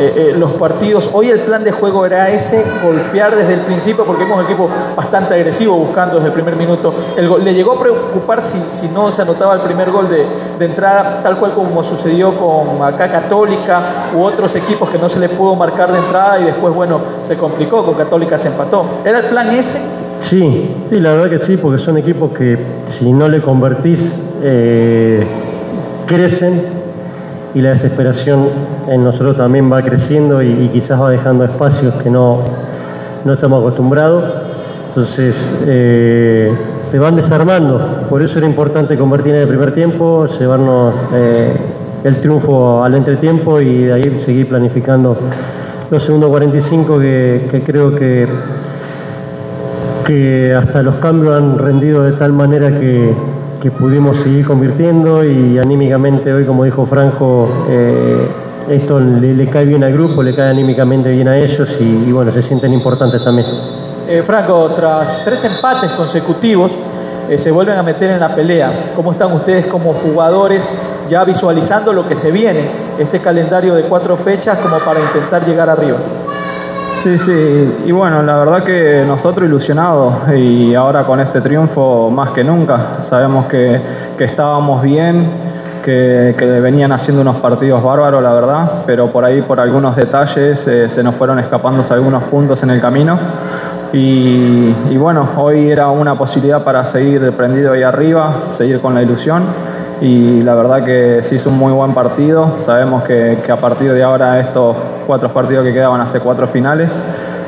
eh, 0.00 0.34
los 0.36 0.52
partidos, 0.52 1.10
hoy 1.12 1.28
el 1.28 1.40
plan 1.40 1.64
de 1.64 1.72
juego 1.72 2.06
era 2.06 2.28
ese, 2.28 2.64
golpear 2.84 3.34
desde 3.34 3.54
el 3.54 3.60
principio, 3.60 4.04
porque 4.04 4.22
hemos 4.22 4.38
un 4.38 4.44
equipo 4.44 4.68
bastante 4.96 5.34
agresivo 5.34 5.76
buscando 5.76 6.16
desde 6.16 6.28
el 6.28 6.34
primer 6.34 6.54
minuto. 6.54 6.94
¿Le 7.16 7.52
llegó 7.52 7.72
a 7.72 7.80
preocupar 7.80 8.40
si, 8.40 8.60
si 8.68 8.88
no 8.88 9.10
se 9.10 9.22
anotaba 9.22 9.54
el 9.54 9.60
primer 9.60 9.90
gol 9.90 10.08
de, 10.08 10.24
de, 10.58 10.64
entrada, 10.64 11.20
tal 11.22 11.36
cual 11.36 11.52
como 11.52 11.82
sucedió 11.82 12.34
con 12.34 12.80
acá 12.82 13.10
Católica 13.10 13.80
u 14.16 14.22
otros 14.22 14.54
equipos 14.54 14.88
que 14.88 14.98
no 14.98 15.08
se 15.08 15.18
le 15.18 15.28
pudo 15.28 15.56
marcar 15.56 15.90
de 15.90 15.98
entrada 15.98 16.38
y 16.38 16.44
después, 16.44 16.72
bueno, 16.72 17.00
se 17.22 17.36
complicó, 17.36 17.84
con 17.84 17.94
Católica 17.94 18.38
se 18.38 18.48
empató? 18.48 18.84
¿Era 19.04 19.18
el 19.18 19.26
plan 19.26 19.50
ese? 19.50 19.80
Sí, 20.20 20.76
sí, 20.88 21.00
la 21.00 21.12
verdad 21.12 21.30
que 21.30 21.38
sí, 21.38 21.56
porque 21.56 21.78
son 21.78 21.96
equipos 21.96 22.32
que 22.32 22.58
si 22.84 23.12
no 23.12 23.28
le 23.28 23.40
convertís, 23.40 24.22
eh, 24.42 25.26
crecen 26.06 26.77
y 27.54 27.60
la 27.60 27.70
desesperación 27.70 28.48
en 28.88 29.04
nosotros 29.04 29.36
también 29.36 29.72
va 29.72 29.82
creciendo 29.82 30.42
y, 30.42 30.68
quizás 30.72 31.00
va 31.00 31.10
dejando 31.10 31.44
espacios 31.44 31.94
que 32.02 32.10
no, 32.10 32.40
no 33.24 33.32
estamos 33.32 33.60
acostumbrados. 33.60 34.24
Entonces, 34.88 35.62
eh, 35.66 36.52
te 36.90 36.98
van 36.98 37.16
desarmando. 37.16 38.06
Por 38.08 38.22
eso 38.22 38.38
era 38.38 38.46
importante 38.46 38.96
convertir 38.96 39.34
en 39.34 39.42
el 39.42 39.48
primer 39.48 39.72
tiempo, 39.72 40.26
llevarnos 40.26 40.94
eh, 41.12 41.56
el 42.04 42.16
triunfo 42.20 42.82
al 42.82 42.94
entretiempo 42.94 43.60
y 43.60 43.84
de 43.84 43.92
ahí 43.92 44.14
seguir 44.14 44.48
planificando 44.48 45.16
los 45.90 46.02
segundos 46.02 46.30
45 46.30 46.98
que, 46.98 47.48
que 47.50 47.62
creo 47.62 47.94
que, 47.94 48.26
que 50.06 50.54
hasta 50.54 50.82
los 50.82 50.96
cambios 50.96 51.36
han 51.36 51.58
rendido 51.58 52.02
de 52.02 52.12
tal 52.12 52.32
manera 52.32 52.78
que, 52.78 53.14
que 53.60 53.70
pudimos 53.70 54.18
seguir 54.18 54.46
convirtiendo 54.46 55.24
y 55.24 55.58
anímicamente 55.58 56.32
hoy, 56.32 56.44
como 56.44 56.64
dijo 56.64 56.86
Franco, 56.86 57.66
eh, 57.68 58.28
esto 58.68 59.00
le, 59.00 59.48
cae 59.48 59.64
bien 59.64 59.82
al 59.82 59.92
grupo, 59.92 60.22
le 60.22 60.34
cae 60.34 60.50
anímicamente 60.50 61.10
bien 61.10 61.28
a 61.28 61.36
ellos 61.36 61.76
y, 61.80 62.12
bueno, 62.12 62.30
se 62.30 62.42
sienten 62.42 62.72
importantes 62.72 63.22
también. 63.24 63.48
Eh, 64.08 64.22
Franco, 64.24 64.70
tras 64.76 65.24
tres 65.24 65.42
empates 65.44 65.90
consecutivos, 65.92 66.78
eh, 67.28 67.36
se 67.36 67.50
vuelven 67.50 67.76
a 67.76 67.82
meter 67.82 68.10
en 68.10 68.20
la 68.20 68.34
pelea. 68.34 68.92
¿Cómo 68.94 69.12
están 69.12 69.32
ustedes 69.32 69.66
como 69.66 69.92
jugadores 69.92 70.68
ya 71.08 71.24
visualizando 71.24 71.92
lo 71.92 72.06
que 72.06 72.16
se 72.16 72.30
viene, 72.30 72.60
este 72.98 73.20
calendario 73.20 73.74
de 73.74 73.82
cuatro 73.82 74.16
fechas 74.16 74.58
como 74.58 74.78
para 74.78 75.00
intentar 75.00 75.44
llegar 75.44 75.68
arriba? 75.68 75.98
Sí, 77.02 77.16
sí, 77.16 77.74
y 77.86 77.92
bueno, 77.92 78.24
la 78.24 78.36
verdad 78.38 78.64
que 78.64 79.04
nosotros 79.06 79.48
ilusionados 79.48 80.34
y 80.36 80.74
ahora 80.74 81.04
con 81.04 81.20
este 81.20 81.40
triunfo 81.40 82.10
más 82.10 82.30
que 82.30 82.42
nunca, 82.42 83.00
sabemos 83.02 83.46
que, 83.46 83.80
que 84.18 84.24
estábamos 84.24 84.82
bien, 84.82 85.30
que, 85.84 86.34
venían 86.60 86.90
haciendo 86.90 87.22
unos 87.22 87.36
partidos 87.36 87.84
bárbaros, 87.84 88.20
la 88.20 88.32
verdad, 88.34 88.82
pero 88.84 89.06
por 89.12 89.24
ahí 89.24 89.42
por 89.42 89.60
algunos 89.60 89.94
detalles 89.94 90.66
eh, 90.66 90.88
se 90.88 91.02
nos 91.04 91.14
fueron 91.14 91.38
escapándose 91.38 91.94
algunos 91.94 92.24
puntos 92.24 92.64
en 92.64 92.70
el 92.70 92.80
camino. 92.80 93.16
Y, 93.92 94.74
y, 94.90 94.96
bueno, 94.98 95.26
hoy 95.36 95.70
era 95.70 95.88
una 95.88 96.16
posibilidad 96.16 96.64
para 96.64 96.84
seguir 96.84 97.32
prendido 97.32 97.72
ahí 97.72 97.84
arriba, 97.84 98.42
seguir 98.46 98.80
con 98.80 98.94
la 98.94 99.02
ilusión 99.02 99.44
y 100.00 100.42
la 100.42 100.54
verdad 100.54 100.84
que 100.84 101.22
se 101.22 101.36
hizo 101.36 101.50
un 101.50 101.58
muy 101.58 101.72
buen 101.72 101.92
partido. 101.92 102.54
Sabemos 102.58 103.02
que, 103.04 103.38
que, 103.44 103.52
a 103.52 103.56
partir 103.56 103.92
de 103.92 104.02
ahora 104.02 104.38
estos 104.40 104.76
cuatro 105.06 105.28
partidos 105.30 105.64
que 105.64 105.72
quedaban 105.72 106.00
hace 106.00 106.20
cuatro 106.20 106.46
finales, 106.46 106.96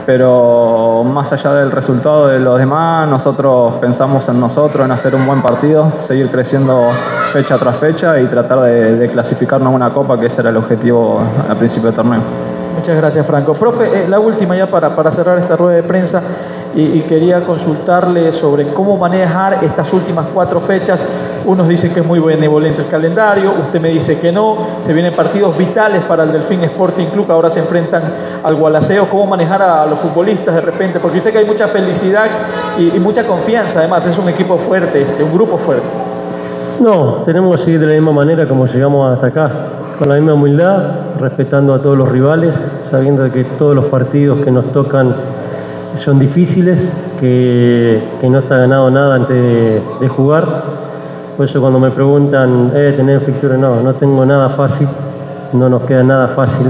pero 0.07 1.05
más 1.05 1.33
allá 1.33 1.55
del 1.55 1.71
resultado 1.71 2.27
de 2.27 2.41
los 2.41 2.59
demás, 2.59 3.09
nosotros 3.09 3.75
pensamos 3.81 4.29
en 4.29 4.41
nosotros, 4.41 4.85
en 4.85 4.93
hacer 4.93 5.15
un 5.15 5.27
buen 5.27 5.43
partido, 5.43 5.93
seguir 5.99 6.29
creciendo 6.31 6.91
fecha 7.33 7.59
tras 7.59 7.77
fecha 7.77 8.21
y 8.21 8.27
tratar 8.27 8.61
de, 8.61 9.09
clasificarnos 9.13 9.73
a 9.73 9.77
una 9.77 9.91
copa, 9.91 10.19
que 10.19 10.27
ese 10.27 10.41
era 10.41 10.51
el 10.51 10.57
objetivo 10.57 11.21
al 11.49 11.57
principio 11.57 11.87
del 11.87 11.95
torneo. 11.95 12.21
Muchas 12.77 12.97
gracias, 12.97 13.27
Franco. 13.27 13.55
Profe, 13.55 13.85
eh, 13.85 14.09
la 14.09 14.19
última 14.19 14.57
ya 14.57 14.67
para, 14.67 14.97
para 14.97 15.11
cerrar 15.11 15.39
esta 15.39 15.57
rueda 15.57 15.77
de 15.77 15.83
prensa 15.83 16.23
y, 16.75 17.01
quería 17.03 17.41
consultarle 17.43 18.33
sobre 18.33 18.73
cómo 18.73 18.97
manejar 18.97 19.59
estas 19.63 19.93
últimas 19.93 20.27
cuatro 20.33 20.61
fechas. 20.61 21.07
Unos 21.45 21.69
dicen 21.69 21.93
que 21.93 22.01
es 22.01 22.07
muy 22.07 22.19
benevolente 22.21 22.83
el 22.83 22.89
calendario, 22.89 23.53
usted 23.61 23.81
me 23.81 23.89
dice 23.89 24.19
que 24.19 24.31
no, 24.31 24.59
se 24.81 24.93
vienen 24.93 25.15
partidos 25.15 25.57
vitales 25.57 26.03
para 26.03 26.25
el 26.25 26.33
Delfín 26.33 26.63
Sporting 26.63 27.07
Club, 27.07 27.31
ahora 27.31 27.51
se 27.51 27.61
enfrentan 27.61 28.03
al 28.43 28.55
Gualaceo, 28.55 29.07
cómo 29.09 29.27
manejar 29.27 29.63
a 29.63 29.87
los 29.87 29.99
futbolistas 29.99 30.55
de 30.55 30.61
repente, 30.61 31.01
porque 31.01 31.19
yo 31.19 31.25
sé 31.25 31.33
que 31.33 31.39
hay 31.39 31.45
mucha 31.47 31.69
felicidad 31.69 32.27
y, 32.79 32.99
mucha 33.01 33.25
confianza, 33.25 33.81
además 33.81 34.05
es 34.07 34.19
un 34.19 34.29
equipo 34.29 34.59
fuerte, 34.59 35.07
un 35.23 35.33
grupo 35.33 35.57
fuerte. 35.57 35.87
No, 36.81 37.23
tenemos 37.25 37.57
que 37.57 37.65
seguir 37.65 37.81
de 37.81 37.87
la 37.87 37.93
misma 37.93 38.13
manera 38.13 38.47
como 38.47 38.67
llegamos 38.67 39.13
hasta 39.13 39.27
acá, 39.27 39.51
con 39.99 40.09
la 40.09 40.15
misma 40.17 40.35
humildad, 40.35 40.83
respetando 41.19 41.75
a 41.75 41.83
todos 41.83 41.97
los 41.97 42.09
rivales, 42.09 42.59
sabiendo 42.81 43.31
que 43.31 43.45
todos 43.45 43.75
los 43.75 43.87
partidos 43.87 44.39
que 44.39 44.51
nos 44.51 44.73
tocan 44.73 45.15
son 45.97 46.19
difíciles, 46.19 46.89
que, 47.19 48.01
no 48.23 48.39
está 48.39 48.57
ganado 48.57 48.91
nada 48.91 49.17
antes 49.17 49.37
de, 50.01 50.09
jugar. 50.09 50.90
Por 51.41 51.49
eso 51.49 51.59
cuando 51.59 51.81
me 51.81 51.91
preguntan, 51.91 52.71
eh, 52.75 52.93
¿tener 52.95 53.19
fictura? 53.21 53.57
No, 53.57 53.81
no 53.81 53.95
tengo 53.95 54.27
nada 54.27 54.51
fácil, 54.51 54.87
no 55.55 55.71
nos 55.71 55.85
queda 55.85 56.03
nada 56.03 56.29
fácil. 56.29 56.67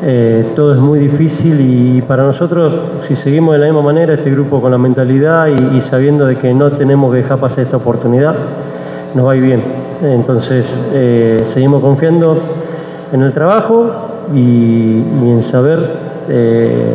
Eh, 0.00 0.52
todo 0.54 0.74
es 0.74 0.78
muy 0.78 1.00
difícil 1.00 1.60
y 1.60 2.00
para 2.00 2.22
nosotros, 2.22 2.72
si 3.08 3.16
seguimos 3.16 3.54
de 3.54 3.58
la 3.58 3.66
misma 3.66 3.82
manera, 3.82 4.14
este 4.14 4.30
grupo 4.30 4.60
con 4.60 4.70
la 4.70 4.78
mentalidad 4.78 5.48
y, 5.48 5.80
sabiendo 5.80 6.26
de 6.26 6.36
que 6.36 6.54
no 6.54 6.70
tenemos 6.70 7.10
que 7.10 7.16
dejar 7.16 7.40
pasar 7.40 7.64
esta 7.64 7.78
oportunidad, 7.78 8.36
nos 9.16 9.26
va 9.26 9.32
a 9.32 9.34
ir 9.34 9.42
bien. 9.42 9.62
Entonces, 10.00 10.78
eh, 10.92 11.42
seguimos 11.42 11.82
confiando 11.82 12.38
en 13.12 13.20
el 13.20 13.32
trabajo 13.32 13.90
y, 14.32 15.02
en 15.24 15.42
saber 15.42 15.80
eh, 16.28 16.94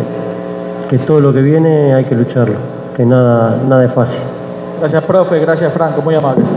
que 0.90 1.00
todo 1.00 1.20
lo 1.20 1.34
que 1.34 1.42
viene 1.42 1.94
hay 1.94 2.06
que 2.06 2.16
lucharlo, 2.16 2.56
que 2.96 3.06
nada, 3.06 3.58
nada 3.68 3.84
es 3.84 3.92
fácil. 3.92 4.37
Gracias, 4.80 5.04
profe, 5.06 5.40
gracias, 5.40 5.74
Franco, 5.74 6.02
muy 6.02 6.16
amables. 6.16 6.48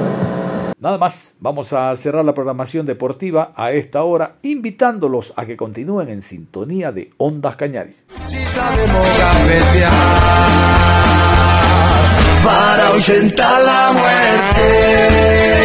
Nada 0.78 0.96
más, 0.96 1.34
vamos 1.40 1.72
a 1.74 1.94
cerrar 1.96 2.24
la 2.24 2.32
programación 2.32 2.86
deportiva 2.86 3.52
a 3.54 3.72
esta 3.72 4.02
hora, 4.02 4.36
invitándolos 4.42 5.32
a 5.36 5.44
que 5.44 5.56
continúen 5.56 6.08
en 6.08 6.22
sintonía 6.22 6.90
de 6.90 7.10
Ondas 7.18 7.56
Cañaris. 7.56 8.06
para 12.42 12.86
ahuyentar 12.88 13.62
la 13.62 13.92
muerte. 13.92 15.59